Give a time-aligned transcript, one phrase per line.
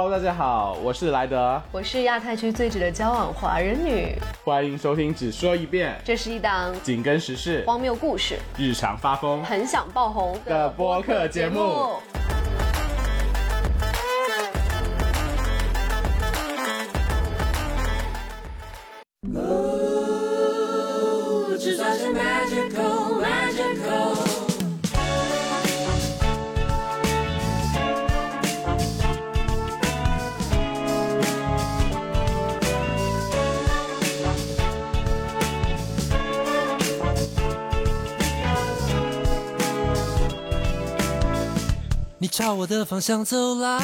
[0.00, 4.16] Hello，大家好，我是莱德，我是亚太区最值得交往华人女。
[4.44, 11.96] 欢迎收听只说一遍，这是一档紧跟时事、荒谬故事、日常发疯很想爆红的播客节目。
[42.48, 43.78] 朝我的方向走来，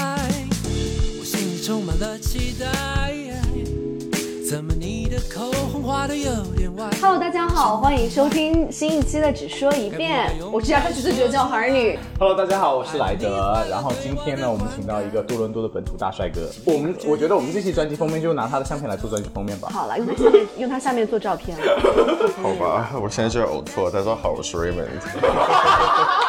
[1.21, 2.67] 我心里充满了期待。
[4.49, 11.99] 怎么你的口红画的有点歪？Hello，大家好，欢迎收听新一期的《只说一遍》，我是亚太区最觉得叫华人女。
[12.19, 13.63] Hello，大家好，我是莱德。
[13.69, 16.49] 然后今天呢，我们请到一个多伦多的本土大帅哥。
[16.65, 19.69] 我们我觉得我们这期专辑封面就拿他的相片来做专辑封面吧。
[19.75, 21.55] 好了，用他下面用他下面做照片。
[22.43, 23.91] 好吧，我现在就要呕吐了。
[23.91, 24.89] 大家好，我是 Raymond。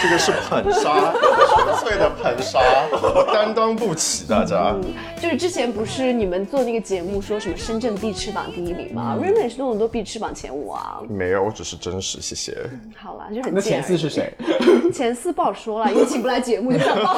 [0.00, 1.12] 这个是捧杀，
[1.54, 2.58] 纯粹的捧杀，
[2.92, 4.74] 我担当不起，大家。
[5.20, 11.00] 就是之前不是你们做那个节目说什么深圳必吃榜第一名吗？Raymond 是多伦多必吃榜前五啊。
[11.08, 12.56] 没有，我只是真实，谢谢。
[12.96, 14.32] 好了，就很那前四是谁？
[14.94, 17.16] 前四不好说了，因为请不来节目，就想报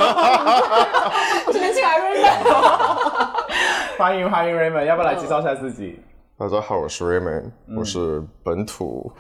[1.52, 2.44] 只能请来 Raymond。
[3.98, 5.98] 欢迎欢迎 Raymond，要不要来介绍一下自己？
[6.38, 9.12] 大家好，我是 Raymond，我是本土。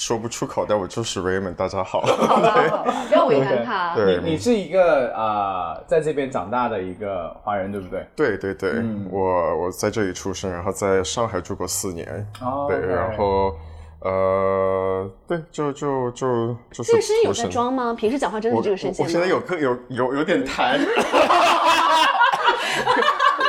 [0.00, 1.54] 说不出口，但我就是 Raymond。
[1.56, 2.00] 大家好，
[3.08, 3.92] 不要为难他。
[3.94, 8.06] 对，你是一个呃，在这边长大的一个华人，对不对？
[8.16, 12.26] 对对对，我我在这里出生，然后在上海住过四年。
[12.40, 13.54] 哦，对，然后
[14.00, 16.92] 呃，对，就就就就是。
[16.92, 17.92] 这个声音有在装吗？
[17.92, 20.78] 平时讲话真的是这个声线我现在有个有有有点痰。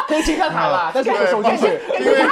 [0.07, 1.67] 可以去看他了，但是我收进去，
[1.97, 2.25] 因为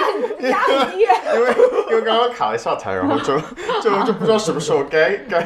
[0.48, 1.02] 压很低，
[1.36, 1.56] 因为
[1.92, 3.38] 因为刚刚卡了一下台，然后就
[3.82, 5.42] 就就不知道什么时候该该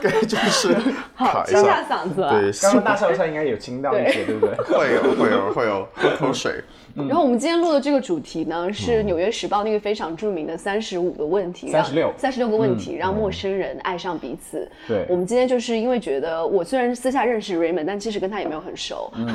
[0.00, 0.74] 该就是
[1.16, 1.84] 卡一下。
[1.88, 2.26] 嗓子。
[2.30, 4.34] 对，刚刚大笑一下应该有清到一些，对。
[4.34, 4.54] 不对？
[4.66, 6.62] 会有会有会有喝口水。
[6.94, 14.70] 然后我们今天录的这个主题呢，是《纽约时报》那个非常著名的三十五个问题，三十六，三十六个问题，让陌生人爱上彼此。
[14.86, 19.12] 对，我们今天就是因为觉得我虽然私下认识 Raymond，但其实跟他也没有很熟。
[19.16, 19.26] 嗯，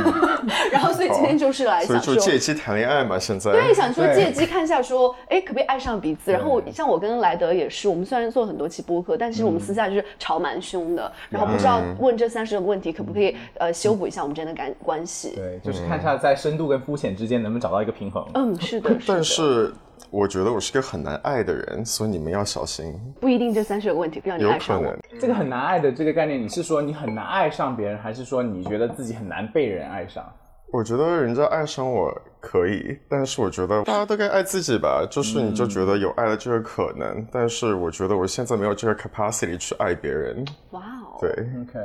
[0.72, 3.52] 然后所以今天就是来想说借机谈恋爱嘛，现在。
[3.52, 6.32] 对，想说借机看一下说，哎，可不可以爱上彼此？
[6.32, 11.12] 然后像我跟莱德也是，我们虽然做很多期播客，但其实我们私下就是吵蛮凶的。
[11.30, 15.34] 然后不知道问这三十个问题，可不可以呃修补一下我们之间的感关系？
[15.36, 18.26] 对，就是看一下在深度跟肤浅之间能不能找到一个平衡。
[18.34, 19.72] 嗯，是的，但是
[20.10, 23.00] 我觉得我是个很难爱的人，所以你们要小心。
[23.20, 24.96] 不一定这三十个问题让你爱上我。
[25.20, 30.24] 这个很难爱的这个概念，你是说你很难爱上别人，还是说你觉得自己很难被人爱上？
[30.72, 35.06] 我觉得人家爱上我可以，但是我觉得大家都该爱自己吧。
[35.10, 40.46] 就是你就觉得有爱的这个可能，但是我觉得我现在没有这个 capacity 去爱别人。
[40.72, 41.80] 哇哦，对，OK，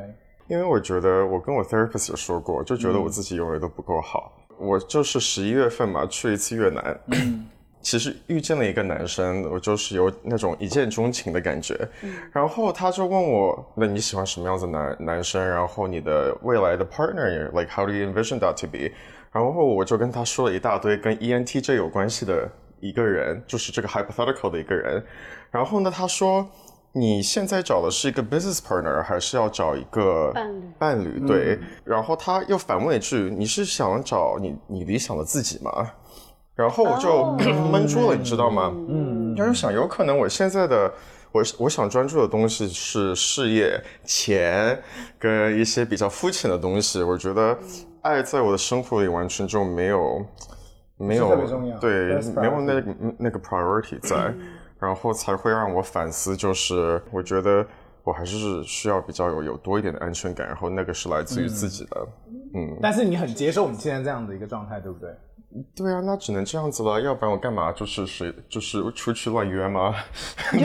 [0.48, 4.32] 因为我觉得我跟我 therapist 也说过，就觉得我自己永远都不够好。
[4.58, 7.00] 我就是十一月份嘛，去一次越南，
[7.84, 11.78] 其实遇见了一个男生，我就是有那种一见钟情的感觉。
[12.32, 15.46] 然后他就问我，那你喜欢什么样子男男生？
[15.46, 18.90] 然后你的未来的 partner，like how do you envision that to be？
[19.30, 22.50] 然后我就跟他说了一大堆跟 ENTJ 有关系的
[22.80, 25.04] 一个人，就是这个 hypothetical 的一个人。
[25.50, 26.48] 然后呢，他说。
[26.96, 30.64] 你现在找的是一个 business partner，还是要找一个伴侣？
[30.78, 31.58] 伴侣对。
[31.82, 35.90] 然后他又反问一句：“你是想找你你理想的自己吗？”
[36.54, 37.32] 然后我就
[37.70, 38.72] 闷住了，你知道吗？
[38.88, 39.34] 嗯。
[39.36, 40.92] 他就想，有可能我现在的
[41.32, 44.80] 我我想专注的东西是事业、钱
[45.18, 47.02] 跟一些比较肤浅的东西。
[47.02, 47.58] 我觉得
[48.02, 50.26] 爱在我的生活里完全就没有
[50.96, 51.36] 没有
[51.80, 52.84] 对没有那
[53.18, 54.32] 那个 priority 在。
[54.76, 57.66] 然后才会让我反思，就是我觉得
[58.02, 62.06] 我还是需要比较有有多一点的安全感，然后那个是来自于自己的，
[62.54, 62.76] 嗯。
[62.82, 65.08] 但是你很接受你现在这样的一个状态，对不对？
[65.76, 67.70] 对啊，那只能这样子了，要不然我干嘛？
[67.72, 69.94] 就是谁就是出去乱约吗？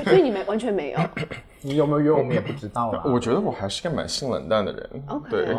[0.03, 0.99] 所以你没完全没有，
[1.61, 3.03] 你有没有约我们也不知道啊。
[3.05, 4.89] 我觉得我还是个蛮性冷淡的人。
[5.29, 5.55] 对，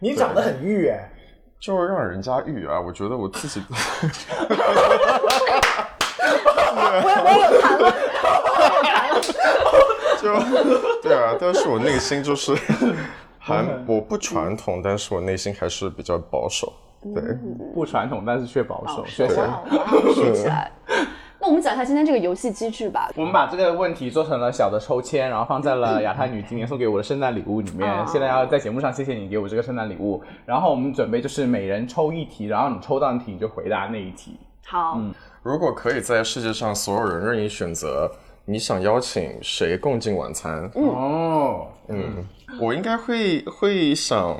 [0.00, 1.10] 你长得很欲哎，
[1.60, 2.80] 就是让人家欲啊。
[2.80, 3.62] 我觉得我自己。
[6.86, 7.92] 我我有谈了，
[10.22, 10.22] 就
[11.02, 12.54] 对啊，但是我内心就是
[13.38, 16.72] 还我不传统，但是我内心还是比较保守。
[17.12, 17.22] 对，
[17.74, 19.60] 不传统，但是却保守，学起来，
[20.14, 20.70] 学起来。
[21.40, 23.10] 那我们讲一下今天这个游戏机制吧。
[23.16, 27.86] 我们把这个问题做成了小的抽签，然后放在了亚太女今年送给我的圣诞礼物里面。
[27.86, 30.22] 哦现在要在节目上谢谢你给我这个圣诞礼物。
[30.46, 34.38] 然后我们准备就是每人抽一题，然后你抽到的题你就回答那一题。
[34.66, 34.98] 好，
[35.42, 38.10] 如果可以在世界上所有人任意选择，
[38.46, 40.70] 你想邀请谁共进晚餐？
[40.74, 42.26] 哦，嗯，
[42.58, 44.34] 我应该会会想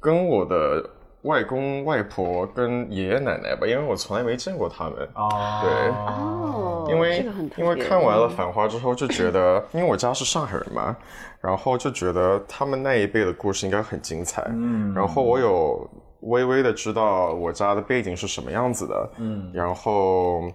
[0.00, 0.88] 跟我的
[1.22, 5.08] 外公外婆跟爷爷奶奶吧，因为我从来没见过他们。
[5.14, 7.26] 哦，对哦，因为
[7.56, 10.96] 因为看完了《繁花》之后，就觉得，因为我家是上海人嘛，
[11.40, 14.42] 然后就觉得他们那一辈的故事应该很精彩。
[14.48, 15.88] 嗯，然后我有
[16.20, 19.10] 微微的知道我家的背景是什么样子的。
[19.18, 20.50] 嗯，然后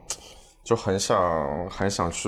[0.63, 2.27] 就很想很想去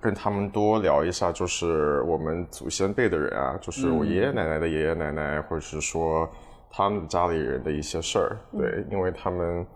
[0.00, 6.28] 跟他们多聊一下，就是我们祖先辈的人啊，就是我爷爷奶奶的爷爷奶奶，或者是说
[6.76, 8.36] 他们家里人的一些事儿。
[8.52, 9.66] 对，因为他们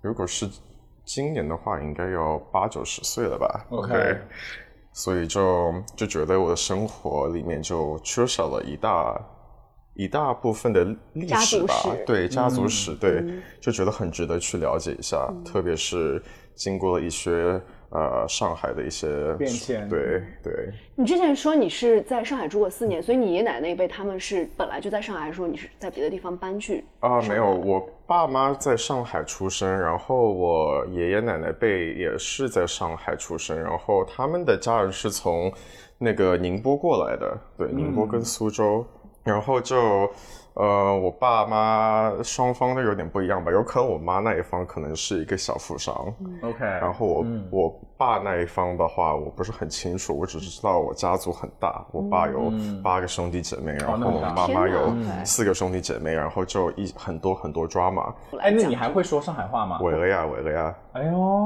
[0.00, 0.48] 如果是
[1.04, 3.66] 今年的话，应该要八九十岁了吧。
[3.68, 4.18] OK 对。
[4.94, 9.20] 所以就就觉得我的生活里面就缺少了一大
[9.94, 11.74] 一大部分的历史吧。
[12.06, 13.42] 对家族史，对，嗯。
[13.60, 16.22] 就觉得很值得去了解一下，特别是
[16.54, 26.84] 经过了一些呃上海的一些变迁对对，你之前说你是在上海住过四年，所以你爷爷奶奶那一辈他们是本来就在上海，还是说你是在别的地方搬去？
[27.00, 35.52] 啊，没有，我爸妈在上海出生，然后我爷爷奶奶辈也是在上海出生，然后他们的家人是从
[35.96, 38.84] 那个宁波过来的，对，宁波跟苏州，
[39.24, 40.10] 然后就。
[40.58, 45.94] 呃，我爸妈双方都有点不一样吧，有可能我妈那一方可能是一个小富商
[46.42, 52.52] ，OK，然后我、我爸那一方的话，我不是很清楚，我只是知道我家族很大，我爸有
[52.82, 54.92] 八个兄弟姐妹，然后我妈妈有
[55.24, 59.78] 四个兄弟姐妹，然后就一很多很多 drama，哎，那你还会说上海话吗？
[59.78, 61.38] 会了呀，会了呀，哎呦，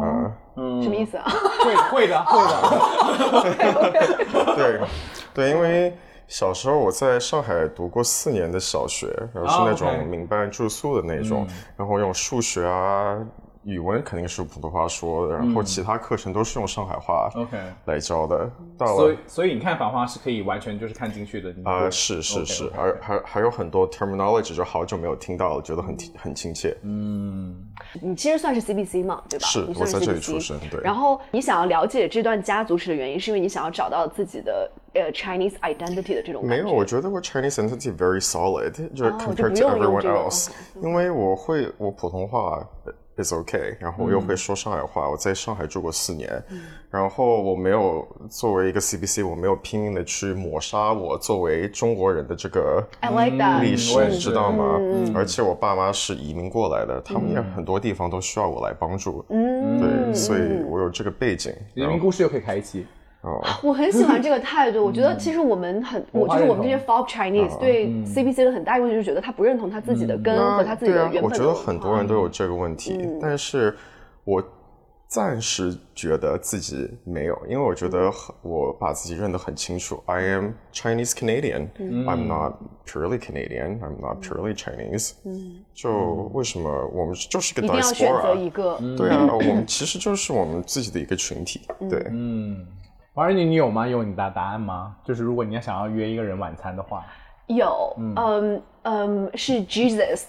[0.57, 1.25] 嗯，什么意思啊？
[1.63, 2.55] 会会的会的。
[4.57, 4.81] 对
[5.35, 5.95] 对，因为
[6.33, 11.47] 小时候我在上海读过四年的小学，然后是啊那种民办住宿的那种，
[11.77, 13.19] 然后用数学啊。
[13.65, 18.51] 语文肯定是普通话说的，然后其他课程都是用上海话 OK 来教的。
[18.77, 21.55] 到了所以所以你看《繁花》是可以完全就是看进去的。
[21.65, 26.77] 啊、会是是是还还还有很多 terminology 就好久没有听到了，觉得很很亲切。
[26.83, 27.55] 嗯
[28.01, 29.47] 你其实算是 CBC 嘛，对吧？
[29.47, 42.67] 是你算是我在这里出生对然后你想要了解这段家族史的原因，是因为你想要找到自己的呃 Chinese identity 的这种没有，我觉得我 Chinese identity very solid，就是 compared 不 to everyone else，OK，因为我会我普通话
[43.23, 46.43] is okay，然后我又会说上海话，我在上海住过四年，
[46.91, 54.81] 然后我没有作为一个 CBC，我没有拼命的去抹杀我作为中国人的这个 I like that 历史，你知道吗？
[55.15, 61.53] 而且我爸妈是移民过来的，他们也很多地方都需要我来帮助，嗯，对，所以我有这个背景。
[61.75, 62.87] 移民故事又可以开一期。
[63.63, 64.85] 我很喜欢这个态度。
[64.85, 73.75] 我觉得其实我们很，我就是我们这些 folk Chinese 对 CBC 的很大一个问题，就是觉得他不认同他自己的根和他自己对啊的原，本我觉得很多人都有这个问题，嗯但是
[74.25, 74.43] 我
[75.07, 80.03] 暂时觉得自己没有，因为我觉得嗯很我把自己认得很清楚。
[80.07, 81.69] I am Chinese Canadian.
[81.79, 82.55] 嗯 I'm not
[82.87, 83.79] purely Canadian.
[83.81, 85.13] I'm not purely Chinese.
[85.75, 88.53] 就为什么我们就是个嗯一定要选择一 diaspora？
[88.53, 88.79] 个。
[88.97, 91.61] 对啊，我们其实就是我们自己的一个群体。
[91.91, 92.67] 对嗯对，
[93.15, 93.87] 王仁妮，你有吗？
[93.87, 94.95] 有你的答案吗？
[95.05, 97.05] 就是如果你要想要约一个人晚餐的话，
[97.47, 100.25] 有，嗯嗯，是 Jesus，Jesus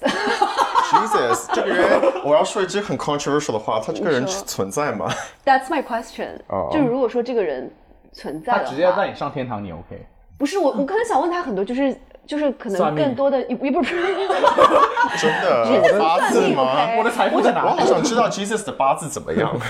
[1.55, 5.09] 这个人，我要说一句很 controversial 的话，他这个人存在吗
[5.45, 6.39] ？That's my question。
[6.49, 7.71] 哦就是如果说这个人
[8.11, 10.05] 存在的他直接带，你上天堂，你 OK？
[10.37, 13.95] 不是我，我可能想问他很多，就是就是可能更多的也不也不是。
[15.17, 15.97] 真的？
[15.99, 16.89] 八字吗？
[16.97, 17.71] 我的财富在哪我？
[17.71, 19.53] 好想知道 Jesus 的八字怎么样。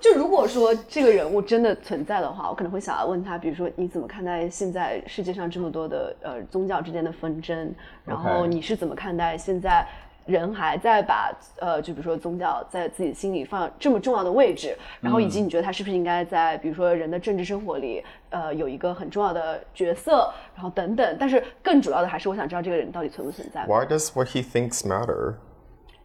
[0.00, 9.86] 就如果说这个人物真的存在的话，我可能会想要问他，比如说你怎么看待现在世界上这么多的呃宗教之间的纷争，然后你是怎么看待现在
[10.28, 21.16] 人还在把呃就比如说宗教在自己心里放这么重要的位置，然后以及你觉得他是不是应该在比如说人的政治生活里呃有一个很重要的角色，然后等等。
[21.18, 23.64] 但是更主要的还是我想知道这个人到底存不存在。
[23.66, 25.34] Why does what he thinks matter？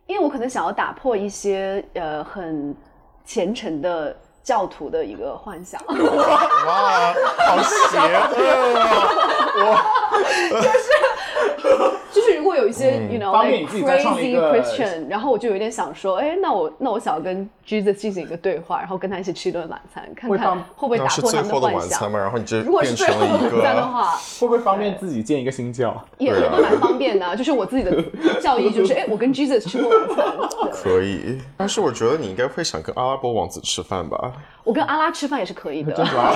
[0.07, 2.73] 因为我可能想要打破一些呃很
[3.25, 5.79] 虔诚的教徒的一个幻想。
[5.87, 7.13] 哇，
[7.47, 8.77] 好邪恶
[9.71, 9.85] 啊！
[10.51, 10.87] 就是
[12.11, 21.79] 就是如果有一些、you know 方便 like 你自己再创立 crazy Christian，然后我就有点想说，哎，那我那我想要跟 Jesus 进行一个对话，然后跟他一起吃一顿晚餐，看看会不会打破他们最后的幻想。
[21.79, 22.19] 晚餐吗？
[22.19, 25.95] 然后你就如果是变成了一最后的晚餐的个，话，会不会方便自己建一个新教？
[26.17, 27.35] 也也蛮方便的啊。
[27.35, 28.03] 就是我自己的
[28.41, 30.25] 教义就是，哎， 我跟 Jesus 吃过晚餐。
[30.71, 31.41] 可以。
[31.55, 34.33] 但是我觉得你应该会想跟阿拉伯王子吃饭吧？
[34.63, 35.93] 我跟阿拉吃饭也是可以的。
[35.95, 36.31] 真的吗？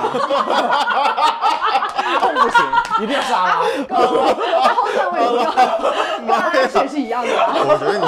[2.38, 2.65] 不行，
[3.03, 3.62] 一定要是阿拉。
[3.89, 3.98] 然
[4.75, 5.51] 后呢，我也知道，
[6.19, 7.53] 跟阿拉吃也是一样的啊。
[7.57, 8.05] 我觉得你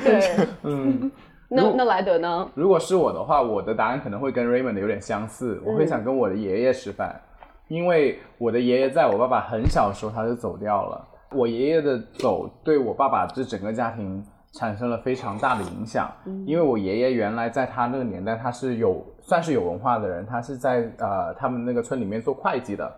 [0.04, 1.10] 对，嗯，
[1.50, 2.48] 那那莱德呢？
[2.54, 7.20] 如果是我的话，我的答案可能会跟 Raymond 有点相似，我会想跟我的爷爷吃饭，
[7.68, 11.08] 因为我的爷爷在我爸爸很小的时候他就走掉了。
[11.32, 16.10] 我爷爷的走对我爸爸这整个家庭产生了非常大的影响，
[16.46, 22.90] 因为我爷爷原来在他那个年代他是有算是有文化的人，他是在呃他们那个村里面做会计的。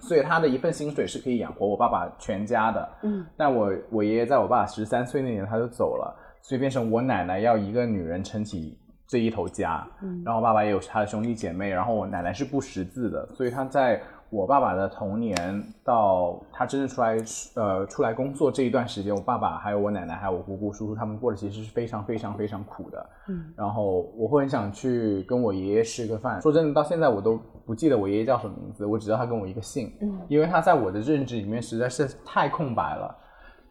[0.00, 2.88] 所以他的一份薪水是可以养活我爸爸全家的。
[3.02, 6.16] 嗯，但我我爷爷在我爸爸十三岁那年他就走了，
[6.48, 9.86] 所以变成我奶奶要一个女人撑起这一头家。
[10.00, 14.00] 嗯，然后我爸爸也有他的兄弟姐妹，然后我奶奶是不识字的，所以他在
[14.30, 17.18] 我爸爸的童年到他真正出来
[17.54, 23.10] 呃出来工作这一段时间，我爸爸还有我奶奶还有我姑姑叔叔他们过得其实是非常非常非常苦的。
[23.28, 26.40] 嗯，然后我会很想去跟我爷爷吃个饭。
[26.40, 29.94] 说真的，到现在我都不记得我爷爷叫什么名字，我只知道他跟我一个姓。
[30.00, 33.14] 嗯，因为他在我的认知里面实在是太空白了，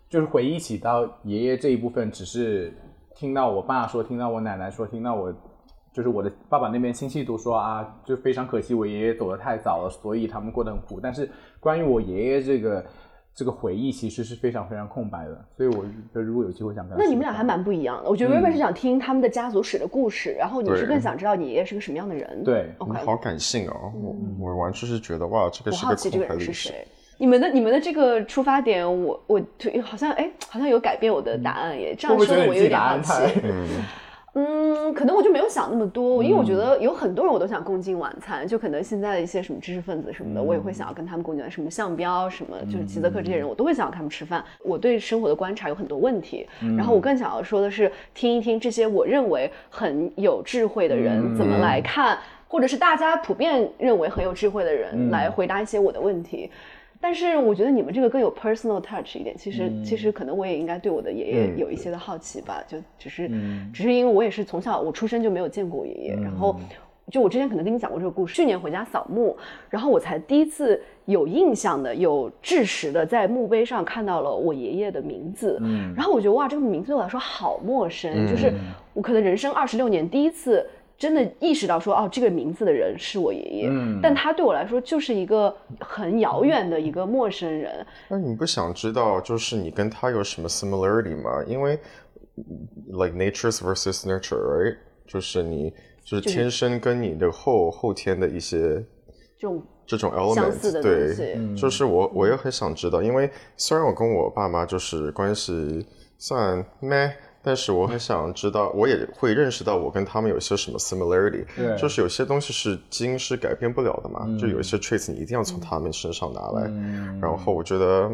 [0.09, 2.73] 就是回忆起到爷爷这一部分，只是
[3.15, 5.33] 听到我爸说，听到我奶奶说，听到我。
[5.93, 10.99] 就是我的爸爸那边亲戚都说啊，就非常可惜我爷爷走得太早了，所以他们过得很苦。
[11.01, 11.27] 但是
[11.59, 12.85] 关于我爷爷这个
[13.33, 15.45] 这个回忆，其实是非常非常空白的。
[15.55, 18.09] 所以我觉得如果有机会想跟他那你们俩还蛮不一样的。
[18.11, 22.43] 我觉得 Raymond 是想听他们的家族史的故事，然后你是更想知道你爷爷是个什么样的人。
[22.43, 23.03] 对，OK 你。
[23.03, 26.71] 好感性哦，我我完全是觉得哇，这个我是个好奇这个空白历史。
[27.17, 29.41] 你们的你们的这个出发点，我我
[29.83, 31.95] 好像哎，好像有改变我的答案耶。
[31.97, 33.13] 这样说的我有点好奇。
[34.39, 44.43] 嗯，可能我就没有想那么多，因为我觉嗯得有很多人我都想共进晚餐，就可能现在的一些什么知识分子什么的，我也会嗯想要跟他们共进晚餐，什么项标什么，就是齐泽克这些人，我都会想要他们吃饭。
[44.63, 46.47] 我对生活的观察有很多问题，
[46.77, 56.51] 然后我更想要说的是，听一听这些我认为很有智慧的人怎么来看，或者是大家普遍认为很有智慧的人来回答一些我的问题。
[56.99, 63.29] 但是我觉得你们这个更有 personal touch 一点，其实、其实可能我也应该对我的爷爷有一些的好奇吧，就只是、
[63.73, 66.59] 只是因为我也是从小我出生就没有见过我爷爷，然后
[67.11, 69.37] 就我之前可能跟你讲过这个故事，去年回家扫墓，
[69.69, 75.57] 然后我才第一次有印象的、有知识的在墓碑上看到了我爷爷的名字，
[75.95, 78.51] 然后我觉得哇，这个名字对我来说好陌生，就是
[78.93, 80.67] 我可能人生二十六年第一次。
[80.97, 87.85] 真的意识到说，哦，这个名字的人是我爷爷，嗯但他对我来说就是一个很遥远的一个陌生人。
[88.09, 91.43] 那你不想知道，就是你跟他有什么 similarity 吗？
[91.45, 91.79] 因为
[92.87, 94.77] like nature's versus nurture，right？
[95.05, 95.71] 就是你
[96.03, 98.83] 就是天生跟你的后后天的一些
[99.37, 105.85] 这种这种相似 element，的东对西，就是我我也很想知道，因为虽然我跟我爸妈就是关系
[106.17, 107.15] 算咩。
[107.47, 111.77] 但是我很想知道，我也会认识到我跟他们有些什么 similarity，对。
[111.77, 116.69] 就是有些东西是基因是改变不了的嘛，就有一些 traits 你一定要从他们身上拿来。
[117.21, 118.11] 然后我觉得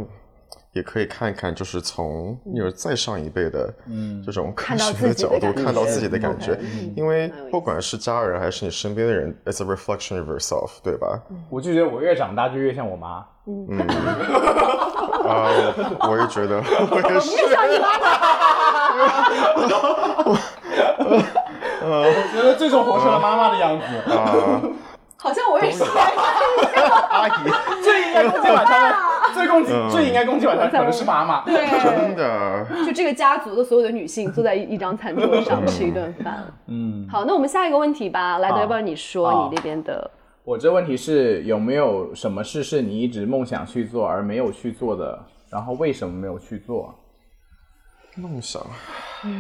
[0.74, 3.74] 也可以看一看，就是从有再上一辈的
[4.24, 6.60] 这种科看到学的角度自己的感觉看到自己的感觉
[6.96, 11.20] 因为不管是家人还是你身边的人，it's a reflection of yourself，对吧？
[11.50, 13.26] 我就觉得我越长大就越像我妈。
[13.48, 13.80] 嗯。
[15.24, 15.48] 啊，
[16.10, 16.62] 我也觉得，
[16.92, 17.32] 我也是。
[21.86, 24.62] 我觉得这种活成了妈妈的样子，啊，
[25.18, 25.84] 好像我也是。
[25.84, 27.32] 阿姨，
[27.84, 28.96] 最应该攻击晚餐的，
[29.34, 31.44] 最攻击最应该攻击晚餐可能是妈妈。
[31.46, 36.44] 对，真的，就这个家族的所有的女性坐在一一张餐桌上吃一顿饭。
[36.68, 38.40] 嗯，好，那我们下一个问题吧。
[38.40, 40.10] 来要不然你说你那边的？
[40.44, 45.20] 我这问题是有没有什么事是你一直梦想去做而没有去做的？
[45.50, 46.94] 然后为什么没有去做？
[48.16, 48.62] 梦想，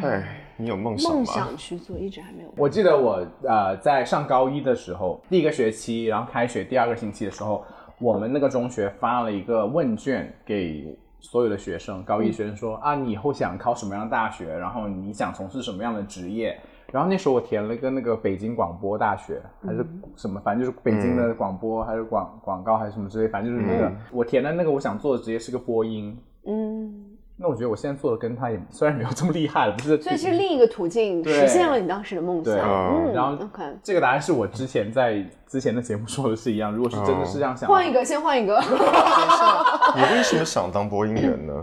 [0.01, 1.33] 哎，你有梦想吗梦吗？
[1.33, 2.49] 想去做，一直还没有。
[2.57, 7.63] 我记得我呃在上高一的时候，第一个学期，然后开学第二个星期的时候，
[7.99, 14.57] 我们那个中学发了一个问卷给所有的学生，高一学生说、啊，你以后想考什么样的大学？
[14.57, 16.59] 然后你想从事什么样的职业？
[16.91, 26.15] 然后那时候我填了一个那个北京广播大学，还是什么，反正就是北京的广播，还是广广告还是什么之类，反正就是那个、我填的那个我想做的职业是个播音。
[26.45, 27.12] 嗯，
[27.43, 32.45] 那我觉得我现在做的跟他也虽然没有这么厉害了，不是，所以是另一个途径实现了你当时的梦想。
[32.45, 36.71] 对嗯，然后 OK，这个答案是我之前在之前的节目说的是一样。
[36.71, 38.57] 如果是真的是这样想，换一个，先换一个。
[39.93, 41.53] 你为什么想当播音员呢？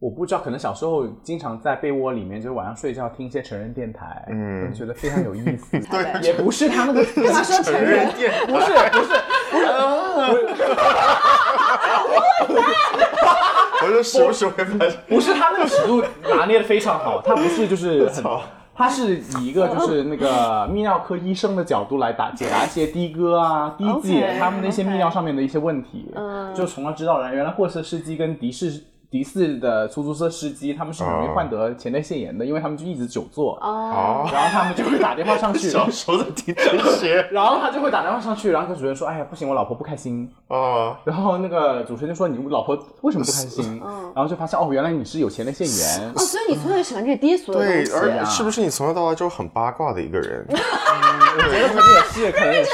[0.00, 5.78] 我不知道，可能小时候经常在被窝里面，就是晚上睡觉听一些成人电台，嗯，觉得非常有意思。
[5.90, 8.08] 对也不是他那个，干嘛说成人？
[8.14, 9.12] 电不是不是，
[13.82, 18.24] 我说时不时会发现，不是他那个尺度拿捏的非常好，他不是就是很，
[18.74, 28.84] 他是以一个就是那个泌尿科医生的角度来答解答一些的哥啊、的姐他们那些泌尿上面的一些问题，嗯就从而知道了原来货车司机跟的士。
[29.10, 46.10] 的士的出租车司机，他们是很容易患得前列腺炎的，因为他们就一直久坐，哦，然后他们就会打电话上去，小时候的听这些然后他就会打电话上去，然后跟主持人说：“哎呀，不行，我老婆不开心。”啊，然后那个主持人就说：“你老婆为什么不开心？”嗯然后就发现哦，原来你是有前列腺炎。
[46.14, 48.18] 哦，所以你从小就喜欢这些低俗的对，东西。
[48.18, 50.44] 而是不是你从小到大就很八卦的一个人？
[50.50, 52.70] 我觉得可能也是，可能也是。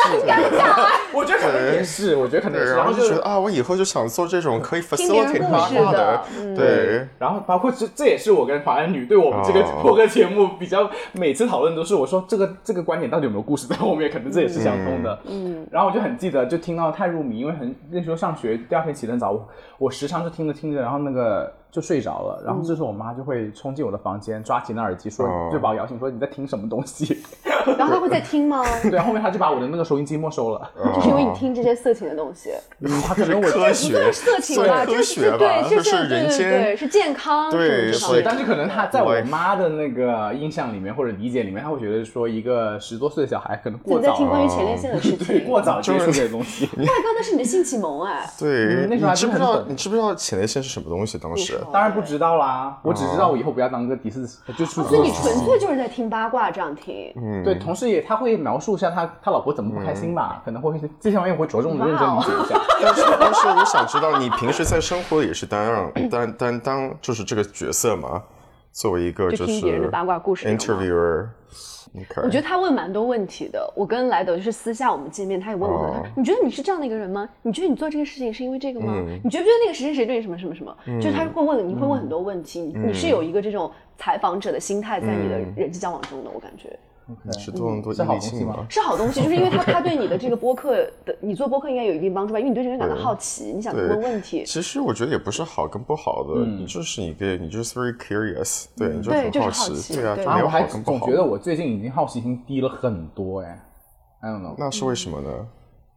[1.12, 2.74] 我觉得可能也是，我觉得可能也，是。
[2.74, 6.54] 然后就就觉得啊，我以后就想做这种可以听别人 facilitate 故八卦的，嗯。
[6.54, 9.80] 对，然后包括这这也是我跟华安女对我们这个哦。
[9.82, 15.18] 播客节目比较每次讨论都是我说这个这个观点到底有没有故事在后面，可能这也是相通的。
[15.26, 25.50] 嗯，然后我就很记得就听到太入迷，因为很那时候上学第二天起得很早，我我时常就听着听着，然后那个就睡着了，然后这时候我妈就会冲进我的房间，抓起那耳机说，哦。
[25.52, 27.22] 就把我摇醒说你在听什么东西？
[27.78, 28.62] 然后他会在听吗？
[28.82, 30.70] 对，后面他就把我的那个收音机没收了。
[30.94, 37.92] 就是因为你听这些色情的东西，嗯，他可能我科学色情吧，科就是学吧对，就这是人对对间对，是健康对
[38.24, 45.44] 但是可能他在我妈的那个印象里面或者理解里面，他会觉得说一个十多岁的小孩可能过早听关于前列腺的事情。
[45.46, 46.66] 过早接触这些东西。
[46.66, 49.46] 大哥，那是你的性启蒙哎，对，那时候知不知道？
[49.46, 51.18] 真的很你知不知道前列腺是什么东西？
[51.18, 57.12] 当时当然不知道啦，我只知道我以后不要当个第四，就出所以你纯粹就是在听八卦这样听。
[57.16, 62.60] 嗯对，同时也他会描述一下他他老婆怎么不开心吧，可能会这些方面我会着重的认真理解一下。
[62.82, 68.22] 但是但是我想知道，你平时在生活里也是担任担担当就是这个角色吗？
[68.72, 73.72] 作为一个就是听别人的八卦故事 interviewer，OK，我觉得他问蛮多问题的。
[73.76, 77.28] 我跟莱德就是私下我们见面，他也问我哦，你觉得你是这样的一个人吗？
[77.42, 78.92] 你觉得你做这个事情是因为这个吗？
[78.96, 80.76] 嗯你觉不觉得那个谁谁谁对你什么什么什么？
[81.00, 86.76] 就是他会问，你会问很多问题，你你是有一个这种采访者的心态在你的人际交往中的，我感觉。
[87.22, 88.66] 你是多伦多是好东西吗？
[88.70, 92.38] 是好东西，就是因为他他对你的这个 播客的，你做播客应该有一定帮助吧？
[92.38, 101.14] 因为你对这个人感到好奇，你想对问问题，其实我觉得也不是好跟不好的，你就是一个，你就是 very curious，对，你就是很好好奇对啊，我还好跟不好总觉。
[101.14, 103.60] 得我最近已经好奇心低了很多哎
[104.20, 104.54] ，I don't know。
[104.56, 105.30] 那是为什么呢？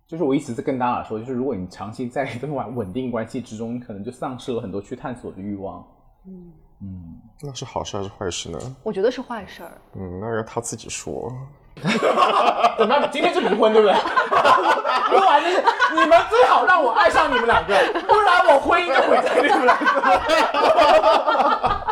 [0.07, 5.85] 就是我一直在跟大家说，就是如果你长期在一段稳稳定关系之中，你可能就丧失了很多去探索的欲望。
[7.41, 8.59] 那是好事还是坏事呢？
[8.83, 9.71] 我觉得是坏事儿。
[9.95, 11.31] 嗯，那让他自己说。
[12.77, 13.07] 怎么样？
[13.11, 13.93] 今天就离婚对不对？
[15.09, 15.63] 不完就是
[15.93, 17.75] 你们最好让我爱上你们两个，
[18.07, 19.85] 不然我婚姻就毁在你们两个。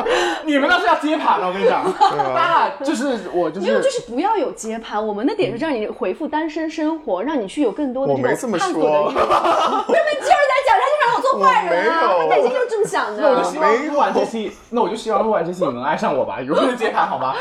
[0.46, 1.84] 你们那是要接盘了，我跟你讲。
[2.34, 5.06] 那 就是我就没有，是就是不要有接盘。
[5.06, 9.14] 我们的点是让你回复单身生活，让你去有更多的我没这种探索的说欲望。
[9.14, 12.14] 妹妹就是在讲，他就让我做坏人啊！
[12.20, 13.44] 他内心就是这么想那我就。
[13.44, 17.34] 希望录完这期，那我就希望录完这期你能爱上我吧，有人接盘好吗？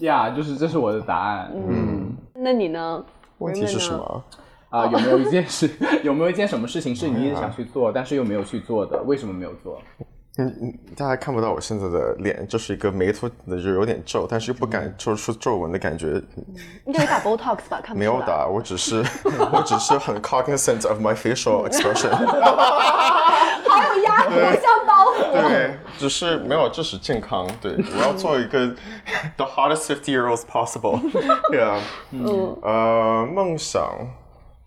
[0.00, 1.50] 呀，就是这是我的答案。
[1.54, 2.16] 嗯。
[2.34, 3.04] 那你呢？
[3.38, 4.24] 问题是什么？
[4.70, 5.68] 啊、有没有一件事，
[6.04, 9.02] 有没有一件什么事情是你一直想去做，但是又没有去做的？
[9.02, 9.80] 为什么没有做？
[10.40, 16.20] 嗯嗯，大家看不到我现在的脸，就是一个眉头的就有点皱，但是又不敢皱出皱纹的感觉。
[16.86, 17.80] 应该有打 Botox 吧？
[17.82, 17.96] 看。
[17.96, 22.10] 没有打，我只是我只是很 cognizant of my facial expression。
[23.70, 25.48] 好有压力，像包袱。
[25.48, 27.46] 对，只是没有，这是健康。
[27.60, 28.74] 对，我要做一个
[29.36, 30.98] the hottest fifty year olds possible。
[31.50, 31.78] 对啊，
[32.10, 33.82] 嗯，呃，梦想，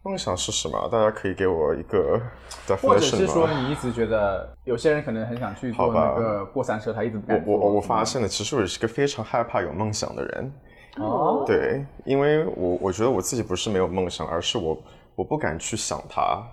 [0.03, 0.89] 梦想是什么？
[0.91, 2.21] 大家可以给我一个
[2.81, 3.47] 或者是说？
[3.47, 7.53] 你一直觉得有些人可能很想去做好吧那个过山车，他一直不敢做。
[7.53, 10.53] 我我我发现了，其实我是一个非常害怕有梦想的人。
[10.97, 14.77] 哦，对，因为我我觉得我自己不是没有梦想，而是我
[15.15, 16.43] 我不敢去想它。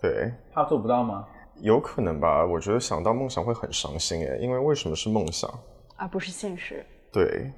[0.00, 1.26] 对，怕做不到吗？
[1.60, 2.44] 有可能吧。
[2.44, 5.48] 我觉得想到梦想会很伤心诶，因为为什么是梦想？
[5.96, 6.84] 而不是现实。
[7.12, 7.52] 对，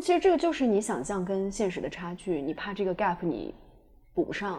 [0.00, 3.54] 那其实这个就是你想象跟现实的差距，你怕这个 gap 你
[4.14, 4.58] 补不上。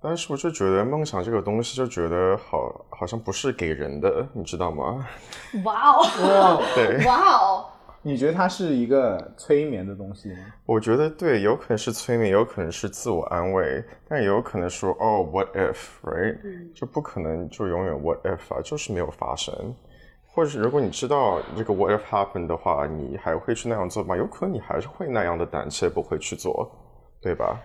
[0.00, 5.04] 但是我就觉得梦想这个东西，就觉得好好像不是给人的，你知道吗？
[5.64, 7.66] 哇哦，对，哇哦，
[8.02, 10.38] 你觉得它是一个催眠的东西吗？
[10.64, 19.74] 我觉得对，有可能是催眠，有可能是自我安慰，但也有可能说哦，what if，right？、就不可能就永远 what if 啊，就是没有发生。
[20.34, 24.16] 或者是如果你知道这个 what if happened 的话，你还会去那样做吗？
[24.16, 26.70] 有可能你还是会那样的胆怯，不会去做，
[27.20, 27.60] 对吧？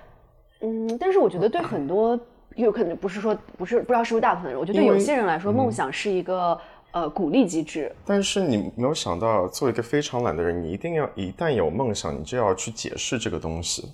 [0.62, 2.20] 嗯，但是我觉得对很多
[2.56, 6.60] 有可能不是说不是不知道是不是大部分人，我觉得对有些人来说，梦想是一个
[6.92, 7.96] 呃鼓励机制。
[8.06, 13.88] 但是你没有想到，作为一个非常懒的人，你一定要一旦有梦想，你就要去解释这个东西，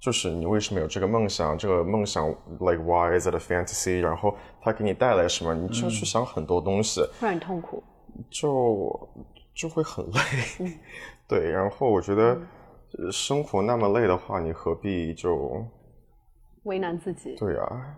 [0.00, 2.28] 就是你为什么有这个梦想，这个梦想
[2.60, 7.82] like why is it a fantasy，然后它给你带来什么，你就去想很多东西，会让你痛苦。
[8.30, 9.08] 就
[9.54, 10.70] 就会很累。
[11.28, 12.38] 对，然后我觉得、
[12.98, 15.64] 呃生活那么累的话，你何必就
[16.62, 17.34] 为难自己。
[17.36, 17.96] 对啊，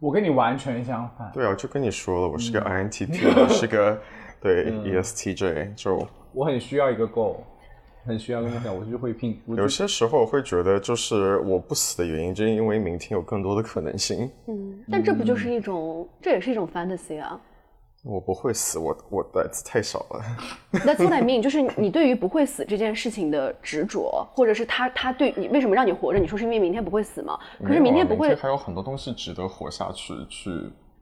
[0.00, 1.30] 我跟你完全相反。
[1.32, 4.00] 对啊，就跟你说了，我是个 INTP，、 我是个
[4.40, 6.06] 对、ESTJ，就。
[6.32, 7.36] 我很需要一个 goal，
[8.06, 9.38] 很需要跟你讲，我就会拼。
[9.48, 14.30] 有些时候我会觉得，就是我不死的原因，就是因为明天有更多的可能性。
[14.46, 17.38] 嗯，但这不就是一种，这也是一种 fantasy 啊。
[18.04, 20.24] 我不会死，我我胆子太小了。
[20.72, 26.18] That's what I mean，就是你对于不会死这件事情的执着，或者是他他对你为什么让你活着？
[26.18, 27.38] 你说是因为明天不会死吗？
[27.64, 30.12] 可是明天不会还有很多东西值得活下去。
[30.28, 30.50] 去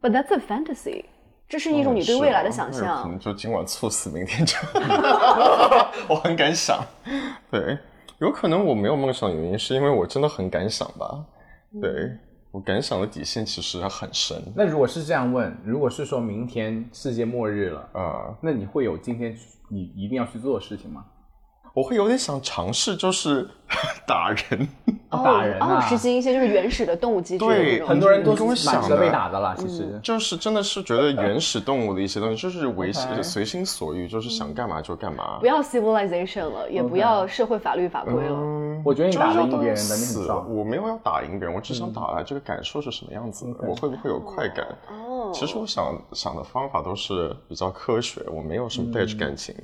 [0.03, 1.05] ，，But that's a fantasy，
[1.49, 3.11] 这是一种你对未来的想是啊可象。
[3.11, 4.57] 能就今晚猝死，明天就。
[6.07, 6.85] 我很敢想，
[7.51, 7.79] 对，
[8.19, 11.25] 有可能我没有梦想的原因是因为我真的很敢想吧。
[11.81, 12.11] 对
[12.53, 14.37] 我感想的底线其实很深。
[14.57, 19.37] 那如果是这样问，如果是说明天世界末日了，啊、那你会有今天
[19.69, 21.05] 你一定要去做的事情吗？
[21.75, 23.49] 我会有点想尝试，就是
[24.05, 24.69] 打人。
[25.11, 27.83] 哦打人啊哦，实行一些就是原始的动物机制对。
[27.85, 30.01] 很多人都你跟我想的被打的了，其实。
[30.03, 32.93] 就是真的是觉得原始动物的一些东西，就是为
[33.23, 35.47] 随心所欲，就是想干嘛就干嘛不。
[35.47, 38.37] 要 civilization 了，也不要社会法律法规了。
[38.37, 40.57] 嗯，我觉得你打得赢别人的，你死很壮。
[40.57, 44.65] 我没有要打赢别人，我只想打来这个感受是什么样子的，我会不会有快感？
[45.31, 49.55] 哦，其实我想想的方法都是比较科学，我没有什么带着感情。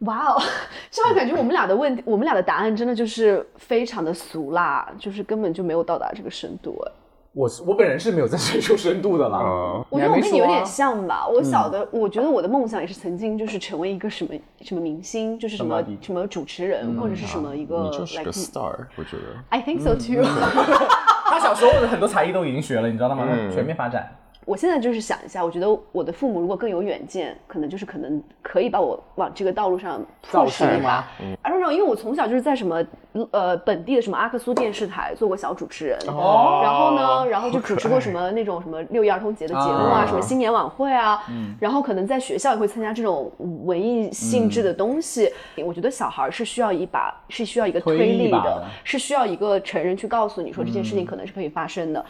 [0.00, 0.42] 哇哦，
[0.90, 6.76] 这样感觉我们俩的问题，我们俩的答案真的就是非常的俗辣，就是根本就没有到达这个深度。
[6.86, 6.92] 哎，
[7.32, 9.38] 我我本人是没有在追求深度的啦。
[9.38, 11.26] 呃，我觉得我跟你有点像吧。
[11.26, 18.32] 我小的，我觉得我的梦想也是曾经就是成为一个什么什么明星，就是什么什么主持人，或者是什么一个你就是个 like。
[18.32, 19.22] star，我觉得。
[19.50, 20.22] I think so too。
[21.26, 23.24] 他小时候的很多才艺都已经学了，你知道吗？
[23.28, 24.16] 嗯全面发展。
[24.44, 31.04] 我现在就是想一下，我觉得我的父母如果更有远见，可能就是可能可以把我往这个道路上造促使一把势吗。
[31.42, 32.84] I don't know，因为我从小就是在什么
[33.30, 43.32] 呃本地的什么阿克苏电视台做过小主持人，哦然后呢，然后就主持过什么那种什么六一儿童节的节目啊，啊什么新年晚会啊，嗯然后可能在学校也会参加这种
[43.64, 45.32] 文艺性质的东西。
[45.64, 52.04] 我觉得小孩是需要一把，是需要一个推推力的，是需要一个成人去告诉你说这件事情可能是可以发生的。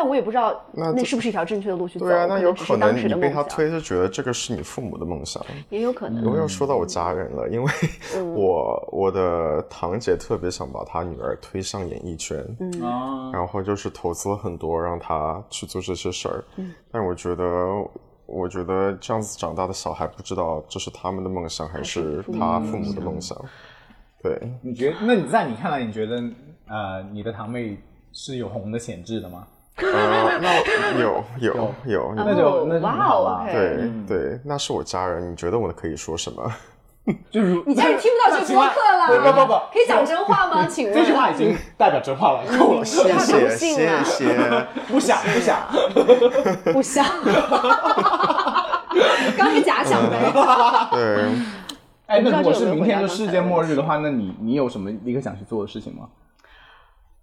[0.00, 5.44] 但我也不知道那那是不是一条正确的路去走，对啊，那有可能你被他推，就觉得这个是你父母的梦想。
[5.70, 6.24] 也有可能。
[6.24, 7.72] 我又说到我家人了，因为
[8.22, 16.44] 我我的堂姐特别想把她女儿推向演艺圈，嗯，然后就是投资了很多让她去做这些事儿。
[16.92, 17.44] 但我觉得，
[18.26, 23.36] 我觉得这样子长大的小孩不知道这是他们的梦想还是他父母的梦想。
[24.22, 24.96] 对，你觉得？
[25.02, 26.22] 那你在你看来，你觉得
[26.68, 27.76] 呃，你的堂妹
[28.12, 29.44] 是有红的潜质的吗？
[29.80, 36.52] 呃，那 有有有，那就那就哇哦对对，那是我家人，你觉得我可以说什么？
[37.30, 40.66] 就是你家人听不到这个播客了不不，不，可以讲真话吗？
[40.68, 42.84] 请问这句话已经代表真话了，够了。
[42.84, 44.66] 谢谢谢谢。
[44.88, 45.56] 不 想不想，
[46.74, 47.06] 不想，
[49.38, 50.18] 刚是假想呗。
[50.92, 51.24] 对，
[52.08, 56.06] 哎，那如果是明天的有没有回答刚才世界末日的话，那你你有什么一个想去做的事情吗？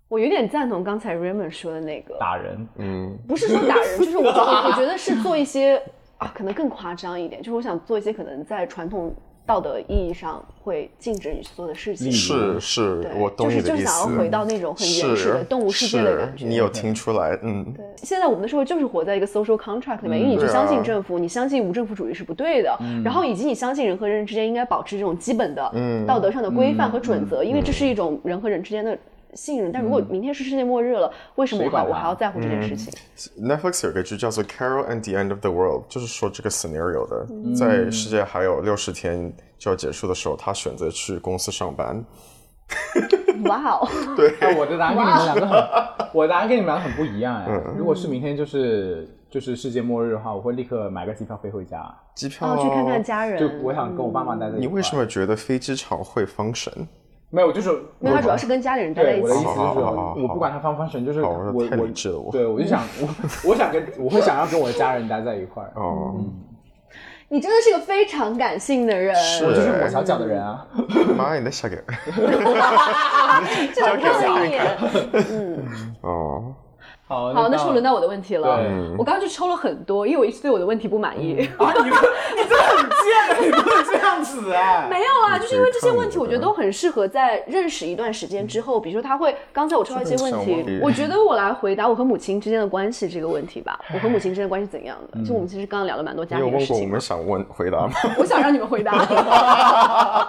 [0.07, 5.81] 我有点赞同刚才 Raymond 说的那个，打人，嗯，不是说打人， 就是我觉得我觉得是做一些
[6.17, 9.11] 啊，可能更夸张一点，就是我想做一些可能在传统
[9.47, 12.11] 道德意义上会禁止你去做的事情。
[12.11, 13.83] 是是，我懂就是你的意思。
[13.83, 17.37] 就想要回到那种很原始的动物世界的感觉你有听出来？
[17.41, 25.71] 嗯，对现在我们的社会就是活在一个 social contract 里面，因为你去对啊相信政府，你相信无政府主义是不对的，然后以及你相信人和人之间应该保持这种基本的
[26.07, 28.95] 道德上的规范和准则，因为这是一种人和人之间的
[29.35, 29.71] 信任。
[29.71, 32.91] 但如果明天是世界末日了，为什么我还要在乎这件事情
[33.39, 42.03] ？Netflix 有个剧叫做《Carol and the End of the World》，就是说这个 scenario 的，嗯在世界还有六十天就要结束的时候，他选择去公司上班。
[43.45, 47.45] 哇哦，对， 我的答案跟你们两个很，我的答案跟你们两个很不一样哎。
[47.47, 53.37] 嗯如果是明天就是就是世界末日的话，我会立刻买个机票飞回家，机票哦，去看看家人。
[53.37, 54.59] 就我想跟我爸妈待在一块。
[54.59, 56.87] 你为什么觉得飞机场会 function？
[57.35, 57.51] 没有？
[57.51, 57.69] 就是
[57.99, 61.67] 没有他主要是跟家里人待在一起我的意思就是我不管他方不方神，就是我我
[62.31, 63.09] 对我就想我
[63.49, 65.71] 我想跟我会想要跟我的家人待在一块儿。
[65.75, 66.15] 哦，
[67.27, 69.13] 你真的是个非常感性的人，
[69.45, 70.65] 我就是抹小脚的人啊。
[71.17, 71.75] 妈，你的小给
[73.75, 74.65] 这种特点。
[76.01, 76.53] 哦，
[77.07, 78.59] 好，好，那是到轮到我的问题了。
[78.97, 81.47] 我刚刚就抽了很多，因为我一直对我的问题不满意。
[81.59, 81.95] 啊，你不
[82.35, 84.87] 你真的很贱，你不能这样子哎。
[84.89, 93.79] 没有啊，就是因为这些问题，我觉得都很适合在认识一段时间之后，比如说他会，刚才我抽到一些问题，我觉得我来回答我和母亲之间的关系这个问题吧。
[93.93, 95.23] 我和母亲之间的关系怎样的？
[95.23, 97.01] 就我们其实刚刚聊了蛮多家你有庭的事情嘛问过我们。
[97.01, 97.93] 想问回答吗？
[98.17, 100.27] 我想让你们回答，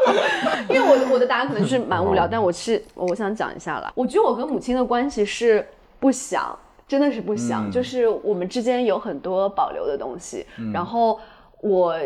[0.69, 3.91] 因为我的我的答案可能就是蛮无聊，但我是我想讲一下啦。
[3.95, 5.67] 我觉得我和母亲的关系是
[5.99, 6.57] 不想，
[6.89, 11.19] 真的是不想，就是我们之间有很多保留的东西，然后
[11.61, 11.97] 我。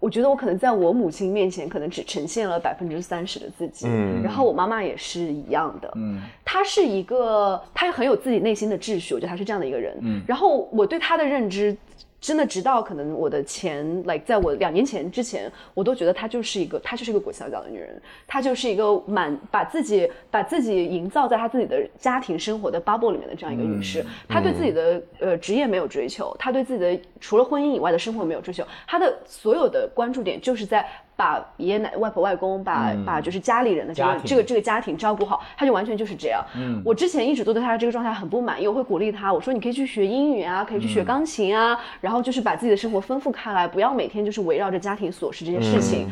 [0.00, 4.22] 我觉得我可能在我母亲面前，可能只呈现了百分之三十的自己，嗯。
[4.22, 11.76] 然后我妈妈也是一样的，嗯，她是一个，她很有自己内心的秩序，我觉得她是这样的一个人，嗯，然后我对她的认知
[12.20, 24.04] 真的直到可能我的前，like 在我两年前之前，我都觉得她就是一个，她就是一个裹小脚的女人，她就是一个满把自己把自己营造在她自己的家庭生活的 bubble 里面的这样一个女士。
[24.28, 30.84] 她对自己的呃职业没有追求，她对自己的除了婚姻以外的生活没有追求，她的所有的关注点就是在。
[31.18, 36.40] 把爷爷奶外婆外公，把、把就是家里人的这个家这个这个家庭照顾好，他就完全就是这样。
[36.54, 46.08] 嗯，我之前一直都对他的这个状态很不满意，我会鼓励他，我说你可以去学英语啊，可以去学钢琴啊，然后就是把自己的生活丰富开来，不要每天就是围绕着家庭琐事这些事情。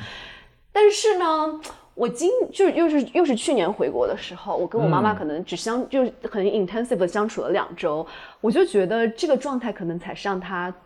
[0.72, 1.60] 但是呢，
[1.94, 8.04] 我今就是又是又是去年回国的时候，我跟我妈妈可能只相、就是很 intensive 的相处了两周，
[8.40, 10.85] 我就觉得这个状态可能才是让她开心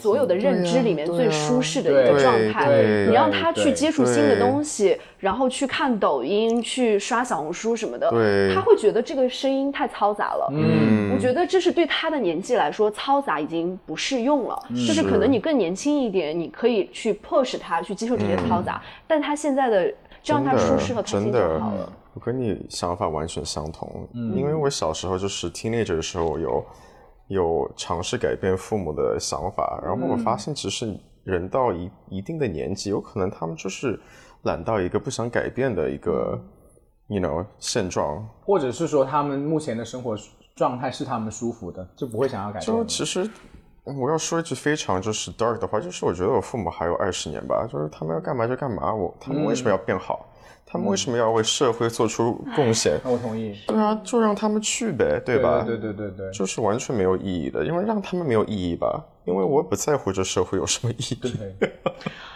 [0.00, 2.68] 所有的认知里面最舒适的一个状态。
[3.06, 8.10] 你让他去接触新的东西，然后去看抖音、去刷小红书什么的，
[8.54, 10.48] 他会觉得这个声音太嘈杂了。
[10.52, 14.62] 嗯我觉得这是对他的年纪来说，嘈杂已经不适用了。
[14.70, 21.92] 嗯就是可能你更年轻一点，你可以去 push 他去接受这些嘈杂，但他现在的这样他舒适和开心就真的好了。
[22.14, 26.64] 我跟你想法完全相同，嗯因为我小时候就是 teenager 的时候有有
[27.76, 33.98] 尝试改变父母的想法，然后我发现其实人到一一定的年纪，有可能他们就是
[34.42, 36.38] 懒到一个不想改变的一个
[37.08, 38.26] ，you know 现状。
[38.42, 40.16] 或者是说他们目前的生活
[40.56, 42.84] 状态是他们舒服的，就不会想要改变就。
[42.84, 43.30] 其实
[43.84, 50.26] 我要说一句非常就是 dark 的话，就是我觉得我父母还有二十年吧，就是他们要干嘛就干嘛，我他们为什么要变好？
[50.70, 53.00] 他们为什么要为社会做出贡献？
[53.02, 55.64] 那我同意，对啊，就让他们去呗，对吧？
[55.66, 61.14] 对对对对对，就是完全没有意义的，因为让他们没有意义吧，因为我不在乎这社会有什么意义。
[61.16, 61.72] 对。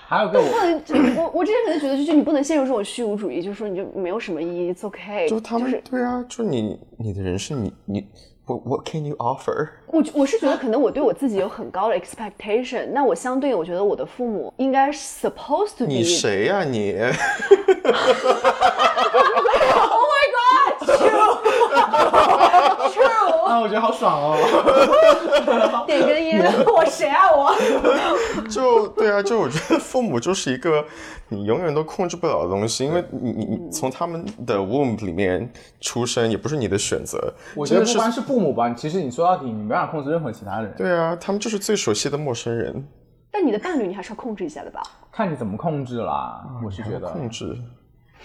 [0.07, 5.27] 还有个我不能，我我之前可能觉得，就是你不能陷入这种虚无主义，就是说你就没有什么意义，it's okay。
[5.27, 8.07] 就他们、是对啊，就你你的人生，你你
[8.47, 9.69] what what can you offer？
[9.87, 17.13] 我我是觉得可能我对我自己有很高的 expectation，那我相对应，我觉得我的父母应该 supposed to be 你谁呀、你？Oh
[20.11, 20.44] my god!
[23.55, 25.85] 啊，我觉得好爽哦。
[25.87, 27.55] 点根烟，我谁啊我？
[28.51, 30.85] 就对啊，就我觉得父母就是一个
[31.29, 35.49] 你永远都控制不了的东西，因为你你你从他们的 womb 里面
[35.81, 37.33] 出生，也不是你的选择。
[37.55, 42.85] 我觉得不光是父母吧，其实你说到底，你没办法控制任何其他人，对啊，他们就是最熟悉的陌生人，
[43.31, 44.83] 但你的伴侣你还是要控制一下的吧？
[45.13, 46.45] 看你怎么控制啦。
[46.65, 47.57] 我是觉得，控制。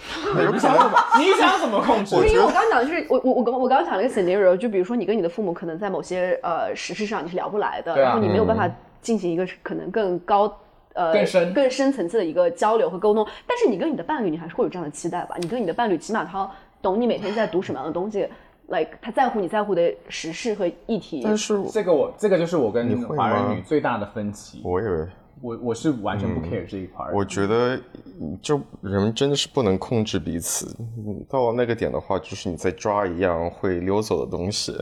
[0.52, 2.16] 你想怎么，你想怎么控制？
[2.16, 8.68] 不是因为我刚刚讲的就是我我我刚我刚刚讲了一个 scenario，就比如说你跟你的父母可能在某些呃实事上你是聊不来的，啊然后你没有办法
[9.00, 10.52] 进行一个可能更高。
[10.92, 15.36] 呃，更深更深层次的一个交流和沟通，但是你跟你的伴侣，你还是会有这样的期待吧？
[15.38, 16.50] 你跟你的伴侣，起码他
[16.82, 18.26] 懂你每天在读什么样的东西
[18.66, 21.20] ，like 他在乎你在乎的时事和议题。
[21.22, 24.62] 但是这个我这个就是我跟你华人女最大的分歧。
[24.64, 25.06] 我以为。
[25.42, 27.16] 我我是完全不 care 这一块儿的。
[27.16, 27.76] 我觉得，
[28.20, 30.76] 嗯就人真的是不能控制彼此。
[30.98, 34.76] 嗯到了那个点的话，就是你在抓一样会溜走的东西。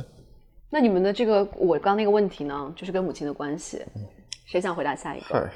[0.71, 3.83] 那你们的这个我刚刚那个问题呢，就是跟母亲的关系，
[4.45, 5.49] 谁想回答下一个？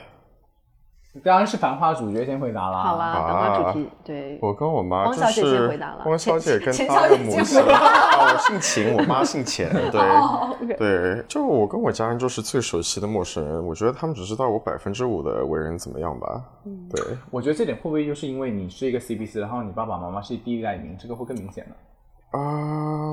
[1.14, 2.82] 嗨，当然是繁花主角先回答啦。
[2.82, 4.38] 好啦，啊繁花主题对。
[4.40, 10.76] 我跟我妈就汪小姐是先回答了汪小姐跟钱她小姐先的母亲回答啊，我姓秦，我妈姓钱， 对。
[10.76, 16.42] 对，就我跟我家人就是最熟悉的陌生人，我觉得他们只知道我百分之五的为人怎么样吧。
[16.64, 21.74] 嗯对，我觉得这点会不会就是因为你是一个 CBC，然后你爸爸妈妈是第一代移民，这个会更明显呢？
[22.38, 23.12] 啊、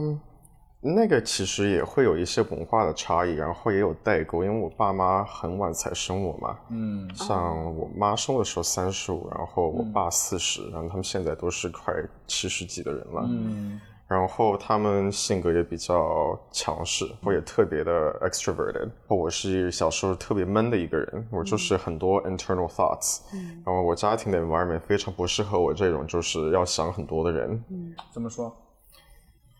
[0.82, 6.58] 那个其实也会有一些文化的差异，然后也有代沟，因为我爸妈很晚才生我嘛。
[6.70, 11.94] 嗯，像我妈生我的时候三十五，然后我爸四十、然后他们现在都是快
[12.28, 13.28] 七十几的人了。
[13.28, 18.90] 嗯，然后他们性格也比较强势，我也特别的 extroverted。
[19.10, 23.20] 我是小时候特别闷的一个人，我就是很多 internal thoughts。
[23.66, 27.62] 然后我家庭的 environment 非常不适合我这种就是要想很多的人。
[27.70, 28.56] 嗯怎么说？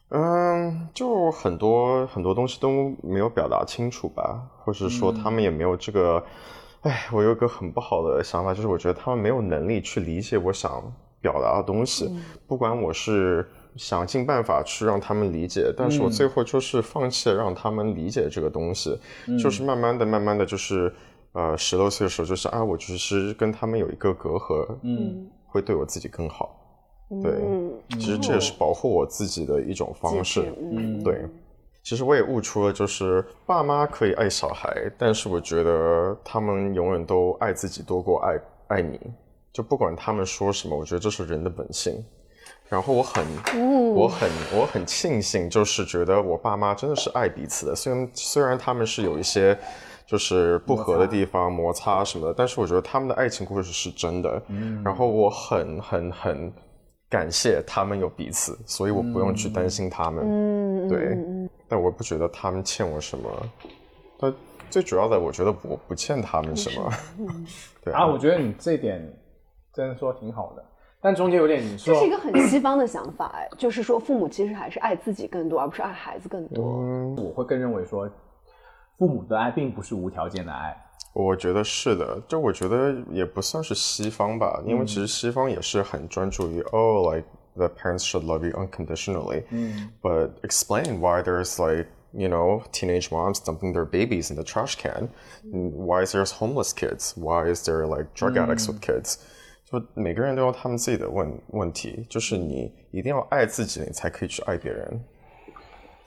[0.10, 6.24] 嗯，就很多很多东西都没有表达清楚吧，或者说他们也没有这个。
[6.82, 10.82] 哎，我有一个很不好的想法，就是我觉得他们没有能力去理解我想
[11.20, 12.10] 表达的东西，
[12.48, 13.46] 不管我是
[13.76, 18.98] 想尽办法去让他们理解，但是我最后就是放弃了让他们理解这个东西，
[19.38, 20.94] 就是慢慢的、慢慢的就是，
[21.34, 26.59] 呃，十多岁的时候就是啊，我只是跟他们有一个隔阂，嗯，会对我自己更好。
[27.22, 30.54] 对，嗯，其实这也是保护我自己的一种方式。
[30.60, 31.26] 嗯，对，
[31.84, 38.40] 其实我也悟出了，就是爸妈可以爱小孩，但是我觉得他们永远都爱自己多过爱
[38.76, 39.00] 爱你。
[39.52, 42.04] 就不管他们说什么，我觉得这是人的本性。
[42.70, 43.26] 然后我很，
[43.96, 47.76] 我很，我很庆幸，就是觉得我爸妈真的是爱彼此的。
[47.76, 49.58] 虽然虽然他们是有一些
[50.06, 54.40] 就是不合的地方、摩擦什么的，但是我觉得他们的爱情故事是真的。
[54.84, 56.54] 然后我很很很
[57.10, 60.24] 感谢他们有彼此，所以我不用去担心他们。
[60.24, 61.18] 嗯，对，
[61.68, 63.30] 但我不觉得他们欠我什么。
[64.20, 64.32] 但
[64.70, 66.92] 最主要的，我觉得我不欠他们什么。
[67.84, 69.02] 对啊，我觉得你这点
[69.74, 70.64] 真的说挺好的，
[71.02, 76.64] 但中间有点你说这是一个很西方的想法，哎，就是说父母其实还是爱自己更多，而不是爱孩子更多。
[76.64, 78.08] 嗯，我会更认为说，
[79.00, 80.78] 父母的爱并不是无条件的爱。
[81.22, 93.40] 我觉得是的，就我觉得也不算是西方吧，因为其实西方也是很专注于、哦，like the parents should love you unconditionally，嗯 but explain why there's like you know teenage moms
[93.44, 95.10] dumping their babies in the trash can,
[95.44, 99.18] why is there's homeless kids why is there like drug addicts with kids
[99.66, 105.04] 就每个人都有他们自己的问问题就是你一定要爱自己你才可以去爱别人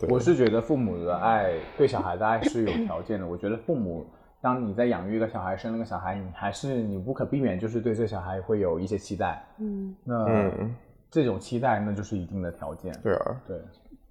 [0.08, 3.24] 我是觉得父母的爱对小孩的爱是有条件的。
[3.24, 4.04] 我觉得父母，
[4.42, 9.42] 当你在养育一个小孩、生了个小孩，你还是你不可避免就是对这小孩会有一些期待。
[9.58, 10.74] 嗯，那、嗯
[11.08, 12.92] 这种期待那就是一定的条件。
[13.02, 13.60] 对啊对，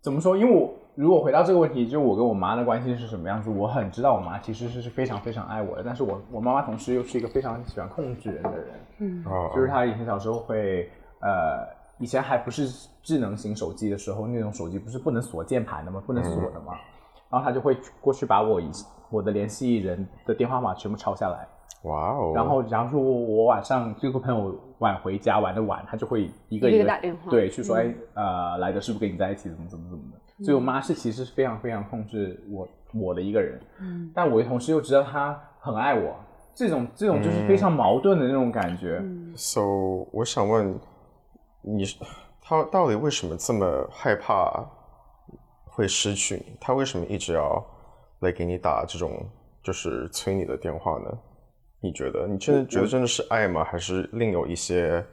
[0.02, 0.38] 怎么说？
[0.38, 8.67] 因为我如果回到这个问题，就我跟我妈的关系是什么样子，我很知道我妈其实是是非常非常爱我的，但是我我妈妈同时又是一个非常喜欢控制人的人。
[9.00, 10.89] 嗯就是她以前小时候会，
[11.22, 11.67] 呃，
[11.98, 12.67] 以前还不是
[13.02, 16.02] 智能型手机的时候，那种手机不是不能锁键盘的吗？
[16.06, 16.74] 不能锁的嘛。
[17.32, 18.70] 然后他就会过去把我以
[19.10, 21.48] 我的联系人的电话码全部抄下来，
[21.84, 22.34] 哇哦。
[22.36, 30.44] 然后假如说我晚上这个朋友晚回家玩的晚，他就会一个一个一个打电话对去说，哎，呃，来的是不是跟你在一起，怎么怎么怎么的。
[30.44, 36.15] 所以我妈是其实是非常非常控制我我的一个人，嗯，但我同时又知道她很爱我，
[36.56, 39.04] 这种这种就是非常矛盾的那种感觉。
[39.36, 40.80] So，我想问
[41.62, 41.86] 你，
[42.41, 44.65] 他到底为什么这么害怕
[45.82, 46.56] 会失去你？
[46.62, 47.65] 他为什么一直要
[48.20, 49.28] 来给你打这种
[49.63, 51.12] 就是催你的电话呢？
[51.82, 52.28] 你觉得？
[52.28, 53.63] 你真的觉得真的是爱吗？
[53.63, 55.04] 还是另有一些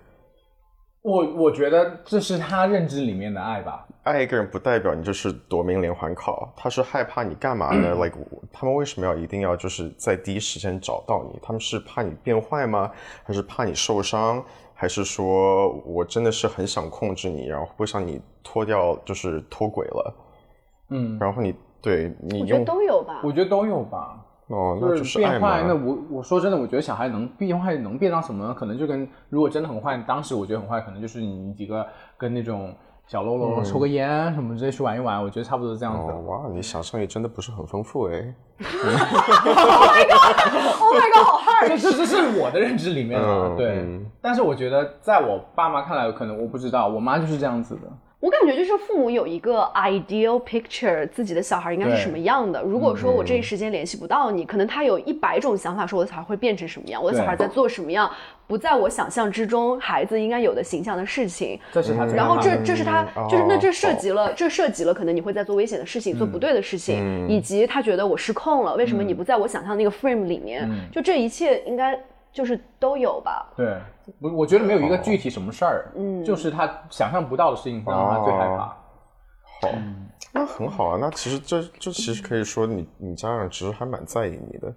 [1.00, 3.86] 我我觉得这是他认知里面的爱吧。
[4.02, 11.38] 爱一个人不代表你就是夺命连环考，他是害怕你干嘛呢、l i k e 他们为什么要一定要就是在第一时间找到你？
[11.42, 12.90] 他们是怕你变坏吗？
[13.24, 14.44] 还是怕你受伤？
[14.74, 20.14] 还是说我真的是很想控制你，然后不想你脱掉，就是脱轨了？
[20.90, 23.20] 嗯，然后你对你我觉得用都有吧。
[23.22, 24.24] 我觉得都有吧。
[24.48, 25.74] 哦，那就就是爱变坏，那？
[25.74, 28.54] 我我说真的，我觉得小孩能变坏，能变到什么呢？
[28.54, 32.74] 可能就跟如果真的很坏，当时我觉得很坏，可能就是你几个跟那种
[33.06, 36.10] 小喽啰抽个烟什么之类去玩一玩，我觉得差不多是这样子。
[36.10, 38.34] 哦，哇，你想象力真的不是很丰富哎。
[40.80, 41.68] Oh my god，好 hard。
[41.68, 43.80] 这 这这是我的认知里面的，嗯对。
[43.80, 47.82] 嗯但是我觉得，在我爸妈看来，可能我不知道，我妈就是这样子的。
[48.20, 52.60] 我感觉就是父母有一个 ideal picture 自己的小孩应该是什么样的。
[52.60, 58.10] 如果说我这一时间联系不到你，可能他有一百种想法，说我的小孩会变成什么样，我的小孩在做什么样，
[58.48, 61.60] 不在我想象之中，孩子应该有的形象的事情。
[61.70, 63.72] 这是他然后这这是他嗯，就是那这哦。
[63.72, 67.30] 涉及了，这涉及了可能你会在做危险的事情，做不对的事情，嗯。
[67.30, 70.68] 以及他觉得我失控了，为什么你不在我想象那个 frame 里面？
[70.90, 71.96] 就这一切应该
[72.32, 73.52] 就是都有吧。
[73.56, 73.78] 对，
[74.20, 78.76] 我我觉得没有一个具体什么事儿，嗯，就是他想象不到的事情会让他最害怕。
[79.60, 79.68] 好，
[80.32, 80.98] 那很好啊。
[81.00, 84.72] 那其实这这其实可以说你你家长其实还蛮在意你的。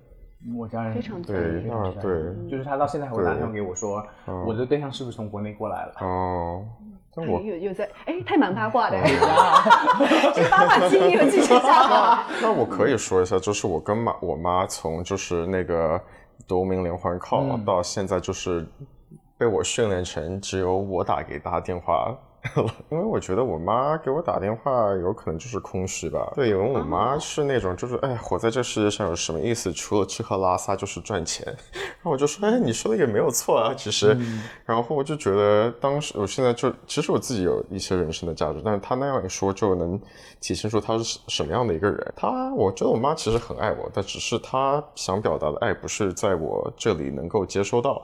[0.57, 5.93] 我家人非常在对，意那对，就是他到现在还会打电话给我说，嗯我的对象是不是从国内过来了？
[5.99, 6.65] 哦，
[7.13, 8.97] 但我有有在哎，他蛮八卦的，
[10.33, 12.23] 这八卦经历有继续下来。
[12.41, 16.01] 那我可以说一下，就是我跟妈我妈从就是那个
[16.47, 18.67] 夺命连环 call、到现在就是
[19.37, 22.17] 被我训练成只有我打给他电话。
[22.89, 26.33] 因为我觉得我妈给我打电话有可能就是空虚吧。
[26.35, 29.71] 对，因为我妈是那种就是哎，活在这世界上有什么意思？
[29.71, 31.45] 除了吃喝拉撒就是赚钱。
[32.01, 34.17] 然后我就说，哎，你说的也没有错啊，其实。
[34.65, 39.99] 然后我就觉得当时，我现在就其实我自己有一些人生的价值，但是她那样一说就能
[40.39, 42.13] 体现出她是什么样的一个人。
[42.15, 48.03] 她，我觉得我妈其实很爱我，但只是她想表达的爱不是在我这里能够接收到。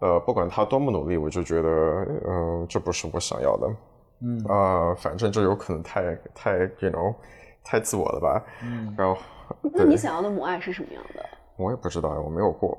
[0.00, 1.68] 呃，不管他多么努力，我就觉得，
[2.28, 3.68] 嗯，这不是我想要的。
[4.20, 7.14] 嗯啊，反正就有可能太太，you know，
[7.62, 8.44] 太自我了吧。
[8.62, 8.94] 嗯。
[8.96, 9.20] 然后，
[9.62, 11.24] 那你想要的母爱是什么样的？
[11.56, 12.78] 我也不知道呀，我没有过。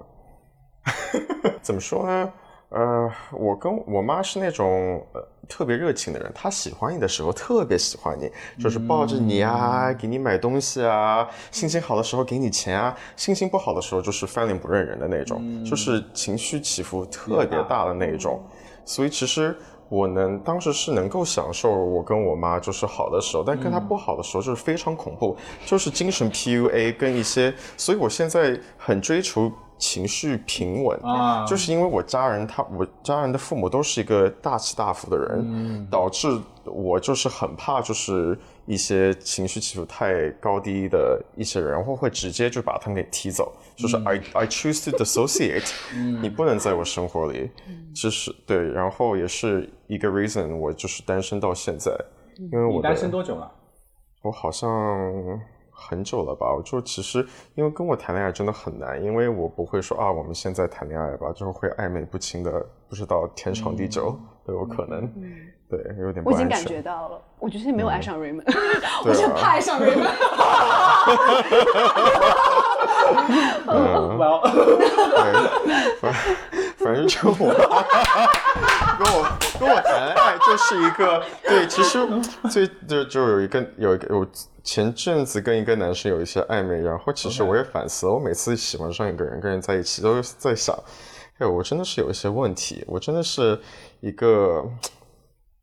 [1.61, 2.34] 怎么说呢？
[2.70, 8.32] 呃，我跟我妈是那种呃特别热情的人，他喜欢你的时候特别喜欢你，
[8.62, 18.39] 就是抱着你啊，给你买东西啊，心情好的时候给你钱啊，心情不好的时候就是翻脸不认人的那种，就是情绪起伏特别大的那一种。
[18.86, 19.58] 所以其实
[19.89, 25.36] 我能当时是能够享受我跟我妈就是好的时候，但跟她不好的时候就是非常恐怖，
[25.66, 29.52] 就是精神 PUA 跟一些，所以我现在很追求。
[29.80, 30.99] 情绪平稳。
[31.01, 36.27] 啊，就是因为我家人他我家人的父母都是一个大起大伏的人，导致
[36.65, 45.71] 我就是很怕就是一些情绪起伏太高低的一些人，然后会直接就把他们给踢走，就是 I I choose to dissociate，
[46.21, 47.49] 你不能在我生活里，
[47.95, 51.91] 就是对，然后也是一个 reason 我就是单身到现在，
[52.51, 53.51] 因为我单身多久了？
[54.21, 54.69] 我好像。
[55.80, 56.53] 很久了吧？
[56.53, 57.25] 我就其实
[57.55, 62.51] 因为跟我谈恋爱真的很难，因为我不会说啊，我们现在谈恋爱吧，就是会暧昧不清的，
[62.89, 65.09] 不知道天长地久都有可能。
[65.69, 66.23] 对，有点。
[66.25, 68.43] 我已经感觉到了，我觉得没有爱上 Raymond，
[69.05, 70.09] 我是怕爱上 Raymond。
[73.67, 74.17] 嗯，
[76.01, 76.13] 反
[76.77, 77.53] 反正就我
[79.00, 79.24] 跟我
[79.60, 81.97] 跟我谈恋爱就是一个对，其实
[82.52, 84.28] 最就就有一个有一个我。
[84.62, 90.78] 前阵子跟一个男生有一些暧昧，然后其实我也反思了，我每次喜欢上一个人，跟人在一起，都在想，
[91.39, 93.60] 哎，我真的是有一些问题，我真的是
[94.02, 94.64] 一个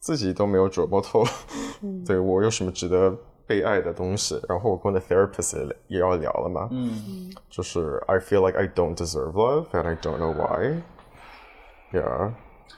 [0.01, 1.23] 自己都没有琢磨透，
[2.05, 3.17] 对我有什么值得
[3.47, 4.43] 被爱的东西。
[4.49, 12.33] 然后我跟我的 therapist 也要聊了嘛，嗯，就是 I feel like I don't deserve love and I don't know why，yeah，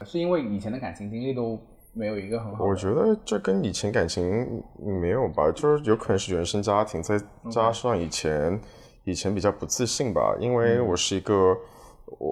[0.05, 1.59] 是因为以前的感情经历都。
[1.95, 2.65] 没有一个很好。
[2.65, 7.19] 我觉得这跟以前感情没有吧，就是有可能是原生家庭，再
[7.51, 8.61] 加上以前
[9.03, 10.37] 以前比较不自信吧。
[10.39, 11.57] 因为我是一个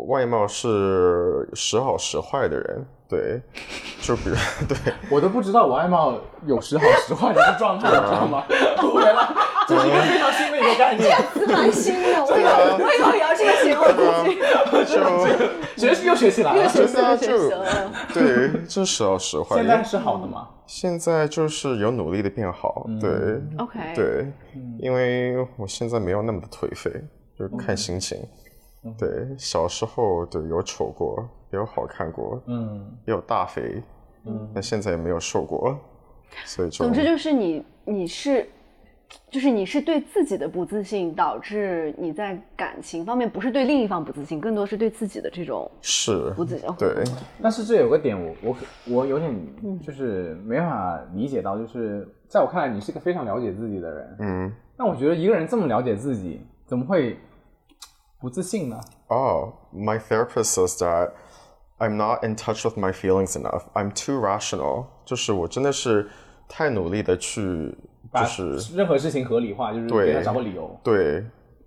[0.07, 3.40] 外貌是时好时坏的人，对，
[4.00, 4.36] 就比如
[4.68, 4.76] 对
[5.11, 8.44] 我都不知道我外貌有时好时坏的状态，你知道吗？
[8.48, 9.34] 对了，
[9.66, 11.16] 这是一个非常新的一个概念，
[11.47, 12.51] 蛮新的，我以后
[12.84, 13.82] 我以后也要这个节目
[14.84, 15.66] 就。
[15.76, 17.51] 学习又学习来了，现在就
[18.14, 19.57] 对，这时候实话。
[19.57, 20.49] 现在是好的吗？
[20.66, 23.11] 现在就是有努力的变好，对
[23.59, 24.26] ，OK，对，
[24.78, 26.90] 因为我现在没有那么的颓废，
[27.38, 28.18] 就看心情。
[28.99, 33.82] 对，小时候对有丑过，也有好看过，嗯，也有大肥，
[34.24, 35.76] 嗯，但现在也没有瘦过，
[36.47, 38.49] 所以总之就是你，你是。
[39.30, 46.68] 就是你是对自己的不自信，导致你在感情方面不是对另一方不自信，更多是对自己的这种是不自信。
[46.78, 47.04] 对，
[47.42, 49.34] 但是这有个点，我我我有点
[49.80, 54.16] 就是没办法理解到，就是在我看来，你是一个非常了解自己的人。
[54.20, 57.18] 嗯，那我觉得一个人这么了解自己，怎么会
[58.20, 58.80] 不自信呢？
[59.09, 61.11] 哦，My therapist says that
[61.78, 63.64] I'm not in touch with my feelings enough.
[63.74, 64.86] I'm too rational.
[65.04, 66.09] 就是我真的是
[66.49, 67.74] 太努力的去。
[68.14, 70.74] 就是任何事情合理化，就是给他找个理由。
[70.82, 71.22] 对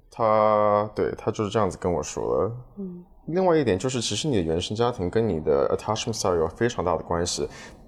[0.09, 2.51] 他，对他就是这样子跟我说的。
[2.77, 7.47] 嗯，另外一点就是，其实你的原生家庭跟你的 attachment style 有非常大的关系。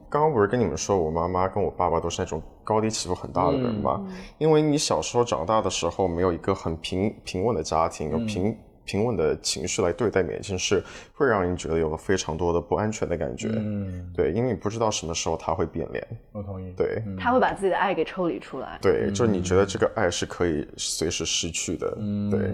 [0.10, 4.06] 刚刚不是跟你们说，我妈妈跟我爸爸都是那种高低起伏很大的人嘛？
[4.38, 8.56] 因为你小时候长大的时候，没有一个很平平稳的家庭，有平。
[8.92, 10.84] 平稳的情绪来对待每一件事，
[11.14, 13.48] 会让人觉得有了非常多的不安全的感觉。
[13.50, 16.06] 嗯，对，因为你不知道什么时候他会变脸。
[16.34, 16.74] 我同意。
[16.76, 18.78] 对，他会把自己的爱给抽离出来。
[18.82, 21.98] 对，就是你觉得这个爱是可以随时失去的。
[22.00, 22.54] 嗯，对，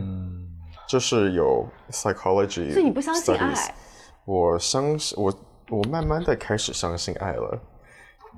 [0.88, 2.71] 就是有 psychology。
[2.71, 3.73] 所以你不相信爱？
[4.23, 5.33] 我相信，我
[5.71, 7.59] 我慢慢的开始相信爱了。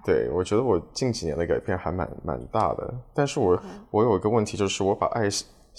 [0.05, 2.93] 对，我觉得我近几年的改变还蛮蛮大的。
[3.13, 5.27] 但是我我有一个问题，就是我把爱。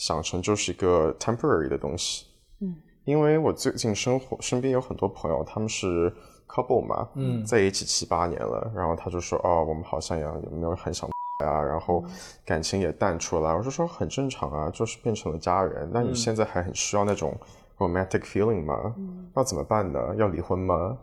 [0.00, 2.24] 想成就是一个 temporary 的东西，
[2.60, 2.74] 嗯，
[3.04, 6.10] 因为我最近生活身边有很多朋友，他们是
[6.48, 11.06] couple 嘛，嗯，在一起七八年了，然后他就说哦，我们好像也有没有很想
[11.44, 12.02] 啊，然后
[12.46, 15.86] 感情也淡出来，我就说很正常啊，就是变成了家人。
[15.92, 17.36] 那你现在还很需要那种
[17.76, 18.94] romantic feeling 吗？
[19.34, 20.14] 那怎么办呢？
[20.16, 20.96] 要离婚吗？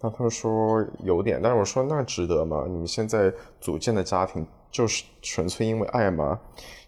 [0.00, 2.64] 那他们说有点，但是我说那值得吗？
[2.68, 6.38] 你们现在组建的家庭就是纯粹因为爱吗？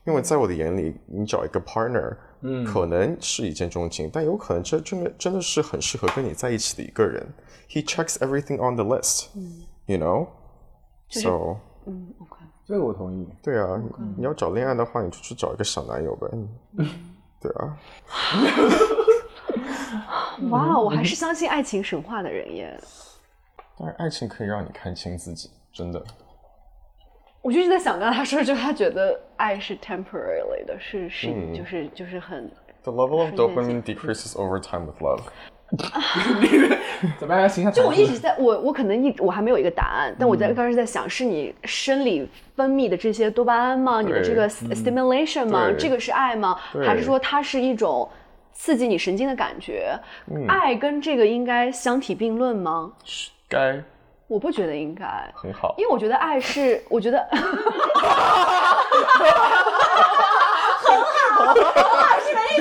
[0.06, 7.26] 因为在我的眼里，你找一个 partner，嗯，可能是一见钟情，但有可能这真的真的是很适合跟你在一起的一个人。
[7.68, 13.28] He checks everything on the list，you know，so，嗯，OK，这个我同意。
[13.42, 13.82] 对啊，
[14.16, 16.28] 你要找恋爱的话，你就去找一个小男友呗。
[17.40, 17.76] 对啊，
[20.50, 22.80] 哇，我还是相信爱情神话的人耶。
[23.76, 26.00] 但是爱情可以让你看清自己，真的。
[27.46, 32.50] 我就一直在想，刚才他说，就他觉得爱是 temporarily 的，是是，就是就是很。
[32.82, 35.20] The level of dopamine decreases over time with love。
[37.20, 37.48] 怎么样？
[37.48, 44.02] 形象就我一直在，我我可能一我还没有一个答案，但我在刚才在想，是你生理分泌的这些多巴胺吗？
[44.02, 45.70] 你的这个 stimulation 吗？
[45.78, 46.58] 这个是爱吗？
[46.84, 48.08] 还是说它是一种
[48.54, 49.96] 刺激你神经的感觉？
[50.48, 52.90] 爱跟这个应该相提并论吗？
[53.48, 53.80] 该
[54.26, 55.74] 我不觉得应该，很好。
[55.78, 57.18] 因为我觉得爱是，我觉得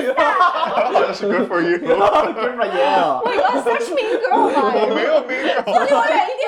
[0.06, 1.78] That's good for you。
[2.34, 2.80] 真的耶！
[3.24, 5.48] 我以为 such mean girl 嘛，我没有没有。
[5.66, 6.46] 离 我远一点。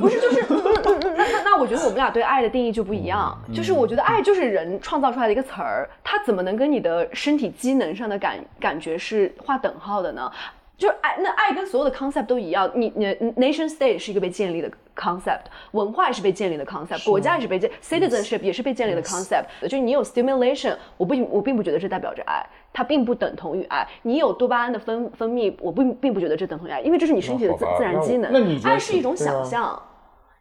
[0.00, 3.36] 不是，就是那那那，我觉得我们俩对爱的定义就不一样。
[3.54, 10.30] 就是我觉得爱就是人创造出来的一个词儿，它怎么能跟你的身体机能上的感感觉是划等号的呢？
[10.78, 12.70] 就是爱，那爱跟所有的 concept 都一样。
[12.74, 19.44] 你你 nation state 是一个被建立的 concept，文化也是被建立的 concept，国家也是被建，citizenship 也是被建立的 concept。
[19.62, 23.88] 就是你有 stimulation，我不我并不觉得这代表着爱，它并不等同于爱。
[24.02, 28.30] 你有多巴胺的分分泌，我并并不觉得这等同于爱，因为这是你身体的自自然机能。
[28.30, 29.82] 那你觉得爱是一种想象。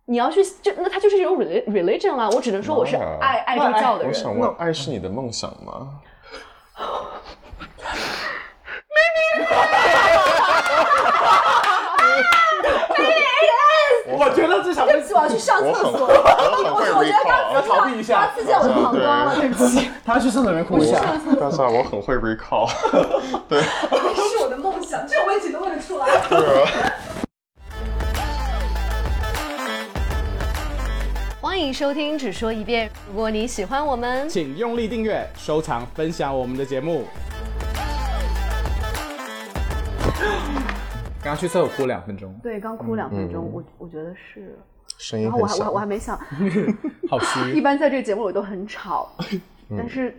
[0.07, 2.29] 你要去，就那它就是一种 reli- religion 啊。
[2.29, 4.09] 我只能说我是啊爱爱这个教的人。
[4.09, 6.01] 我想问，爱是你的梦想吗？
[14.17, 15.91] 我觉得这小对不起，我要去上厕所。
[15.91, 17.53] 我很会我觉得刚。
[17.53, 19.91] 要逃避一下，刺激我的膀胱了，对不起。
[20.05, 20.99] 他要去厕所里面哭一下。
[21.39, 22.67] 但是啊，我很会 recall。
[24.29, 26.07] 是我的梦想，这种问题都问得出来。
[31.41, 32.87] 欢迎收听《只说一遍》。
[33.09, 37.05] 如果你喜欢我们，请用力订阅、收藏、分享我们的节目。
[41.21, 44.57] 刚刚去厕所哭两分钟，对，刚哭两分钟，我我觉得是。
[44.97, 45.79] 声音然后我很小还我还我。
[45.79, 46.17] 还没想，
[47.09, 47.19] 好
[47.53, 47.59] 一。
[47.59, 49.09] 般在这个节目里都很吵，
[49.71, 50.15] 但是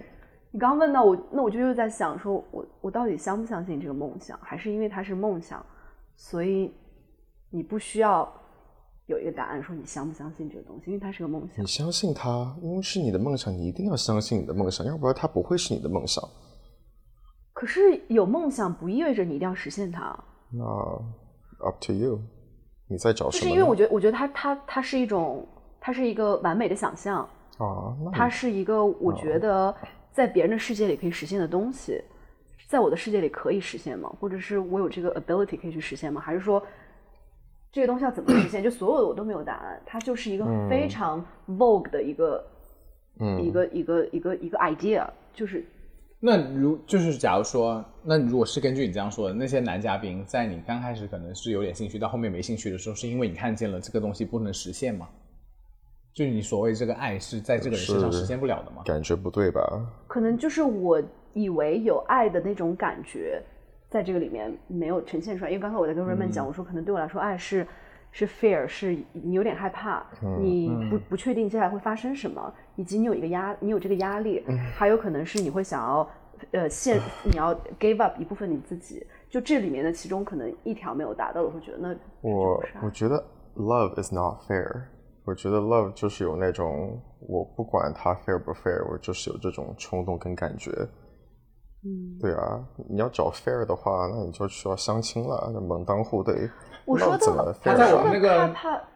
[0.51, 5.65] 你刚刚问到我，那我就又在想说，我我到底相不相信这个梦想，还是因为它是梦想，
[6.17, 6.75] 所以
[7.49, 8.31] 你不需要
[9.07, 11.67] 有一个答案说你相不相信这个东西，因为它是个梦想你。
[11.67, 16.23] 相信它，因为是你的梦想，你一定要相信你的梦想，要不然它不会是你的梦想。
[17.67, 20.17] 可是有梦想不意味着你一定要实现它，
[20.53, 20.63] 那
[21.65, 22.21] up to you，
[22.87, 23.43] 你在找什么？
[23.43, 25.45] 就是因为我觉得，我觉得它它它是一种，
[25.81, 29.75] 它是一个完美的想象，啊，那它是一个我觉得
[30.13, 32.01] 在别人的世界里可以实现的东西，
[32.69, 34.15] 在我的世界里可以实现吗？
[34.21, 36.21] 或者是我有这个 ability 可以去实现吗？
[36.21, 36.65] 还是说
[37.73, 38.63] 这个东西要怎么实现？
[38.63, 42.47] 就所有的我都没有答案，它就是一个非常 vogue 的一个、
[43.19, 45.05] 嗯一个一个一个一个 idea，
[45.35, 45.67] 就是
[46.19, 55.09] 那如就是假如说，那如果是根据你这样说的，那些男嘉宾在你刚开始可能是有点兴趣，到后面没兴趣的时候，是因为你看见了这个东西不能实现吗？
[56.15, 58.83] 就是你所谓这个爱是在这个人身上实现不了的吗？
[58.87, 59.61] 感觉不对吧？
[60.09, 61.03] 可能就是我
[61.35, 63.43] 以为有爱的那种感觉，
[63.91, 65.51] 在这个里面没有呈现出来。
[65.51, 67.67] 因为刚才我在跟 Raymond 讲，我说可能对我来说，爱是
[68.17, 70.03] 是 fear，是你有点害怕，
[70.41, 74.43] 你不不确定接下来会发生什么，以及你有一个压，你有这个压力，
[74.75, 76.09] 还有可能是你会想要
[76.53, 79.07] 呃现你要 give up 一部分你自己。
[79.29, 83.23] 就这里面的其中可能一条没有达到，我会觉得那我我觉得
[83.57, 84.85] love is not fair。
[85.27, 86.99] 我觉得 love 就是有那种
[87.29, 90.71] 我不管它 fair 不 fair，我就是有这种冲动跟感觉。
[91.85, 96.49] 嗯，对啊，你要找 fair 的话，那你就需要相亲了，那门当户对。
[96.87, 98.55] 我说的怎么他在我啊们那个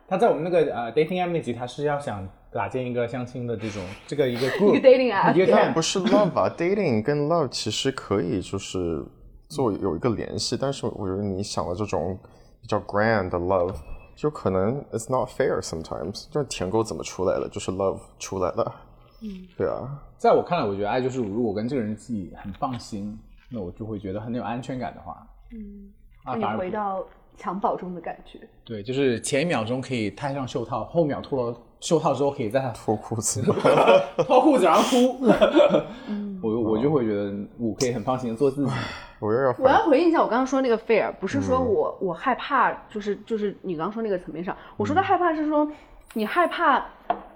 [0.08, 9.04] 他在我们那个呃 dating app 那集，他是要想搭建一个相亲的这种这个一个 group 一个 dating app 一个不是 love 啊，dating 跟 love 其实可以就是
[9.48, 12.18] 做有一个联系，但是我觉得你想的这种
[12.60, 13.74] 比较 grand 的 love，
[14.16, 18.74] 就可能 it's not fair sometimes，就是舔狗怎么出来了，就是 love 出来了。
[19.22, 23.18] 嗯，对啊，在我看来，我觉得爱就是如果跟这个人自己很放心，
[23.50, 25.92] 那我就会觉得很有安全感的话，嗯，
[26.24, 27.04] 啊你回到
[27.40, 28.38] 襁褓中的感觉。
[28.64, 33.42] 对，就是前一秒钟可以戴上袖套，后秒脱了袖套之后可以再 脱裤子，
[34.26, 35.26] 脱裤子然后哭。
[36.42, 38.72] 我我就会觉得我可以很放心的做自己。
[39.18, 45.70] 我又要我要回应一下我刚刚说那个 fear，不是说我、我害怕，就是就是你刚刚说那个层面上，我说的害怕是说
[46.14, 46.82] 你害怕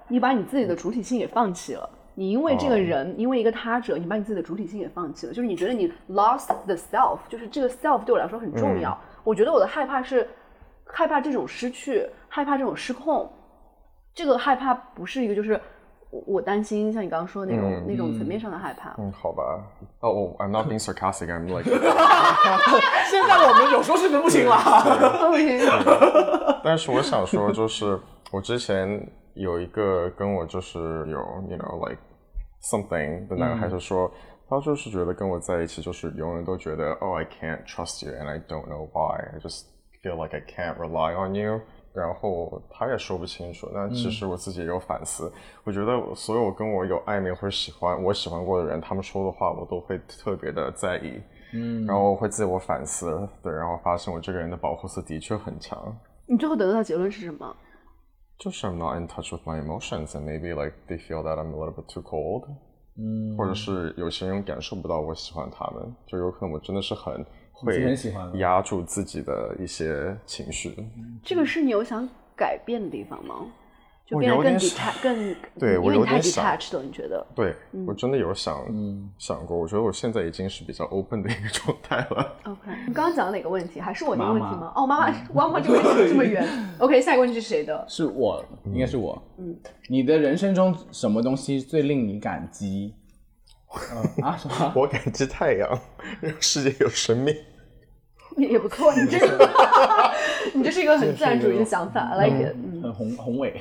[0.08, 1.86] 你把你自己的主体性也放弃了。
[2.14, 8.96] 你因为这个人，因为一个他者，你把你自己的主体性也放弃了，就是你觉得你 lost the self，就是这个 self 对我来说很重要。
[9.24, 10.28] 我觉得我的害怕是
[10.86, 13.30] 害怕这种失去，害怕这种失控。
[14.14, 15.60] 这个害怕不是一个就是
[16.10, 18.94] 我我担心像你刚刚说的那种、那种层面上的害怕。
[18.98, 19.42] 嗯，好吧。
[20.00, 21.26] 哦、oh, i m not being sarcastic.
[21.26, 21.64] I'm like，
[23.10, 24.54] 现在我们有时候是分不行了。
[25.26, 27.98] OK，但是我想说，就是
[28.30, 31.18] 我之前有一个跟我就是有
[31.48, 32.00] ，you know like
[32.62, 34.08] something 的男孩子说，
[34.49, 39.19] 他就是觉得跟我在一起就是永远都觉得，oh I can't trust you and I don't know why.
[39.33, 39.65] I just
[40.01, 41.61] feel like I can't rely on you.
[41.91, 45.31] 然后他也说不清楚，那其实我自己也有反思。
[45.63, 51.19] 我觉得所有跟我有暧昧或者喜欢我喜欢过的人，他们说的话我都会特别的在意，
[51.51, 55.77] 嗯，然后我会自我反思，对，然后发现我这个人的保护色的确很强。
[56.27, 57.55] 你最后得到的结论是什么？
[58.37, 61.57] 就是 I'm not in touch with my emotions and maybe like they feel that I'm a
[61.57, 62.45] little bit too cold，
[62.96, 67.96] 嗯，或者是有些人感受不到我喜欢他们，就有可能我真的是很会
[68.34, 70.76] 压住自己的一些情绪。
[71.22, 73.46] 这个是你有想改变的地方吗？
[74.06, 77.26] 就我变得更有点想 detach，更对我有点想 detached 了，你觉得？
[77.34, 77.54] 对、
[77.86, 78.62] 我真的有想、
[79.18, 82.36] 想过，我觉得我现在已经是比较 open 的一个状态了。
[82.44, 83.80] OK，你刚刚讲的哪个问题？
[83.80, 84.72] 还是我那个问题妈吗？
[84.76, 86.46] 哦，妈妈，妈妈这个问题这么远。
[86.78, 87.82] OK，下一个问题是谁的？
[87.88, 89.20] 是我，应该是我。
[89.38, 89.56] 嗯，
[89.88, 92.94] 你的人生中什么东西最令你感激？
[93.74, 94.72] 嗯啊什么？
[94.76, 95.80] 我感激太阳，
[96.20, 97.34] 让世界有生命。
[98.36, 99.16] 也也不错，你这
[100.54, 102.54] 你这是一个很自然主义的想法 like it。
[102.54, 103.60] 嗯，很宏宏伟。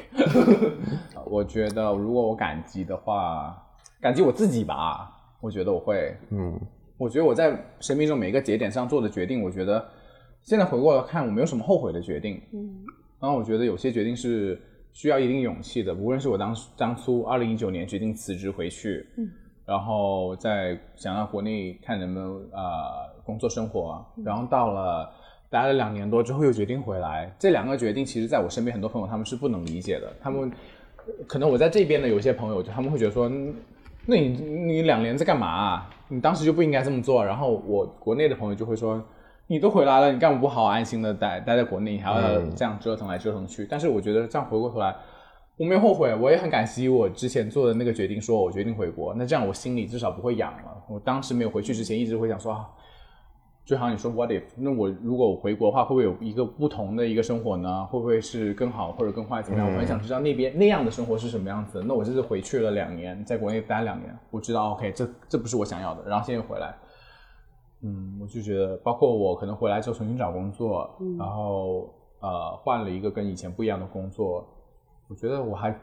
[1.25, 3.55] 我觉得如果我感激的话，
[4.01, 5.09] 感激我自己吧。
[5.39, 6.59] 我觉得我会，嗯，
[6.97, 9.85] 我觉得我在生命中每一个节点上做的决定，我觉得
[10.41, 12.41] 现在回过来看，我没有什么后悔的决定。
[12.53, 12.85] 嗯，
[13.19, 14.61] 然后我觉得有些决定是
[14.93, 19.29] 需要一定勇气的，无论是我当当初二零一九年决定辞职回去，嗯，
[19.65, 25.11] 然后在想要国内看能不能呃工作生活，然后到了
[25.53, 30.51] 待了两年多之后又决定回来，这两个决定其实在我身边很多朋友他们是不能理解的，他们
[31.27, 33.29] 可能我在这边的有些朋友就他们会觉得说。
[33.29, 33.53] 嗯
[34.05, 35.89] 那你你两年在干嘛、啊？
[36.09, 37.23] 你当时就不应该这么做。
[37.23, 39.01] 然后我国内的朋友就会说，
[39.47, 43.65] 你都回来了，你干嘛不好好安心的待待在国内，你还要这样折腾来折腾去？
[43.65, 44.93] 但是我觉得这样回过头来，
[45.55, 49.13] 我没有后悔，我也很感激我之前做的那个决定，说我决定回国。
[49.13, 50.83] 那这样我心里至少不会痒了。
[50.89, 52.67] 我当时没有回去之前，一直会想说，啊
[53.65, 54.43] 就好像你说 what if？
[54.57, 57.85] 那我如果我回国的话，会不会有一个不同的一个生活呢？
[57.85, 59.41] 会不会是更好或者更坏？
[59.41, 59.71] 怎么样？
[59.71, 61.81] 我很想知道那边那样的生活是什么样子。
[61.85, 66.03] 那我这次回去了两年，在国内待两年，我知道 OK，这这不是我想要的。
[66.09, 66.75] 然后现在又回来，
[67.83, 71.89] 嗯，我就觉得，包括我可能回来之后重新找工作，然后
[72.19, 74.45] 呃换了一个跟以前不一样的工作，
[75.07, 75.73] 我觉得我还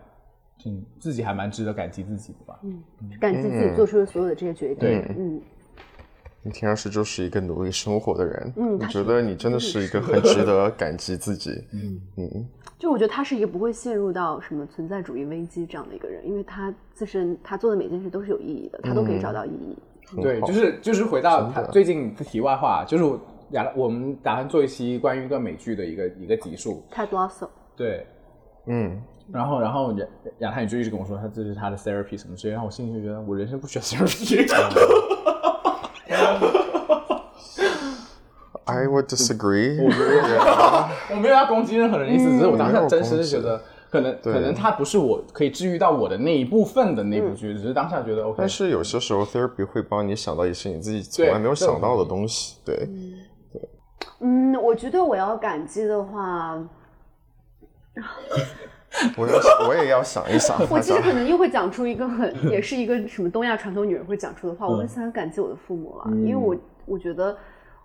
[0.59, 2.61] 挺自己还蛮值得感激自己的吧。
[2.63, 2.83] 嗯
[3.19, 4.77] 感激自己做出的所有的这些决定。
[4.77, 5.41] 对嗯，
[6.43, 11.51] 你听上去就是一个努力生活的人，嗯我觉得你真的是一个很值得感激自己。
[11.73, 19.77] 嗯嗯，就我觉得他是一个不会陷入到什么存在主义危机这样的一个人，因为他自身他做的每件事都是有意义的，他都可以找到意义。
[20.23, 23.05] 对，就是就是回到他最近的题外话，就是
[23.51, 28.07] 亚我们打算做一期关于一个美剧的一个一个集数，Ted Lasso，对，
[28.67, 30.07] 嗯，然后然后亚
[30.39, 34.47] 亚太就一直跟我说他这是他的 therapy 什么之类，然后我心里就觉得我人生不需要 therapy。
[38.65, 39.79] I would disagree。
[41.11, 48.49] 我没有要攻击任何人的意思，只是我当下真实是觉得，可能可能他不是我可以治愈到我的那一部分的那部剧，只是当下觉得 OK 但。
[48.49, 52.59] 是有些时候 therapy 会帮你想到一些你自己从来没有想到的东西。
[52.65, 52.89] 对，
[54.21, 56.57] 嗯，我觉得我要感激的话，
[59.17, 60.57] 我要我也要想一想。
[60.71, 66.57] 我其实可能又会讲出一个很， 也是一个什么东亚传统女人会讲出的话，我很想感激我的父母了，因为我
[66.87, 67.37] 我觉得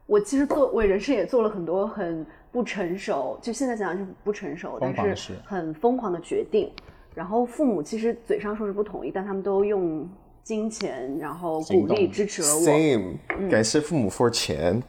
[0.05, 6.71] 我其实做我人生也做了很多很不成熟，就现在想想是不成熟，但是很疯狂的决定。
[7.13, 10.07] 然后父母其实嘴上说是不同意，但他们都用
[10.43, 12.61] 金钱，然后鼓励支持了我。
[12.61, 13.17] Same，
[13.49, 14.83] 感谢父母 for 钱。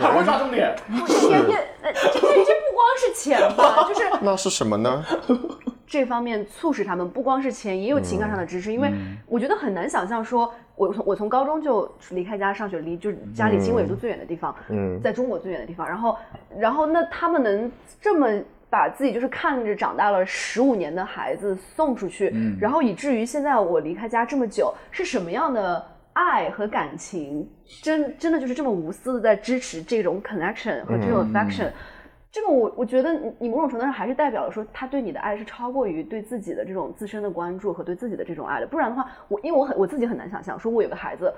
[0.00, 0.74] 还会抓重点。
[0.88, 5.04] 我天天，这这这不光是钱吧，就是那是什么呢？
[5.86, 8.72] 这方面促使他们，不光是钱，也有情感上的支持。
[8.72, 8.92] 因为
[9.26, 15.86] 我觉得很难想象说，我从我从高中就离开家上学，离就是家里经纬度最远的地方，嗯在中国最远的地方。
[15.86, 16.16] 然后，
[16.58, 17.70] 然后那他们能
[18.00, 18.28] 这么
[18.70, 27.48] 把自己就是看着长大了十五年的孩子送出去，然后以至于现在我离开家这么久，是什么样的爱和感情，
[27.82, 31.70] 真真的就是这么无私的在支持这种 connection 和这种 affection。
[32.34, 41.32] 这个我我觉得你你某种程度上还是代表了说他对你的爱是超过于对自己的这种自身的关注和对自己的这种爱的，不然的话，我因为我很我自己很难想象，说我有个孩子，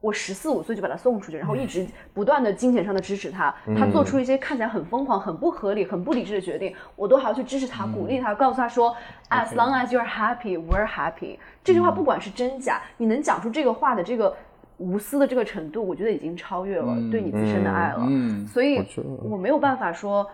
[0.00, 1.84] 我十四五岁就把他送出去，然后一直
[2.14, 8.94] 不断的金钱上的支持他，他做出一些看起来很疯狂、很不合理、很不理智的决定，我都还要去支持他、鼓励他，告诉他说
[9.30, 11.36] ，as long as you're happy, we're happy。
[11.64, 14.36] 这句话不管是真假，你能讲出这个话的这个。
[14.78, 18.06] 无私的这个程度，我觉得已经超越了对你自身的爱了。
[18.08, 20.26] 嗯所以觉得我没有办法说，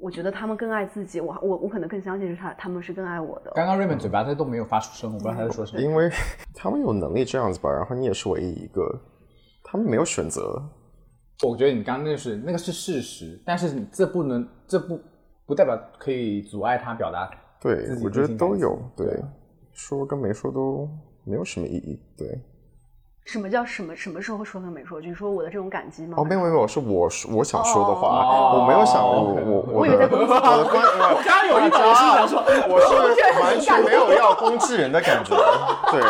[0.00, 3.52] 我觉得他们更爱自己，我我我可能更相信是他他们是更爱我的。
[3.54, 5.80] 刚刚 Raymond 嘴巴他都没有发出声，我不知道他在说什么。
[5.82, 6.10] 因为
[6.54, 8.82] 他们有能力这样子吧，然后你也是唯一一个，
[9.62, 10.62] 他们没有选择。
[11.46, 14.98] 我觉得你刚刚那个是那个是事实，但是你这不能，这不
[15.44, 19.22] 不代表可以阻碍他表达对我觉得都有，对，
[19.72, 20.88] 说跟没说都
[21.24, 22.26] 没有什么意义，对。
[23.26, 25.02] 什么叫什么什么时候说跟没说？
[25.02, 26.14] 就是说我的这种感激吗？
[26.16, 32.86] 哦，没有没有，是我说我想说的话，哦我没有想我我我我以为在的攻击我的观，我刚刚有一种是想说，我是
[33.42, 35.34] 完全没有要攻击人的感觉，
[35.90, 36.00] 对，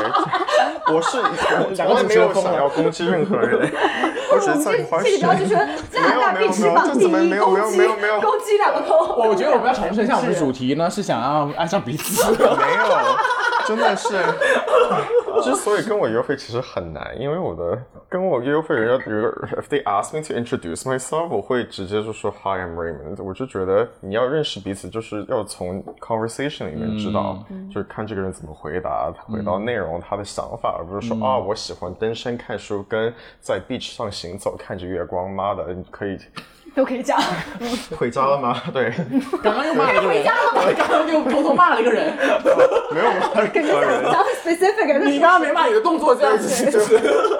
[0.94, 3.72] 我是我从来没有想要攻击任何人，
[4.30, 5.54] 我只是在怀这个标就是
[5.90, 9.14] 加拿大必吃榜第一，没有没有攻击没有没有攻击两个头。
[9.16, 12.30] 我觉得我们要重申一下我们的主题呢，是想要爱上彼此。
[12.30, 12.46] 没有，
[13.66, 14.08] 真的是。
[15.44, 23.22] 之所以跟我约会其实很难，因为我的 跟我约会人家如果 if they ask me to introduce myself，我会直接就说 Hi I'm Raymond。
[23.22, 36.18] 我就觉得你要认识彼此，就是要从 conversation 里面知道，就是看这个人怎么回答，他回到内容，他的想法，而不是说啊我喜欢登山看书，跟在 beach 上行走看着月光，妈的，你可以
[36.76, 37.18] 都可以讲，
[37.96, 38.60] 回家了吗？
[38.70, 38.92] 对，
[39.42, 40.22] 刚刚又骂了一个人，
[40.54, 42.12] 我刚刚又偷偷骂了一个人。
[42.92, 43.30] 没有吗？
[44.12, 46.78] 讲 specific 你刚刚没骂你的动作这样子，就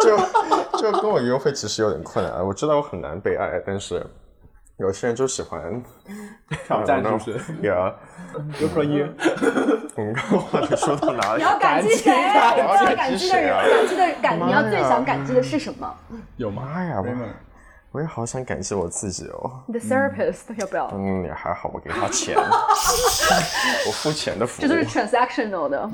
[0.01, 0.17] 就
[0.81, 2.45] 就跟我约会其实有点困难。
[2.45, 4.05] 我知道我很难被爱，但是
[4.79, 5.83] 有些人就喜欢
[6.67, 9.09] 挑战是不是？Yeah，Good for you。
[9.97, 11.43] 我们刚刚话题说到哪里你？
[11.43, 12.11] 要感激谁？
[12.11, 15.95] 你要感激的人，感激的感，妈呀你要最想感激的是什么？
[16.39, 16.51] 有？
[16.51, 17.03] 妈呀，
[17.97, 19.51] 我也好想感谢我自己哦。
[19.67, 20.87] 你的 therapist 要不要？
[20.93, 22.37] 嗯，也还好，我给他钱，
[23.89, 25.91] 我付钱的服务这都是 transactional 的。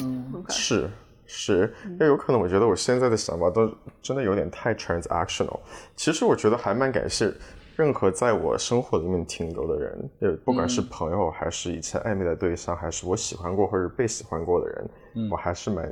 [0.49, 0.91] 是
[1.27, 3.73] 是，也有可能我觉得我现在的想法都
[4.03, 5.61] 真的有点太 transactional。
[5.95, 7.33] 其实我觉得还蛮感谢
[7.77, 15.89] 任何在我生活里面停留的人，也不管是朋友，还是以前暧昧的对象，还是我喜欢过或者被喜欢过的人，我还是蛮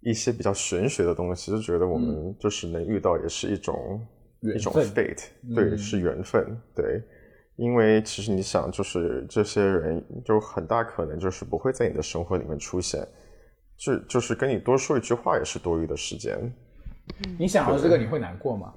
[0.00, 4.00] 一些比较玄学的东西，就觉得我们就是能遇到也是一种
[4.54, 5.24] 一种 state，
[5.54, 7.02] 对，是缘分，对。
[7.56, 13.02] 因为其实你想，就是这些人就很大可能就是不会在你的生活里面出现，
[13.78, 16.38] 就就是跟你多说一句话也是多余的时间。
[17.38, 18.74] 你想到这个你会难过吗？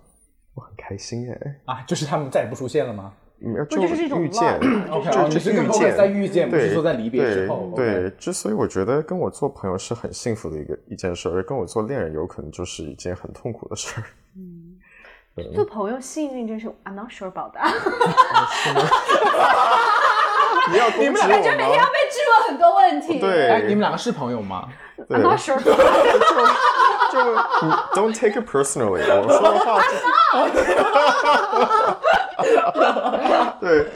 [0.53, 4.41] 我很开心哎，啊，就是他们再也不出现了吗没有就是一种遇见
[4.89, 7.71] 哦，你是更遇见在遇见，不是说在离别之后。
[7.75, 14.03] 对 OK 对，之所以我觉得跟我做朋友是很幸福的一个一件事，而跟我做恋人有可能就是一件很痛苦的事儿。
[15.53, 17.73] 做朋友幸运真是 I'm not sure about that。
[20.71, 21.89] 你要攻击我感觉每天要吗？
[21.91, 23.19] 被质问很多问题。
[23.19, 24.67] 对哎，你们两个是朋友吗
[25.09, 25.57] ？，I'm not sure。
[27.11, 27.17] 就
[27.65, 29.95] 你 don't take it personally，我说的话是，
[33.59, 33.87] 对，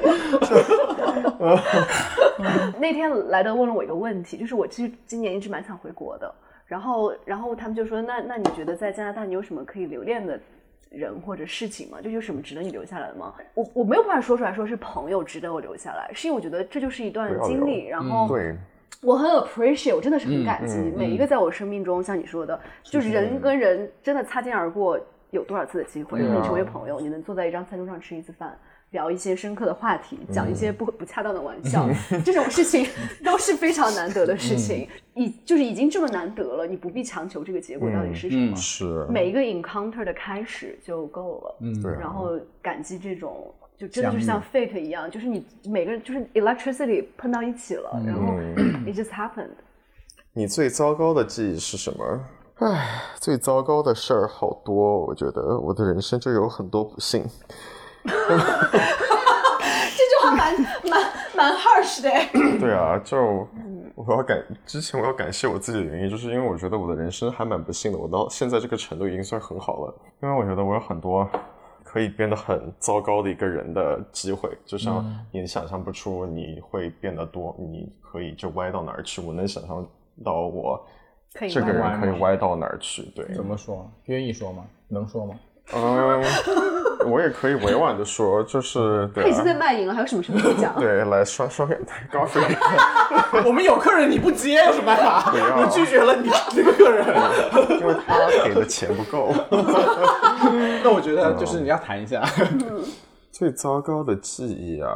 [2.80, 6.34] 那天莱德问了我一个问题，就是我其实今年一直蛮想回国的，
[6.66, 10.40] 然后然后他们就说，那那你觉得在加拿大你有什么可以留恋的
[10.90, 12.00] 人或者事情吗？
[12.02, 13.34] 就有什么值得你留下来的吗？
[13.54, 18.56] 我我没有办法说出来说是朋友值得我留下来，是因为我觉得这就是一段经历，然后对，
[19.02, 25.00] 我很 appreciate，我真的是很感激、嗯嗯每一个在我生命中，像你说的，就是人跟人真的擦肩而过，
[25.32, 28.58] 有多少次的机会，你成为朋友，你能坐在一张餐桌上吃一次饭。
[28.94, 31.90] 聊一些深刻的话题，讲一些不 不恰当的玩笑，
[32.24, 32.88] 这种事情
[33.26, 34.88] 都是非常难得的事情。
[35.16, 38.54] 已就是已经这么难得了，你不必强求这个结果到底是什么。
[38.54, 41.56] 嗯是，每一个 encounter 的开始就够了。
[41.60, 42.32] 嗯对啊然后
[42.62, 49.50] 感激这种，就真的就是像 fate 一样，就是你每个人就是 electricity 碰到一起了，然后嗯 it just happened。
[50.34, 52.20] 你最糟糕的记忆是什么？
[52.56, 57.24] 唉，最糟糕的事儿好多，我觉得我的人生就有很多不幸。
[58.06, 58.12] 这
[60.10, 60.56] 句话蛮
[60.90, 61.02] 蛮
[61.36, 62.10] 蛮 harsh 的。
[62.60, 63.18] 对啊，就
[63.96, 71.30] 我我要感之前我要感谢我自己的原因，就是因为我觉得我的人生还蛮不幸的，我到现在这个程度已经算很好了，因为我觉得我有很多
[71.84, 79.88] 可以变得很糟糕的一个人的机会，就像你想象不出你会变得多，你可以就歪到哪儿去，我能想象
[80.24, 80.84] 到我
[81.34, 83.90] 可以这个人可以歪到哪儿去，对，怎么说？
[84.06, 84.66] 愿意说吗？
[84.88, 85.36] 能说吗？
[85.74, 86.22] 嗯，
[87.04, 90.74] 我也可以委婉的说，就是对他已经在啊，卖淫了，还有什么什么可以讲？
[90.80, 91.78] 对，来双双给
[92.12, 92.42] 高飞。
[93.46, 95.32] 我们有客人你不接有什么办法？
[95.32, 97.06] 不要你拒绝了你这个客人。
[97.80, 99.34] 因为他给的钱不够。
[100.84, 102.24] 那我觉得就是你要谈一下。
[103.32, 104.90] 最糟糕的记忆啊，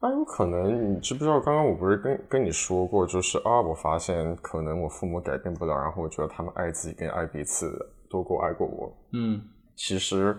[0.00, 1.40] 那有可能你知不知道？
[1.40, 7.74] 刚刚我不是跟跟你说过，就是啊，我发现可能我父母改变不了，然后我觉得他们爱自己跟爱彼此
[8.10, 8.92] 多过爱过我。
[9.14, 9.40] 嗯，
[9.76, 10.36] 其实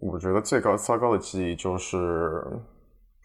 [0.00, 2.42] 我觉得最高糟糕的记忆就是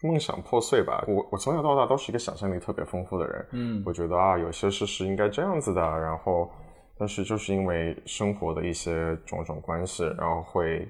[0.02, 1.04] 梦想破碎吧。
[1.06, 6.50] 我我从小到大都是一个想象力特别丰富的人，嗯我觉得啊，有些事是应该这样子的，然后
[6.98, 10.88] 但是就是因为生活的一些种种关系，然后会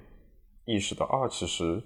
[0.65, 1.81] 意识到啊，其实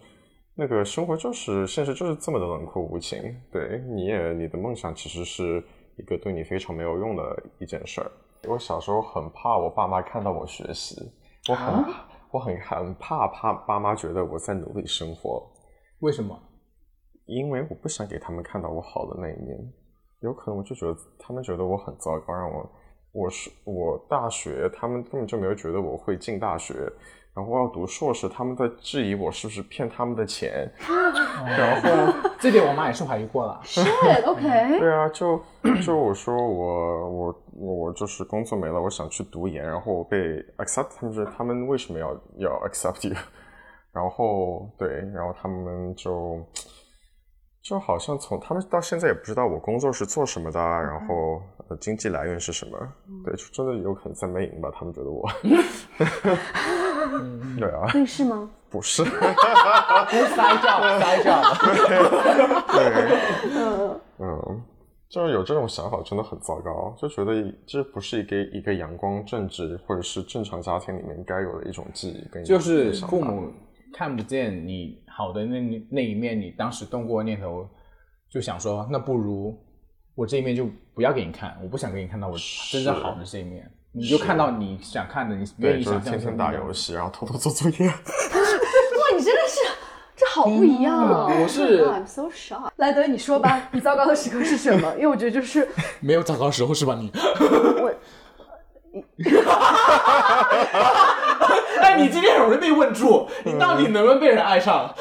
[0.55, 3.19] 那个生活就是现实就是这么的冷酷无情。
[3.51, 5.63] 对，你也你的梦想其实是
[5.97, 8.11] 一个对你非常没有用的一件事儿。
[8.47, 10.95] 我小时候很怕我爸妈看到我学习，
[11.49, 11.83] 我很、
[12.35, 15.49] 我很很怕怕爸妈觉得我在努力生活，
[15.99, 16.37] 为什么？
[17.27, 19.57] 因为我不想给他们看到我好的那一面。
[20.19, 22.69] 有可能我就觉得他们觉得我很糟糕，让我
[23.13, 26.73] 我是我大学，他们根本就没有觉得我会进大学，
[27.35, 30.71] 然后我要读硕士，他们在质疑我是不是骗他们的钱，
[31.45, 33.59] 然后 这点我妈也是怀疑过了。
[33.63, 33.81] 是
[34.25, 35.41] OK，对啊，就
[35.83, 40.17] 就我说我我我就是工作没了，我想去读研，然后我被
[40.59, 43.13] accept，他们说他们为什么要要 accept you？
[43.91, 46.39] 然后对，然后他们就
[47.61, 52.77] 就好像从他们到现在也不知道我工作是做什么的啊，然后呃经济来源是什么，
[53.25, 55.29] 对，就真的有可能在卖淫吧，他们觉得我，
[57.59, 58.49] 对啊，所以是吗？
[58.69, 59.11] 不是，塞
[60.61, 61.41] 掉，塞掉。
[62.73, 62.81] 对，
[63.53, 64.63] 嗯嗯，
[65.09, 73.49] 就是有这种想法真的很糟糕，就觉得这不是一个一个阳光正直或者是正常家庭里面该有的一种记忆跟就是父母
[73.93, 77.65] 看不见你好的那那一面，你当时动过念头，
[78.29, 79.57] 就想说，那不如
[80.15, 82.35] 我这一面就不要给你看，我不想给你看到我
[82.69, 87.87] 真正好的这一面，你就看到你想看的，你愿，意就是天天打游戏，然后偷偷做作业。
[87.87, 87.93] 哇，
[89.17, 89.59] 你真的是，
[90.17, 91.27] 这好不一样啊！
[91.29, 92.71] 嗯我是 oh,，I'm so shocked。
[92.75, 94.93] 莱德，你说吧，你糟糕的时刻是什么？
[94.95, 95.67] 因为我觉得就是
[96.01, 97.09] 没有糟糕时候是吧你？
[97.13, 97.93] 我
[101.85, 104.93] 哎，你今天很容易被问住，你到底能不能被人爱上？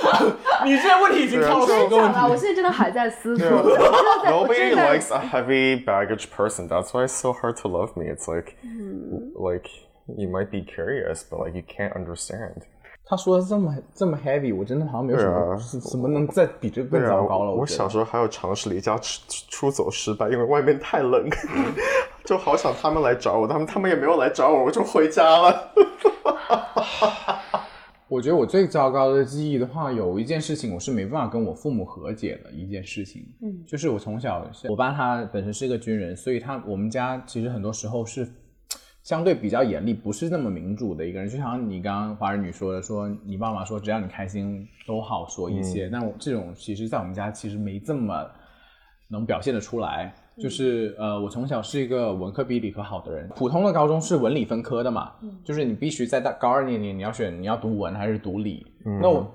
[0.64, 2.36] 你这问题已经超出一个问讲了，我。
[2.36, 6.68] 现在真的还在思索，Nobody likes a heavy baggage person.
[6.68, 8.04] That's why it's so hard to love me.
[8.04, 8.56] It's like,
[9.34, 9.70] like
[10.06, 12.64] you might be curious, but like you can't understand.
[13.06, 17.50] 他说的这么这么 heavy，我真的好像没有什么啊是什么能再比这个更糟糕了。
[17.50, 21.26] 我我小时候还有尝试离家出出走失败，因为外面太冷，
[22.24, 25.72] 就好想他们来找我，他们他们也没有来找我，我就回家了。
[28.08, 38.28] 我觉得我最糟糕的记忆的话，有一件事情我是没办法跟我父母和解的一件事情，嗯，就是我从小，我爸他本身是一个军人，所以他我们家其实很多时候是
[39.02, 41.28] 相对比较严厉，不是那么民主的一个人。
[41.28, 48.30] 就像你刚刚华人女说的，说你爸妈说只要你开心都好说一些，但我这种其实在我们家其实没这么
[49.08, 50.14] 能表现得出来。
[50.40, 55.12] 就是呃，我从小是一个文科比理科好的人，普通的高中是文理分科的嘛，
[55.44, 58.66] 就是你必须在大高二那年你要选你要读文还是读理，
[59.00, 59.26] 那我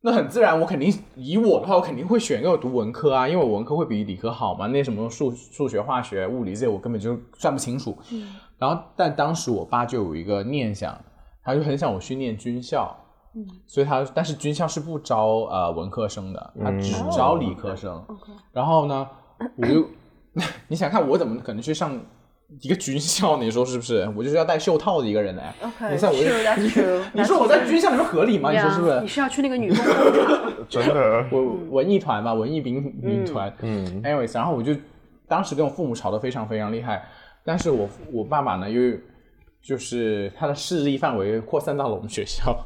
[0.00, 4.66] 那很自然，我肯定以我的话，我肯定会选一个读文科啊，因为我文科会比理科好嘛。
[4.68, 7.96] 那什么数数学、化学、物理这些我根本就算不清楚。
[8.56, 10.96] 然后，但当时我爸就有一个念想，
[11.42, 12.96] 他就很想我去念军校。
[13.66, 18.02] 所以他但是军校是不招呃文科生的，他只招理科生。
[18.52, 19.06] 然后呢，
[19.56, 19.86] 我就
[20.68, 21.98] 你想看我怎么可能去上
[22.60, 23.36] 一个军校？
[23.38, 24.08] 你说是不是？
[24.16, 25.54] 我就是要戴袖套的一个人哎。
[25.62, 28.52] OK，你像我 true, that's true 你说我在军校里面合理吗？
[28.52, 29.14] 你说是不 Yeah，你是？
[29.14, 29.84] 是要去那个女工？
[30.68, 33.52] 真的，我文艺团嘛，文艺兵兵团。
[33.62, 34.74] 嗯，anyways，然后我就
[35.28, 37.04] 当时跟我父母吵得非常非常厉害，
[37.44, 38.96] 但是我我爸爸呢又
[39.62, 42.56] 就是他的势力范围扩散到了我们学校，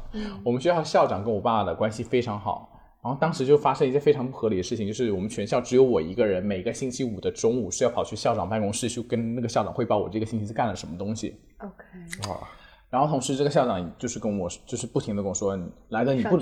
[0.43, 2.70] 我们学校校长跟我爸的关系非常好。
[3.03, 11.35] 然后当时就发生一件非常不合理的事情，就是我们全校只有我一个人，每个星期五的中午是要跑去校长办公室去跟那个校长汇报我这个星期是干了什么东西。
[11.57, 12.47] OK，哇，
[12.91, 16.39] 然后同时这个校长就是跟我就是不停的跟我说，来的你不。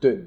[0.00, 0.24] 对，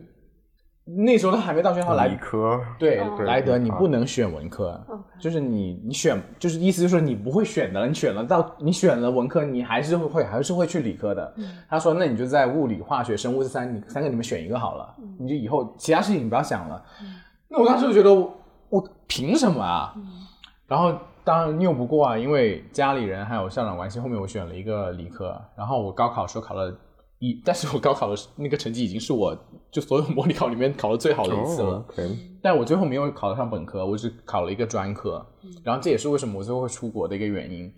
[0.85, 4.77] 那时候他还没到学校来理科，对，哦莱德，你啊不能选文科，
[5.17, 11.33] 就是你你选，就是意思就是你不会选的了，你选了到你选了文科，你还是会会还是会去理科的。
[11.69, 16.83] 他说，那你就在物理、化学、生物这三你三个里面选一个好了，你就以后其他事情你不要想了。
[17.47, 18.35] 那我当时就觉得我
[18.69, 19.93] 我凭什么啊？
[20.67, 26.75] 然后当然拗不过啊，因为家里人还有校长关系，后面我选了一个理科，然后我高考时候考了
[27.23, 29.33] 一，但是我高考的那个成绩已经是我
[29.71, 31.85] 就所有模拟考里面考的最好的一次了。
[32.41, 35.25] 但我最后没有考得上本科，我只考了一个专科，
[35.63, 37.71] 然后这也是为什么我最后会出国的一个原因。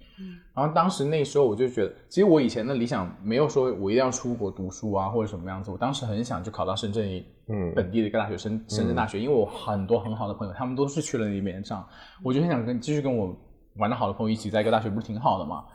[0.56, 5.70] 然后当时那时候我就觉得，其实我以前的理想没有说我一定要出国读书啊，或者什么样子。
[5.70, 11.86] 我当时很想就考到深圳嗯本地的一个大学，深深圳大学，因为我很多很好的朋友，他们都是去了那边上，
[12.24, 13.38] 我就很想跟继续跟我
[13.76, 15.66] 玩的好的朋友一起在一个大学，不是挺好的嘛。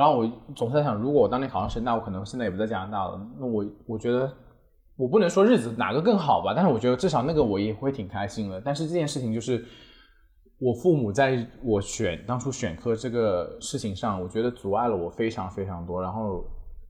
[0.00, 3.20] 然后我总是在想，如果我当年考上深大，我可能现在也不在加拿大了。
[3.38, 4.32] 那我我觉得
[4.96, 8.58] 我不能说日子哪个更好吧，但是我觉得至少那个我也会挺开心的。
[8.62, 9.62] 但是这件事情就是，
[10.58, 16.00] 我父母在我选当初选科这个事情上，我觉得阻碍了我非常非常多。
[16.00, 16.46] 然后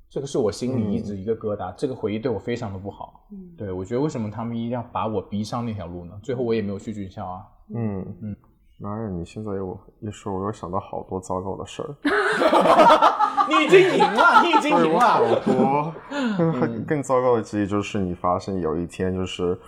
[0.09, 3.27] 这个是我心里一直一个疙瘩，这个回忆对我非常的不好。
[3.59, 6.13] 对我觉得为什么他们一定要把我逼上那条路呢？
[6.23, 7.43] 最后我也没有去军校啊。
[7.75, 8.37] 嗯嗯。
[8.81, 9.09] 妈呀！
[9.11, 11.95] 你现在又一说，我又想到好多糟糕的事儿。
[13.49, 15.21] 你已经赢了，你已经赢了好。
[15.41, 15.95] 多。
[16.59, 19.59] 更更糟糕的记忆就是你发现有一天，就是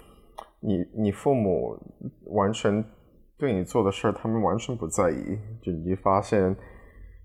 [0.60, 1.76] 你你父母
[2.26, 2.82] 完全
[3.36, 5.38] 对你做的事儿，他们完全不在意。
[5.62, 6.56] 就你发现，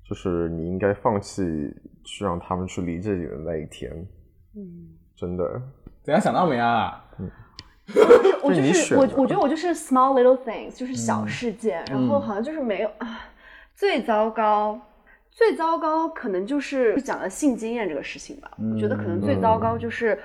[0.10, 1.44] 就是你应该放弃
[2.04, 3.92] 去让他们去理解你的那一天。
[4.56, 5.62] 嗯，真的。
[6.04, 7.04] 怎样想到没啊？
[8.44, 13.22] 我就是我，我觉得我就是 small little things，就是小嗯事件，然后好像就是没有啊。
[13.76, 14.80] 最糟糕，
[15.30, 18.52] 最糟糕可能就是讲了性经验这个事情吧。
[18.74, 20.20] 我觉得可能最糟嗯糕就是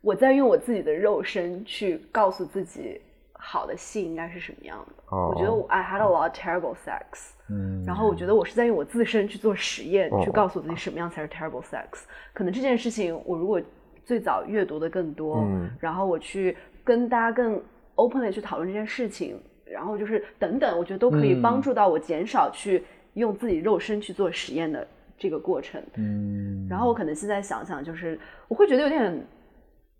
[0.00, 3.00] 我在用我自己的肉身去告诉自己
[3.32, 5.16] 好的性应该是什么样的。
[5.16, 7.30] 哦我觉得我 I had a lot of terrible sex。
[7.48, 12.04] 嗯然后我觉得我是在用我自身去做实验，哦去告诉自己什么样才是 terrible sex。
[12.32, 13.60] 可能这件事情，我如果
[14.04, 16.56] 最早阅读的更多，嗯然后我去
[16.90, 17.62] 跟大家更
[17.94, 22.82] openly 去讨论这件事情，然后就是等等，我觉得都可以嗯帮助到我减少去
[23.14, 24.84] 用自己肉身去做实验的
[25.16, 25.80] 这个过程。
[25.94, 28.18] 嗯然后我可能现在想想，就是
[28.48, 29.24] 我会觉得有点，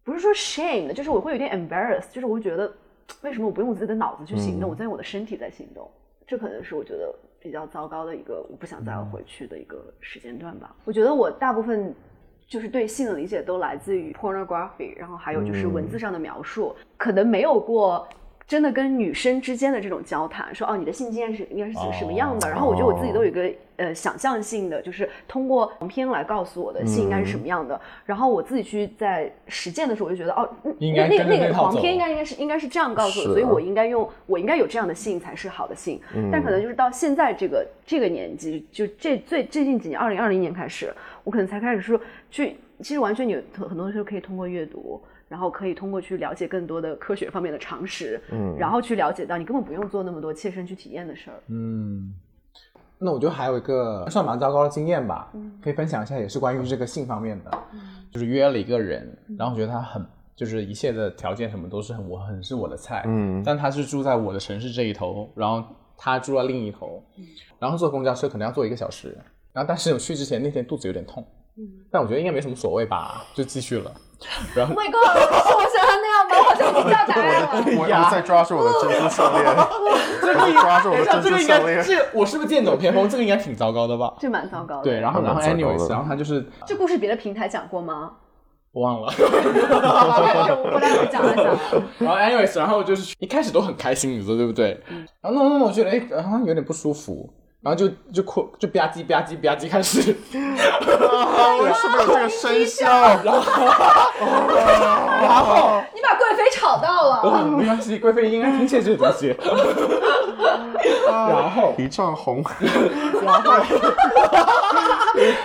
[0.02, 2.72] 不是说 shame 就是我会有点 embarrassed，就是我会觉得
[3.22, 5.88] 为什么我不用我自己的脑子去行动，我在用我的身体在行动，
[6.26, 10.74] 这可能是我觉得比较糟糕的一个我不想再要回去的一个时间段吧。
[10.84, 11.94] 我觉得我大部分。
[12.50, 18.06] 就是对性的理解都来自于 pornography，然后还有就是文字上的描述，可能没有过
[18.50, 22.50] 真的跟女生之间的这种交谈，说哦你的性经验是应该是什么样的，哦。
[22.50, 36.00] 然后我觉得我自己都有一个呃想象性的，就是通过黄片来告诉我的性应该是什么样的，然后我自己去在实践的时候，我就觉得哦，嗯那那个黄那套走片应该应该是应该是这样告诉我所以我应该用我应该有这样的性才是好的性，
[36.32, 40.92] 但可能就是到现在这个这个年纪，就这最最近几年，二零二零年开始，
[41.22, 42.00] 我可能才开始说
[42.32, 45.00] 去，其实完全你很很多时候可以通过阅读。
[45.30, 51.40] 然后可以通过去了解更多的科学方面的常识，嗯，然后去了解到你根本不用做那么多切身去体验的事儿。
[51.46, 52.12] 嗯，
[52.98, 57.50] 那我觉得还有一个算蛮糟糕的经验吧，可以分享一下，也是关于这个性方面的，
[58.10, 60.04] 就是约了一个人，然后我觉得他很。
[60.36, 65.62] 就是一切的条件什么都是很我很是我的菜，嗯但他是住在我的城市这一头，然后
[65.98, 67.04] 他住在另一头，
[67.58, 69.14] 然后坐公交车可能要坐一个小时，
[69.52, 71.22] 然后但是我去之前那天肚子有点痛，
[71.90, 73.92] 但我觉得应该没什么所谓吧，就继续了，
[74.54, 75.16] 然后 Oh my god！
[75.16, 76.36] 是我想要那样吗？
[76.38, 77.48] 我好像不知道答案了。
[77.78, 79.44] 我 我在抓住我的珍珠项链，
[80.20, 81.82] 这个应抓住我的珍珠项链。
[81.82, 83.08] 这个我是不是剑走偏锋？
[83.08, 84.12] 这个应该挺糟糕的吧？
[84.20, 84.82] 这蛮糟糕的。
[84.84, 88.12] 对，然后然后 anyways，然后他就是这故事别的平台讲过吗？
[88.72, 89.12] 我忘了。
[89.18, 91.46] 我待会儿讲了讲。
[91.98, 94.80] 然后 anyways，然后就是一开始都很开心，你说对不对？
[95.20, 97.28] 然后弄弄弄，我觉得哎好像有点不舒服，
[97.62, 102.88] 然后就就哭就吧唧吧唧吧唧开始，啊，为什么有这个声效？
[105.92, 107.44] 你把贵妃吵到了。
[107.52, 109.36] 没关系，贵妃应该听见这个东西。
[111.12, 112.42] 然后一丈红，
[113.22, 113.52] 然后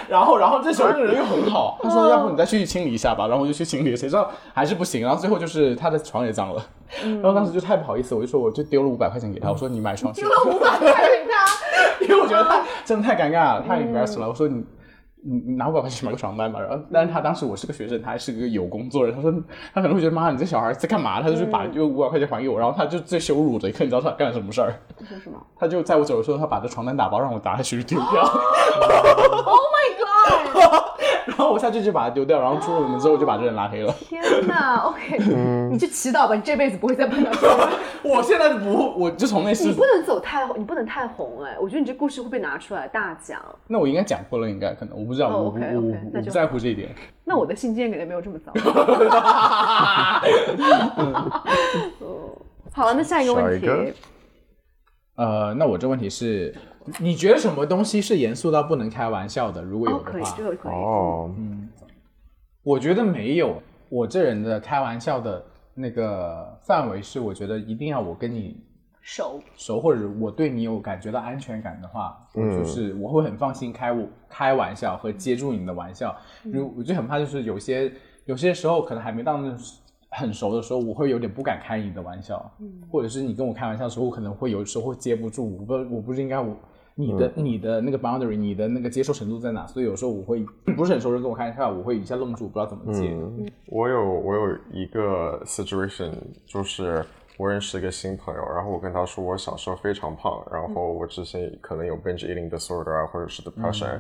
[0.08, 6.66] 然后然后这时候那个人又很好，他说要不你再去清理一下吧，然后我就去清理，谁知道还是不行，然后最后就是他的床也脏了，
[7.04, 10.26] 然后当时就太不好意思，我就说我就丢了五百块钱给他，我说你买床去。
[10.26, 11.35] 五百块给他，
[12.08, 14.28] 因为我觉得他真的太尴尬了，太 embarrassed 了。
[14.28, 14.64] 我说你
[15.24, 16.60] 你你拿五百块钱买个床单吧。
[16.60, 19.16] 然后，但是他当时我是个学生，他还是个有工作人。
[19.16, 19.32] 他说
[19.74, 21.22] 他可能会觉得妈，你这小孩在干嘛？
[21.22, 24.74] 他就去把就五百块钱还给我，然后他就最羞辱的一刻，你知道他干了什么事儿？
[25.08, 28.24] 说什么他就在我走的时候，他把这床单打包让我打下去丢掉。
[29.46, 30.85] Oh my god！
[31.26, 33.94] 然后我下去就把它丢掉，然后出了门之后就把这人拉黑了。
[33.94, 35.18] 天哪，OK，
[35.72, 37.68] 你就祈祷吧，你这辈子不会再碰到这个人。
[38.04, 43.42] 我现在不，我就从那你不，能走太，你不能太红哎，我觉得你这故事会被拿出来大讲。
[43.68, 46.94] 那我应该讲过了，应该可能我不知道，哦我我就我不在乎这一点。
[47.24, 48.54] 那我的信件肯定没有这么糟。
[52.72, 53.68] 好了，那下一个问题
[55.16, 56.54] 呃，那我这问题是，
[57.00, 59.62] 你觉得什么东西是严肃到不能开玩笑的？
[59.64, 60.72] 如果有哦，可以，的话。
[60.72, 61.32] 哦，
[62.64, 63.62] 我觉得没有。
[63.90, 68.58] 我这人的开玩笑的那个范围是，我觉得一定要我跟你
[69.02, 76.16] 熟，熟，或者我对你有感觉到安全感的话，嗯就是我会很放心开我开玩笑和接住你的玩笑。
[76.44, 77.92] 如我就很怕，就是有些
[78.26, 79.58] 有些时候可能还没到那种
[80.10, 86.58] 很熟的时候，我会有点不敢开你的玩笑，嗯或者是你跟我开玩笑的时候，我可能会有时候会接不住，我不我不是应该我。
[86.98, 89.68] 你的、你的那个 boundary，你的那个接受程度在哪？
[89.68, 90.46] 所以有时候我会
[90.78, 93.10] 不是很熟人跟我开玩笑，我会一下愣住，不知道怎么接。
[93.12, 96.12] 嗯，我有我有一个 situation，
[96.46, 97.06] 就是
[97.38, 104.00] 我认识一个新朋友，然后我跟他说我小时候非常胖，然后我之前可能有 binge eating disorder 啊，或者是 depression，、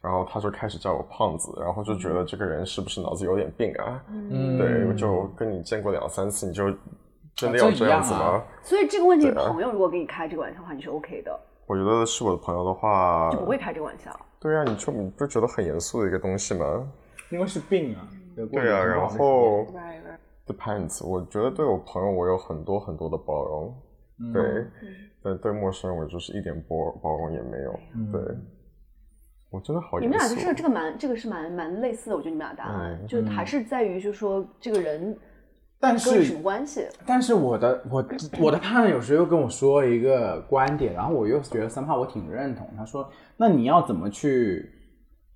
[0.00, 4.00] 然后他就开始叫我胖子，然后就觉得这个人是不是脑子有点病啊？
[4.08, 4.56] 嗯。
[4.56, 6.72] 对，我就跟你见过两三次，你就
[7.34, 8.44] 真的要这样子吗？
[8.62, 11.36] 所以这个问题，朋友如果给你开这个玩笑的话，你是 OK 的，
[11.68, 14.18] 我觉得是我的朋友的话就，不会开这个玩笑。
[14.40, 16.90] 对啊，你就你不觉得很严肃的一个东西吗？
[17.30, 19.66] 因为是病啊，对啊，然后
[20.46, 23.74] depends，我觉得对我朋友我有很多很多的包容，
[24.18, 24.32] 嗯。
[24.32, 24.66] 对，
[25.22, 28.20] 但对陌生人我就是一点包包容也没有，嗯对，
[29.50, 35.14] 我真的好你们俩就是这个蛮，这个是蛮蛮类似的，我觉得你们俩答案、嗯就还是在于，就是说这个人
[35.80, 36.86] 但是关系？
[37.06, 38.04] 但是我的我
[38.40, 42.68] 我的 partner 有时候又跟我说一个观点，然后我又觉得三炮我挺认同。
[42.76, 44.70] 他说：“那你要怎么去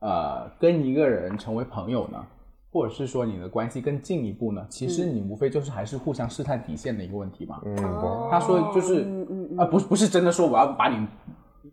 [0.00, 2.24] 呃跟一个人成为朋友呢？
[2.72, 4.66] 或者是说你的关系更进一步呢？
[4.70, 7.60] 其实你无非就是还是互相试探底线的一个问题嘛。
[8.30, 9.06] 他说就是
[9.58, 11.06] 啊，不是不是真的说我要把你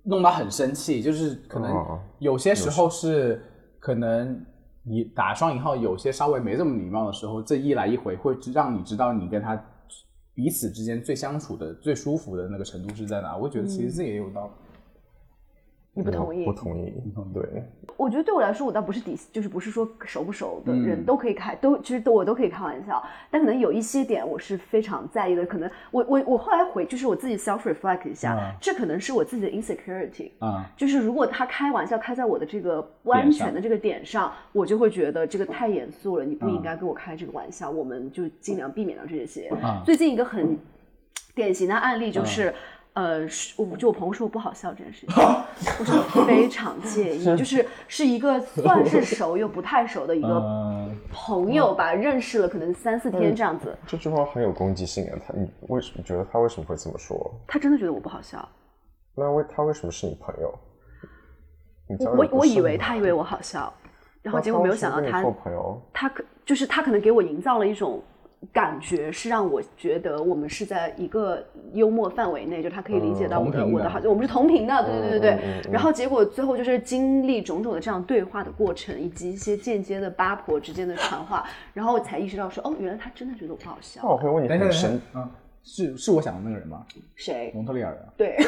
[0.04, 3.42] 弄到很生气，就是可能哦有些时候是
[3.80, 4.46] 可能
[4.90, 9.56] 你打双引号，有些稍微没这么礼貌的时候，这一来一回会让你知道你跟他
[10.34, 13.38] 彼此之间最相处的最舒服的那个程度是在哪。
[13.38, 14.69] 我觉得其实这也有道理。
[16.00, 16.46] 你不同意？
[16.46, 16.94] 不同意，
[17.34, 17.64] 对，
[17.98, 25.46] 我觉得对我来说，我倒不是底，就是不是说熟不熟的人嗯都可以开，都其实都我都可以开玩笑，但可能有一些点我是非常在意的。
[25.46, 30.32] 可能我我我后来回就是我自己 self reflect 一下，嗯这可能是我自己的 insecurity。
[30.40, 39.50] 啊、就是如果他开玩笑开在我的这个不安全的这个点上，我就会觉得这个太严肃了，你不应该跟我开这个玩笑，我们就尽量避免掉这些。
[39.62, 40.58] 啊最近一个很
[41.36, 42.54] 典型的案例就是。
[42.94, 57.16] 呃，是我就我朋友说我不好笑这件事情，我是非常介意， 就是是一个算是熟又不太熟的一个嗯，朋友吧，认识了可能三四天这样子，这句话很有攻击性啊，他你为什么觉得他为什么会这么说？
[57.48, 58.48] 他真的觉得我不好笑，
[59.16, 60.54] 那为他为什么是你朋友？
[61.88, 63.72] 你我我我以为他以为我好笑，
[64.22, 68.02] 然后结果没有想到他做朋友，他可就是他可能给我营造了一种
[68.54, 75.32] 感觉，是让我觉得我们是在一个幽默范围内，就他可以理解到我的、我的好，我们是同频的，对对对对对。
[75.32, 84.10] 嗯嗯嗯然后结果最后就是经历种种的这样对话的过程，以及一些间接的八婆之间的传话，然后我才意识到说，哦，原来他真的觉得我不好笑那。
[84.10, 85.30] 我会问你等一下，很等一下深，，嗯，
[85.64, 86.86] 是是我想的那个人吗？
[87.16, 87.52] 谁？
[87.54, 88.14] 蒙特利尔的。
[88.18, 88.38] 对，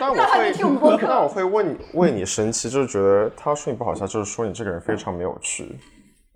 [0.00, 0.52] 但我会
[1.02, 5.76] 但我会问你为你生气，就是觉得他说你不好笑，就是说你这个人非常没有趣。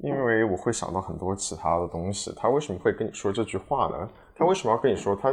[0.03, 4.09] 因为我会想到很多其他的东西，他为什么会跟你说这句话呢？
[4.35, 5.31] 他为什么要跟你说他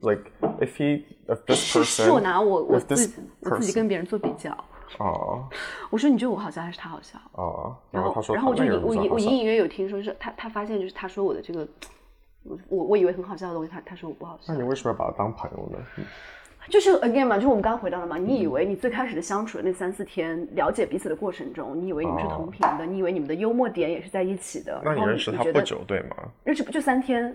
[0.00, 0.22] ，like
[0.58, 4.50] if he if this 是 person 是我拿我我自己我自己跟别人做比较，
[4.98, 5.46] 哦
[5.90, 7.18] 我说你觉得我好笑还是他好笑？
[7.32, 11.68] 哦，然后后他说然后我就那个隐我隐我隐隐约有听说是他他发现就是他说我的这个，
[12.42, 15.78] 我我我以为很好笑的东西，他他说我不好笑那，你为什么要把他当朋友呢？
[16.68, 26.16] 就是 again 嘛，就是我们刚刚回到了嘛，你以为你最开始的相处的那三四天，了解彼此的过程中，你以为你们是同频的，你以为你们的幽默点也是在一起的，那你认识他不久对吗？
[26.44, 27.34] 认识不就三天，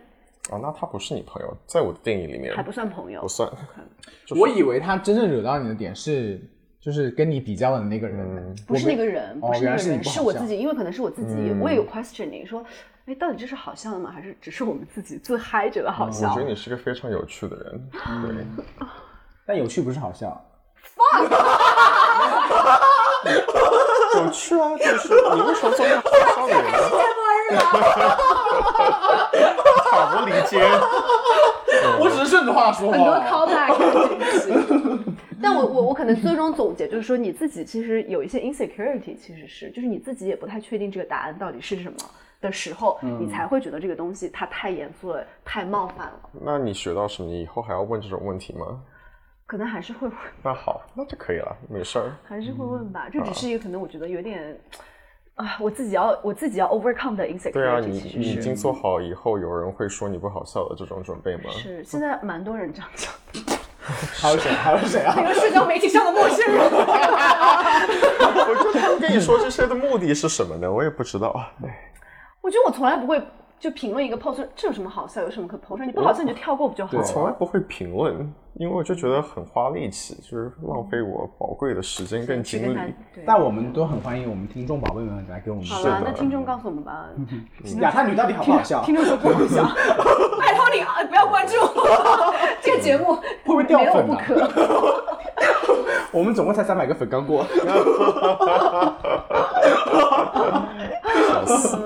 [0.51, 3.49] 哦，那他不是你朋友，在我的定义里面还不算朋友不，算。
[4.25, 6.39] 就是我以为他真正惹到你的点是，
[6.79, 12.63] 就是跟你比较的那个人，嗯不是那个人，哦不是那个人，是我自己，因为可能是我自己，嗯我也有 questioning 说，
[13.05, 14.11] 哎，到底这是好笑的吗？
[14.11, 16.43] 还是只是我们自己自嗨觉得好笑我觉？
[16.43, 18.85] 得你是个非常有趣的人，对。
[19.45, 20.41] 但有趣不是好笑。
[24.15, 26.03] 有趣啊，就是 你为什么做一个好
[26.47, 26.77] 笑的人呢？
[29.89, 30.61] 挑拨离间，
[31.99, 33.73] 我只是顺顺着话说很多 callback。
[35.41, 41.97] 但我我我可能最终总结就是说，你自己其实有一些 insecurity，其实是就是你自己也不太确定这个答案到底是什么
[42.39, 46.19] 的时候，你才会觉得这个东西它太严肃了，太冒犯了。
[46.41, 47.29] 那你学到什么？
[47.29, 48.79] 你以后还要问这种问题吗？
[49.45, 52.15] 可能还是会问，那好，那就可以了，没事儿。
[52.23, 53.07] 还是会问吧。
[53.11, 54.57] 这只是一个可能我觉得有点
[55.35, 61.49] 啊，我自己要我自己要 overcome 的对啊你你已经做好以后有人会说你不好笑的这种准备吗？
[61.51, 63.11] 是现在蛮多人这样讲。
[63.83, 64.49] 还有谁？
[64.51, 65.13] 还有谁啊？
[65.19, 66.57] 一个社交媒体上的陌生人。
[68.47, 70.71] 我觉得他们跟你说这些的目的是什么呢？
[70.71, 71.29] 我也不知道。
[71.65, 71.91] 哎
[72.41, 73.21] 我觉得我从来不会
[73.63, 75.85] 就评论一个 post，这有什么好笑，有什么可 post？
[75.85, 77.31] 你不好笑你就跳过不就好了我从来？
[77.31, 78.13] 不会评论，
[78.55, 82.93] 因为我就觉得很花力气，就是浪费我宝贵的时间跟精力。
[83.25, 87.07] 但我们都很欢迎我们听众宝贝们来给我们好了，那听众告诉我们吧。
[87.79, 88.83] 亚太女到底好不好笑？
[88.85, 89.63] 听众说不好笑，
[90.37, 91.53] 拜托你啊，不要关注
[92.61, 95.05] 这个节目，会不会掉没有粉啊不可。
[96.11, 97.45] 我们总共才三百个粉，刚过。
[101.05, 101.77] 笑死！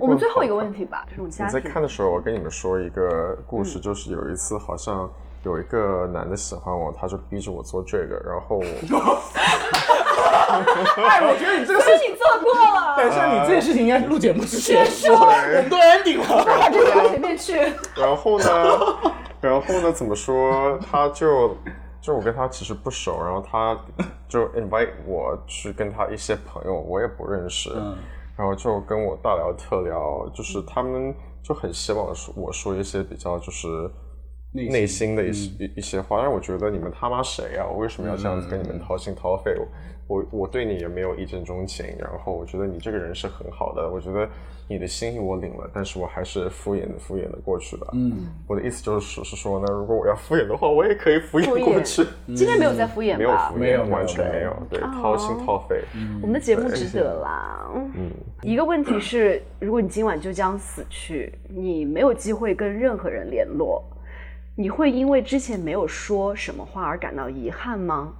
[0.00, 1.60] 我们最后一个问题吧，就是我们家你在。
[1.60, 5.10] 看的时候，我跟你们说一个故事，就是有一次好像
[5.44, 8.60] 有一个男的喜欢我，他就逼着我做这个，然后
[11.08, 16.44] 哎，我觉得你这个事情，做过了，等一下，你这件事情应该是录节目之前说，我们都 ending 了。
[16.44, 17.58] 把这个前面去。
[17.96, 18.44] 然后呢，
[19.40, 20.78] 然后呢，怎么说？
[20.90, 21.56] 他就
[22.00, 23.78] 就我跟他其实不熟，然后他
[24.28, 27.96] 就 invite 我去跟他一些朋友，我也不认识，嗯
[28.36, 33.90] 然后就跟我大聊特聊，就是他们就很希望说我说一些比较就是。
[34.54, 39.56] 内心的一些、一一些话，但是我觉得你们他妈谁呀、我为什么要这样子跟你们掏心掏肺？
[40.06, 44.28] 我我我对你也没有一见钟情，然后我觉得你这个人是很好的，我觉得
[44.72, 47.86] 你的心意我领了，但是我还是敷衍的敷衍的过去吧。
[47.92, 52.02] 嗯，我的意思就是是说呢，如果我要敷衍的话，我也可以敷敷衍过去，
[52.34, 53.58] 今天没有在敷衍没有吧敷？
[53.58, 55.82] 没有衍，完全没有没有，对，掏心掏肺。
[56.22, 57.70] 我们的节目值得啦。
[57.94, 63.84] 嗯，一个问题是，如果你今晚就将死去，你没有机会跟任何人联络，
[64.56, 68.14] 你会因为之前没有说什么话而感到遗憾吗？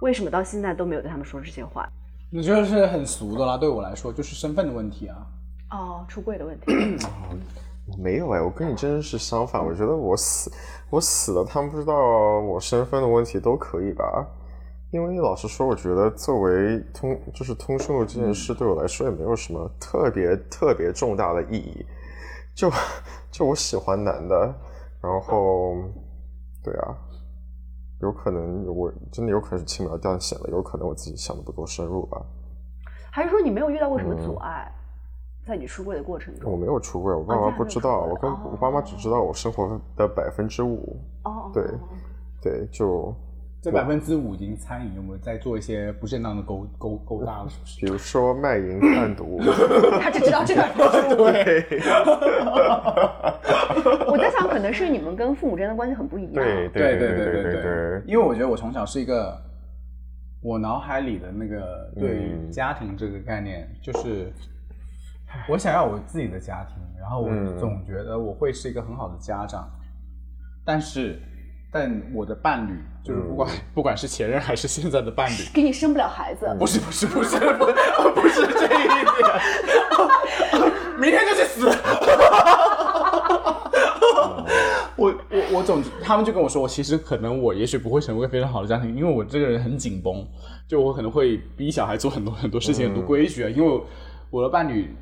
[0.00, 1.88] 为什么到现在都没有对他们说这些话？
[2.30, 5.16] 你就是很俗的啦，对我来说就是身份的问题啊。
[5.70, 6.72] 哦，出柜的问题。
[7.98, 9.64] 没有哎，我跟你真的是相反。
[9.64, 10.50] 我觉得我死，
[10.90, 14.26] 我死了，他们不知道我身份的问题都可以吧？
[14.90, 21.84] 因为老实说，我觉得作为通就是通讯录这件事对我来说也没有什么特别特别重大的意义。
[22.54, 22.70] 就
[23.30, 24.54] 就我喜欢男的，
[25.02, 25.74] 然后
[26.62, 26.96] 对啊，
[28.00, 32.20] 有可能我真的有可能是轻描淡写了，有可能我自己想的不够深入吧。
[33.10, 34.70] 还是说你没有遇到过什么阻碍，
[35.48, 36.56] 在你出柜的过程中我？
[36.56, 41.00] 没有出柜，我爸妈不知道，我跟哦我爸妈只知道我生活的百分之五。
[41.24, 41.64] 哦，对
[42.42, 43.14] 对，就
[43.60, 47.48] 这百分之五已经餐饮有没有在做一些不正当的勾勾勾搭了？
[47.80, 49.40] 比如说卖淫贩毒，
[50.00, 50.62] 他只知道这个。
[51.16, 51.80] 对
[54.06, 56.34] 我在想，可能是你们跟父母之间的关系很不一样。
[56.34, 59.36] 对对对对对对，因为我觉得我从小是一个，
[60.40, 64.32] 我脑海里的那个对嗯家庭这个概念，就是
[65.48, 67.56] 我想要我自己的家庭，然后我嗯。
[67.58, 69.68] 总觉得我会是一个很好的家长，
[70.64, 71.20] 但是，
[71.72, 77.74] 但我的伴侣就是不管、 不管是前任还是现在的伴侣，给你生不了孩子，不是不是不是不是
[78.14, 79.04] 不是这一点，
[80.98, 81.68] 明天就去死。
[84.96, 90.26] 我我我总他们就跟我说，我其实可能我也许不会成为非常好的家庭，因为我这个人很紧绷，
[90.66, 93.48] 就我可能会逼小孩做很多很多事情，很多规矩啊。
[93.48, 93.86] 因为我
[94.30, 94.92] 我的伴侣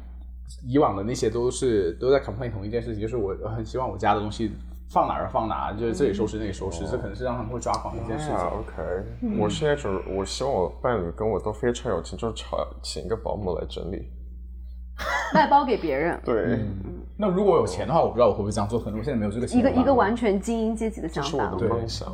[0.67, 4.53] 以往的那些都是都在 complain 同一件事情，就是我很希望我家的东西
[4.91, 8.35] 放哪儿放哪儿，就是这里收拾那里收拾，这可能是让他们会抓狂的一件事情。
[8.35, 12.47] 啊，OK，我现在就是我希望我伴侣跟我都非常有钱，就是请
[12.83, 14.09] 请一个保姆来整理。
[15.35, 16.59] 外包给别人，对，
[17.19, 19.61] 那如果有钱的话，我不知道我会不会这样做，可能我现在没有这个钱。
[19.61, 21.69] 一个一个完全精英阶级的想这是我法的。
[21.69, 22.09] 梦想。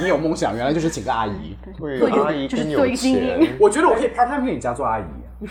[0.00, 1.54] 你有梦想，原来就是请个阿姨。
[1.78, 5.04] 对阿姨就是更有做一个精英钱，我觉得我可以 part time 给你家做阿姨，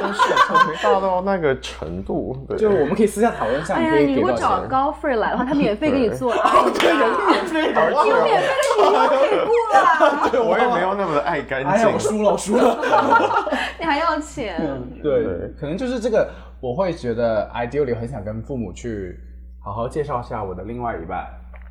[0.00, 2.36] 但是还没大到那个程度。
[2.48, 4.32] 对，就我们可以私下讨论一下，哎呀，你如果？
[4.32, 12.10] 找高 free 来的话，他免费给你做 阿姨对，有啊，免费的，免费的你都给过了， 我也没有那么的爱干哎呀，我净。
[12.10, 12.78] 输了，我输了。
[13.78, 14.56] 你还要钱？
[15.02, 16.28] 对对，可能就是这个，
[16.60, 19.18] 我会觉得 ideally 很想跟父母去
[19.62, 21.26] 好好介绍一下我的另外一半，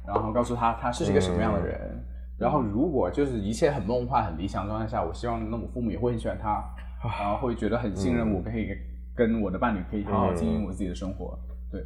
[0.05, 1.79] 然后告诉他他是一个什么样的人。
[2.37, 6.63] 然后如果就是一切很梦幻、很理想的状态下，我希望那我父母也会很喜欢他，
[7.03, 8.69] 然后会觉得很信任我，可以
[9.15, 11.37] 跟我的伴侣可以好好经营我自己的生活。
[11.71, 11.83] 对，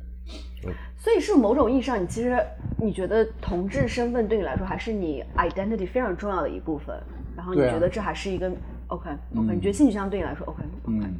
[0.98, 2.38] 所以是某种意义上，你其实
[2.78, 6.96] 你觉得同志身份对你来说还是你 identity 非常重要的一部分，
[7.36, 8.48] 然后你觉得这还是一个
[8.88, 11.16] OK OK，、你觉得性取向对你来说 OK OK，、嗯，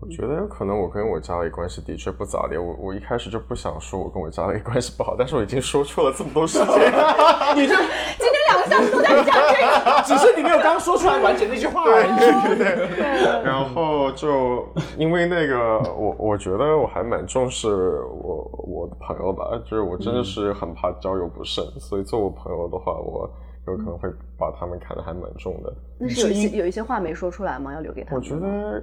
[0.00, 6.66] 我觉得可能我跟我家里关系的确不咋地，我我一开始就不想说我跟我家里关系不好，但是我已经说出了这么多事情，
[7.56, 7.74] 你就
[8.64, 13.44] 今天两个小时都在讲这个，只是你没有刚说出来完整那句话而已。
[13.44, 14.66] 然后就
[14.96, 23.30] 因为那个，我我觉得我还蛮重视我我的朋友吧，就是我真的是很怕交友不慎，所以做我朋友的话，我
[23.66, 24.08] 有可能会
[24.38, 25.72] 把他们看得还蛮重的。
[25.98, 27.72] 那是有一些有一些话没说出来吗？
[27.72, 28.24] 要留给他们我？
[28.24, 28.80] 觉得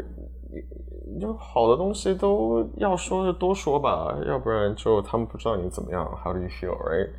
[1.19, 7.09] 就好的东西都要说就多说吧，要不然就他们不知道你怎么样，How do you feel, right？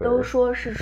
[0.00, 0.74] 都说是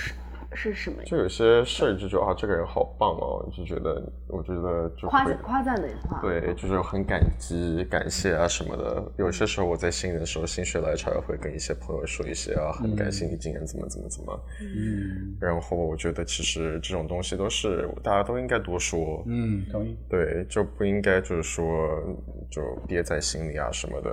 [0.52, 1.02] 是是什么？
[1.04, 6.20] 就有些事儿就觉得啊，这个人好棒哦，就觉得我觉得就夸会夸赞的话。
[6.20, 9.12] 对，就是很感激、感谢啊什么的。
[9.16, 14.40] 有些时候我在心里的时候，心血来潮也会跟一些朋友说一些啊，很感谢你今年怎么怎么怎么。
[14.60, 19.96] 嗯然后我觉得其实这种东西都是大家都应该多说，嗯，同意。
[20.08, 22.02] 对，就不应该就是说
[22.50, 24.10] 就憋在心里啊什么的。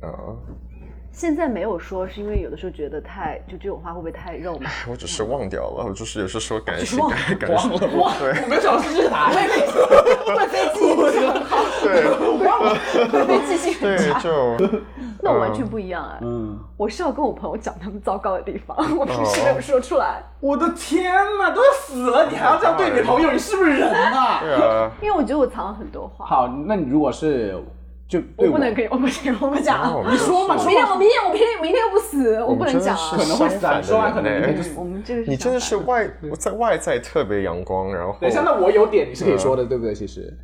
[0.00, 0.36] 啊、
[1.12, 4.70] 现在没有说，是因为有的时候觉得太就这种话会不会太肉麻？
[4.88, 9.34] 我只是忘掉了，我就是有些时候感谢忘感感谢，对我没有想到是这个答案。
[9.34, 10.80] 会被记
[11.12, 12.06] 性很好，对
[13.08, 14.20] 会被记性很 对，差。
[14.22, 14.56] 就
[15.22, 24.40] 那我完全不一样哎，嗯，我是要跟我朋友讲他们糟糕的地方，我平时没有说出来，我的天哪，都要死了，你还要这样对你朋友，你是不是人呐？
[24.40, 24.90] 对啊。
[25.02, 26.24] 因为我觉得我藏了很多话。
[26.24, 27.62] 好，那你如果是
[28.10, 29.94] 就对我不能跟我不行，我不讲。
[29.96, 33.10] 我们你说嘛就是明天我明天我明天明天又不死，我不能讲啊。
[33.12, 34.72] 可能会死说完可能明天就死。
[34.76, 39.94] 我们这个是你真的是外在外在特别阳光，然后等一下，那我有点你是可以说的，对不对？
[39.94, 40.36] 其实，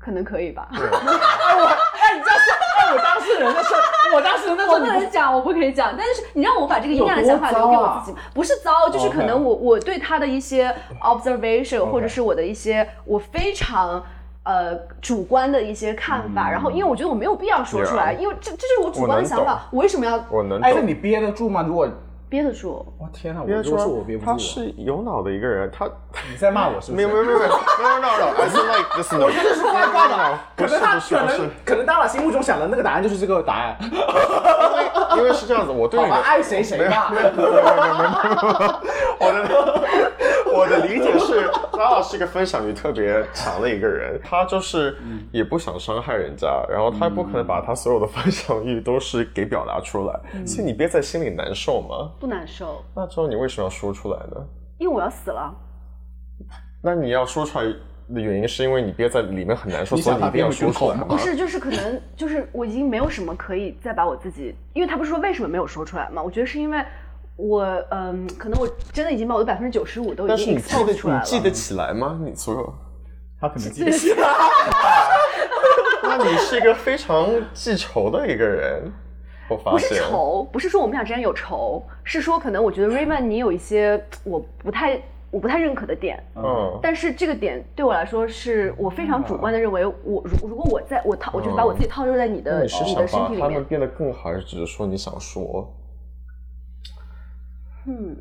[0.00, 0.66] 可能可以吧？
[0.74, 5.94] 哎，你这样说，哎，我当事人的时候，我当事人的时我不能讲，我不可以讲。
[5.96, 14.02] 但是你让我把这个阴暗的想法留给我自己，不是糟，就是可能我我对他的一些 observation，或者是我的一些我非常。
[14.44, 20.82] 呃，主观的一些看法，然后因为我觉得我没有必要说出来因为这这是我主观的想法，我为什么要我能哎，那。
[20.82, 21.64] 你憋得住吗？
[21.66, 21.88] 如果，
[22.28, 22.84] 憋得住？
[22.98, 25.86] 我天哪，我别如果是我憋不住，他是有脑的一个人，他
[26.30, 27.06] 你在骂我是不是？
[27.06, 33.78] 没有没有没有没有 no no no I feel like this 我觉得是怪怪的，可能他可不是不是能可能大佬心目中想的那个答案就是这个答案，
[35.16, 37.10] 因为是这样子，我对，你的爱谁谁吧。
[39.18, 39.82] 我的
[40.54, 44.96] 我的理解是， 拉老是一个分享欲特别强的一个人，他就是
[45.32, 52.12] 也不想伤害人家，然后他不可能把他所有的分享欲都是给表达出来，所以你憋在心里难受吗？
[52.20, 54.36] 不难受，那之后你为什么要说出来呢？
[54.78, 55.54] 因为我要死了。
[56.82, 61.06] 那你要说出来的原因是因为你憋在里面很难受，所以你一定要说出来吗？
[61.08, 66.22] 不是，就是可能就是我已经没有什么可以再把我自己，因为他不是说为什么没有说出来吗？
[66.22, 66.84] 我觉得是因为
[67.36, 71.20] 我嗯，可能我真的已经把我的百分之九十五都已经但是你记得 expose 出来了。
[71.20, 72.20] 你记得起来吗？
[72.24, 72.74] 你所有，
[73.40, 74.28] 他可能记得起来。
[76.02, 78.92] 那你是一个非常记仇的一个人，
[79.48, 80.00] 我发现不是。
[80.00, 85.00] 仇，不是说我们俩之间有仇，是说可能我觉得 Raymond 你有一些我不太
[85.30, 95.68] 我不太认可的点，嗯，但是这个点对我来说是我非常主观的认为，我如如果我在我套，我就是把我自己套入在你的、那你的身体里面，他们变得更好，还是只是说你想说？
[97.86, 98.16] 嗯，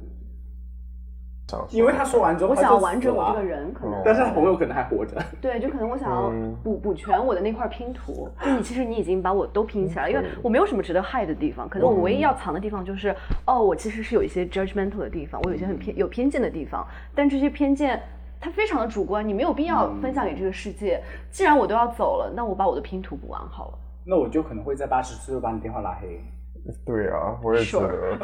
[1.71, 5.15] 因为他说完之后，我想要完整我这个，人，可能、但是他朋友可能还活着。
[5.41, 8.29] 对，就可能我想要嗯补补全我的那块拼图。
[8.43, 13.15] 就你其实你已经把我都拼起来，因为我没有什么值得害的地方，可能我唯一要藏的地方就是，
[13.45, 18.01] 哦，我其实是有一些 judgmental 的地方，我有一些很偏有偏见的地方，但这些偏见。
[18.45, 21.01] 它非常的主观，你没有必要分享给这个世界。
[21.31, 23.73] 既然我都要走了，那我把我的拼图补完好了。
[24.05, 26.21] 那我就可能会在八十岁就把你电话拉黑。
[26.85, 27.87] 对啊，我也觉得。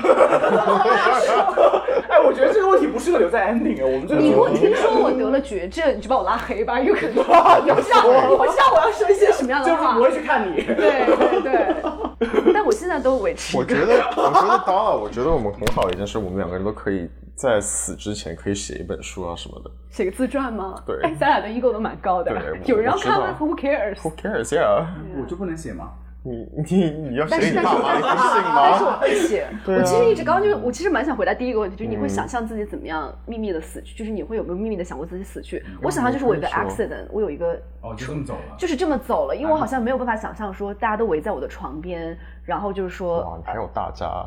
[2.09, 7.17] 哎，我觉得这个问题不适合留在 ending 啊，我们这个你如果听说我得了绝症，你就把我拉黑吧，有可能。
[7.19, 10.03] 我知道，我知道我要说一些什么样的话就是不。
[10.03, 10.61] 会去看你。
[10.63, 13.57] 对对对，但我现在都维持。
[13.57, 19.69] 我觉得，我觉得当然，我觉得我们很好一件事，我们两个人都可以在死之前可以写一本书啊什么的。
[19.89, 20.75] 写个自传吗？
[20.85, 22.31] 对哎，咱俩的 ego 都蛮高的
[22.65, 24.45] 有人要看吗我？Who cares？Who cares?
[24.49, 24.85] Yeah，
[25.21, 25.91] 我就不能写吗？
[26.21, 28.97] 你 你你要但是但是写你爸妈，不信但是我吗？
[28.99, 29.47] 会写。
[29.65, 35.63] 对啊我其实一直刚刚就我其实蛮想回答第一个问题，就是你会想象自己怎么样秘密的死去，就是你会有没有秘密的想过自己死去？
[35.81, 38.55] 我想象就是我有一个 accident，我有一个哦，就这么走了。
[38.57, 44.25] 就是这么走了，因为我好像没有办法想象说大家都围在我的床边，然后就是哇，说，你还有大家，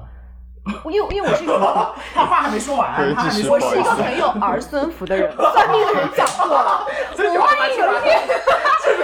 [0.85, 1.59] 因为因为我是一个
[2.15, 3.61] 他话还没说完，他还没说完。
[3.61, 6.87] 我是一个很有儿孙福的人， 算命的人讲过了，
[7.19, 8.21] 我万一有一天，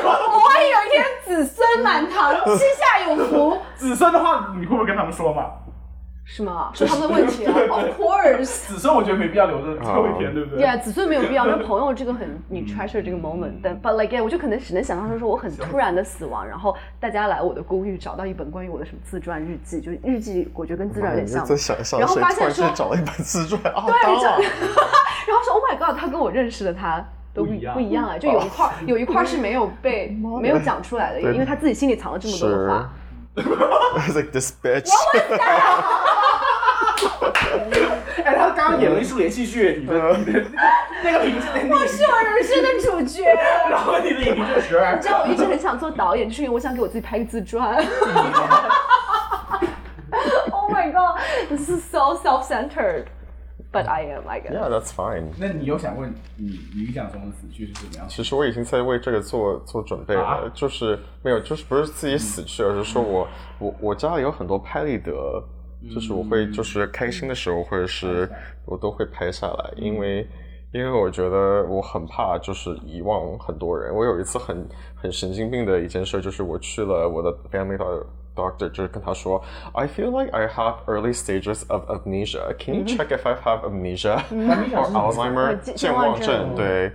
[0.05, 5.45] 我万一有一天子孙满堂，膝下有福，子孙的话，你会不会跟他们说嘛？
[6.31, 6.71] 是吗？
[6.75, 8.45] 是他们的问题啊，Of course。
[8.45, 21.47] 子孙我觉得没必要留着最后一天，对不对？Yeah，子孙没有必要，那朋友这个很你 treasure 这个 moment，但 but like yeah，我就可能只能想象说我很突然的死亡，然后大家来我的公寓找到一本关于我的什么自传日记，就是日记，我觉得跟自传有点像
[21.99, 23.59] 然后发现说间找了一本自传？
[23.73, 24.39] 啊，对，然。
[25.27, 27.03] 然后说 Oh my God，他跟我认识的他
[27.33, 27.75] 都不不一样。
[27.75, 30.09] 不一样啊，就有一块儿有一块儿是没有被
[30.43, 32.93] 没有讲出来的，对因为他自己心里藏了这么多的话。
[34.15, 34.91] Like this bitch。
[38.25, 40.45] 哎，他刚刚演了一出连续剧，你的你的
[41.05, 43.25] 那个名字，那我是我人生的主角。
[43.71, 47.77] 然后你的影评就是你知道我一直很想做导演，就是因为我想给我自己拍个自传。
[50.51, 53.05] oh my god, this is so self-centered,
[53.73, 54.53] but I am, I guess.
[54.53, 55.29] Yeah, that's fine.
[55.39, 56.05] 那你有想过
[56.37, 58.07] 你理想中的死去是怎么样？
[58.09, 65.13] 其实我已经在为这个做做准备了，啊就是没有，就是不是自己死去，而是说我我我家里有很多拍立得，
[65.93, 68.29] 就是我会就是开心的时候或者是
[68.65, 70.27] 我都会拍下来，因为
[70.73, 73.95] 因为我觉得我很怕就是遗忘很多人。
[73.95, 78.05] 我有一次很很神经病的一件事，就是我去了我的 family doctor。
[78.39, 79.43] Doctor 就是跟他说
[79.73, 82.55] ，I feel like I have early stages of amnesia.
[82.57, 86.55] Can you check if I have amnesia or Alzheimer 健健忘症症？
[86.55, 86.93] 对，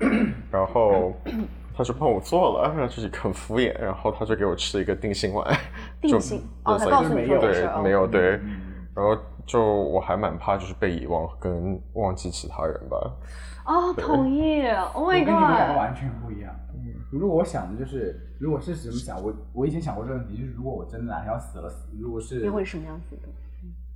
[0.50, 1.12] 然后
[1.76, 5.46] 他就帮我做了，然后就是很敷衍，然后他就给我吃了一个定心丸，
[6.02, 6.42] 就定心？
[6.64, 7.82] 哦，他就是告诉你对没事，哦。
[7.84, 8.40] 没有对，
[8.96, 12.98] 然后就我还蛮怕就是被遗忘跟忘记其他人吧。
[13.66, 14.62] 哦，同意。
[14.94, 16.54] Oh 我 my 跟你们两个完全不一样。
[17.12, 23.30] 如果我想的就是，如果是怎么想，我我以前想过这个问题，就是如果我真的哪天要死了，如果是你会什么样子的？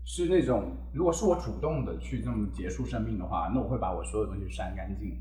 [0.06, 5.18] 是那种，如果是我主动的去这么结束生命的话，那我会把我所有东西删干净。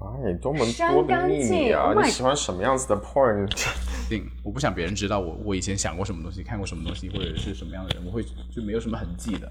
[0.00, 3.48] 哎，多么多的秘密净啊！Oh 你喜欢什么样子的 porn？
[4.08, 9.50] 定，我不想别人知道我我以前想过什么东西，看过什么东西，或者是什么样的人，我会就没有什么痕迹的。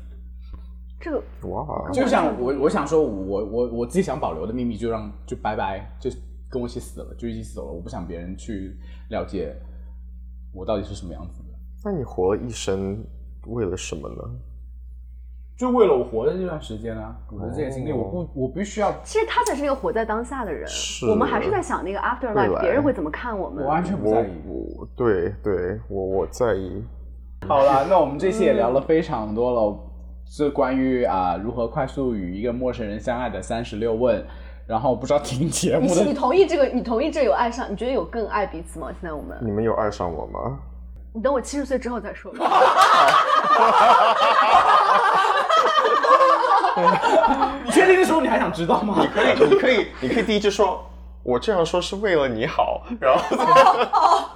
[1.00, 6.10] 这个哇，就像我我想说我我我自己想保留的秘密，就让就拜拜，就
[6.50, 7.66] 跟我一起死了，就一起死了。
[7.66, 8.78] 我不想别人去
[9.10, 9.56] 了解
[10.54, 11.50] 我到底是什么样子的，
[11.84, 13.04] 那你活了一生
[13.48, 14.24] 为了什么呢？
[15.58, 20.68] 就为了我活的这段时间啊，我的这些经历，哦我不我必须要，其实他才是那个活在当下的人。
[20.68, 23.70] 是我们还是在想那个 after 未 life，来别人会怎么看我们我。
[23.70, 24.30] 完全不在意。
[24.46, 26.84] 我对对，我我在意。
[27.48, 29.76] 好了，那我们这期也聊了非常多了，
[30.28, 34.24] 是关于啊、如何快速与一个陌生人相爱的三十六问。
[34.68, 36.66] 然后不知道听节目你你，同意这个？
[36.66, 37.72] 你同意这有爱上？
[37.72, 38.90] 你觉得有更爱彼此吗？
[38.92, 40.60] 现在我们，你们有爱上我吗？
[41.14, 42.46] 你等我七十岁之后再说吧。
[47.66, 48.98] 你确定的时候你还想知道吗？
[49.00, 50.84] 你可以，你可以，你可以第一句说，
[51.24, 54.30] 我这样说是为了你好，然后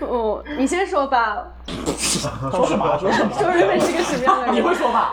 [0.06, 1.46] 哦，你先说吧。
[1.66, 2.98] 说什么？
[2.98, 3.32] 说什么？
[3.32, 4.54] 说 Raymond 是个什么样的人？
[4.54, 5.12] 你会说吧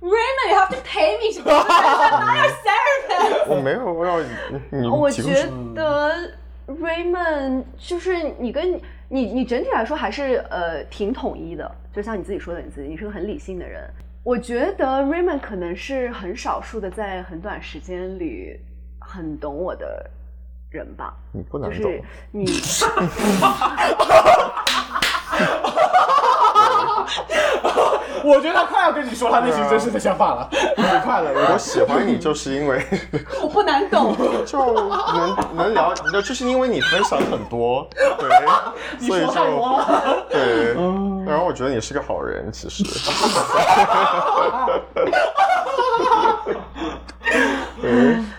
[0.00, 3.46] ？Raymond，you have to pay me to be not your therapist。
[3.48, 4.28] 我没有要你
[4.70, 6.30] 你我觉得
[6.68, 13.88] Raymond 就是你跟你你你整体来说还是呃挺统一的，就像你自己说的，你自己你是个很理性的人。
[14.24, 18.58] 我觉得 Raymond 可能是很少数的在很短时间里
[18.98, 20.10] 很懂我的
[20.70, 22.02] 人吧，你不能懂就是。
[22.30, 22.46] 你
[28.22, 31.30] 我觉得他快要跟你说他内心真实的想法了， 很快了。
[31.52, 32.84] 我喜欢你，就是因为
[33.42, 34.14] 我不难懂，
[34.46, 35.92] 就能能聊，
[36.22, 39.34] 就是因为你分享很多，对，所以就
[40.30, 40.74] 对。
[41.26, 42.84] 然后我觉得你是个好人，其实。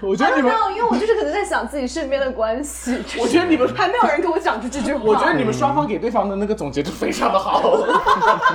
[0.01, 2.97] 我觉得你们，没有，因为我就是可能在想自己身边的关系。
[3.19, 5.01] 我觉得你们还没有人跟我讲出这句话。
[5.03, 7.85] 我觉得你们双方给对方的那个总结就非常的好，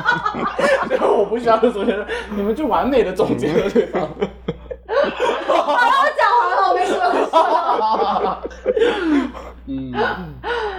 [0.90, 1.96] 然后我不需要总结，
[2.34, 4.08] 你们就完美的总结了对方。
[4.88, 7.34] 我讲完了，我没什么可说
[8.20, 8.26] 的。
[9.66, 9.92] 嗯，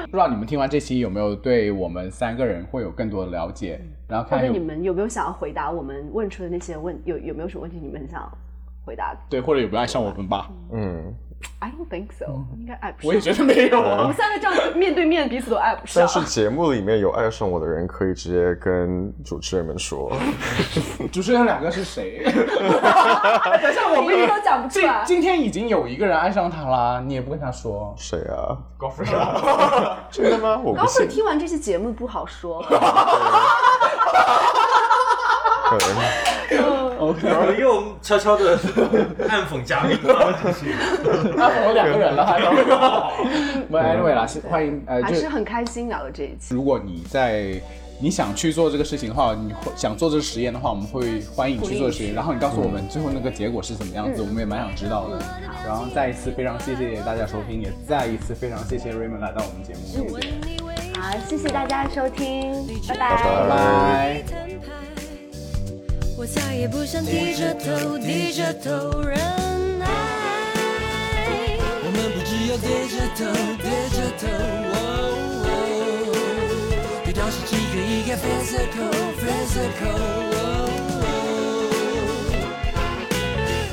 [0.05, 8.29] 不知道你们听完这期有没有对我们三个人会有更多的了解，然后看有你们有没有想要回答我们问出的那些问，有有没有什么问题你们很想
[8.85, 10.49] 回答对或者有没有爱上我们吧？
[10.73, 11.13] 嗯
[11.59, 12.25] ，？I don't think so，
[12.57, 13.09] 应该爱不上。
[13.09, 14.13] 我也觉得没有啊我们。
[14.15, 16.23] 三个这样面对面，彼此都爱不上但。
[16.25, 20.11] 是节目里面有爱上我的人，可以直接跟主持人们说。
[21.11, 22.23] 主持人两个是谁？
[22.23, 22.39] 等一
[23.73, 25.03] 下，我们名字都讲不出今来。
[25.05, 27.93] 今天已经有一个人爱上他啦，你也不跟他说。
[27.97, 28.57] 谁啊？
[28.77, 29.15] 高富帅
[30.09, 30.57] 真的吗？
[30.63, 31.07] 我不高会信。
[31.07, 32.63] 听完这期节目不好说，
[35.79, 36.59] 对
[37.33, 38.59] 我们又悄悄的
[39.27, 40.33] 暗讽嘉宾了。
[41.37, 46.53] 他捧了两个人了，还不 anyway 啦，欢迎呃，还是很开心聊了这一期。
[46.53, 47.59] 如果你在
[47.99, 52.13] 你想去做这个事情的话，你会想做这个实验的话，我们会欢迎去做实验。
[52.13, 55.19] 然后你告诉我们最后那个结果是什么样子，我们也蛮想知道的。
[55.65, 64.90] 然后再一次非常谢谢大家收听，也再一次非常谢谢 Raymond 来到我们节目，谢谢，好，谢谢大家收听，拜拜拜拜。
[66.17, 69.17] 我再也不想低着头，低着头忍
[69.79, 69.87] 耐。
[71.83, 73.19] 我们不只要低着头，
[73.57, 73.65] 低
[73.95, 74.23] 着头。
[77.07, 79.97] 遇到是几个一个 physical，physical。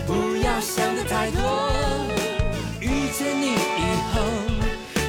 [0.07, 1.71] 不要想的太多，
[2.81, 3.57] 遇见你以
[4.15, 4.17] 后，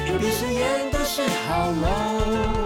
[0.06, 2.59] 一闭上眼都是好梦。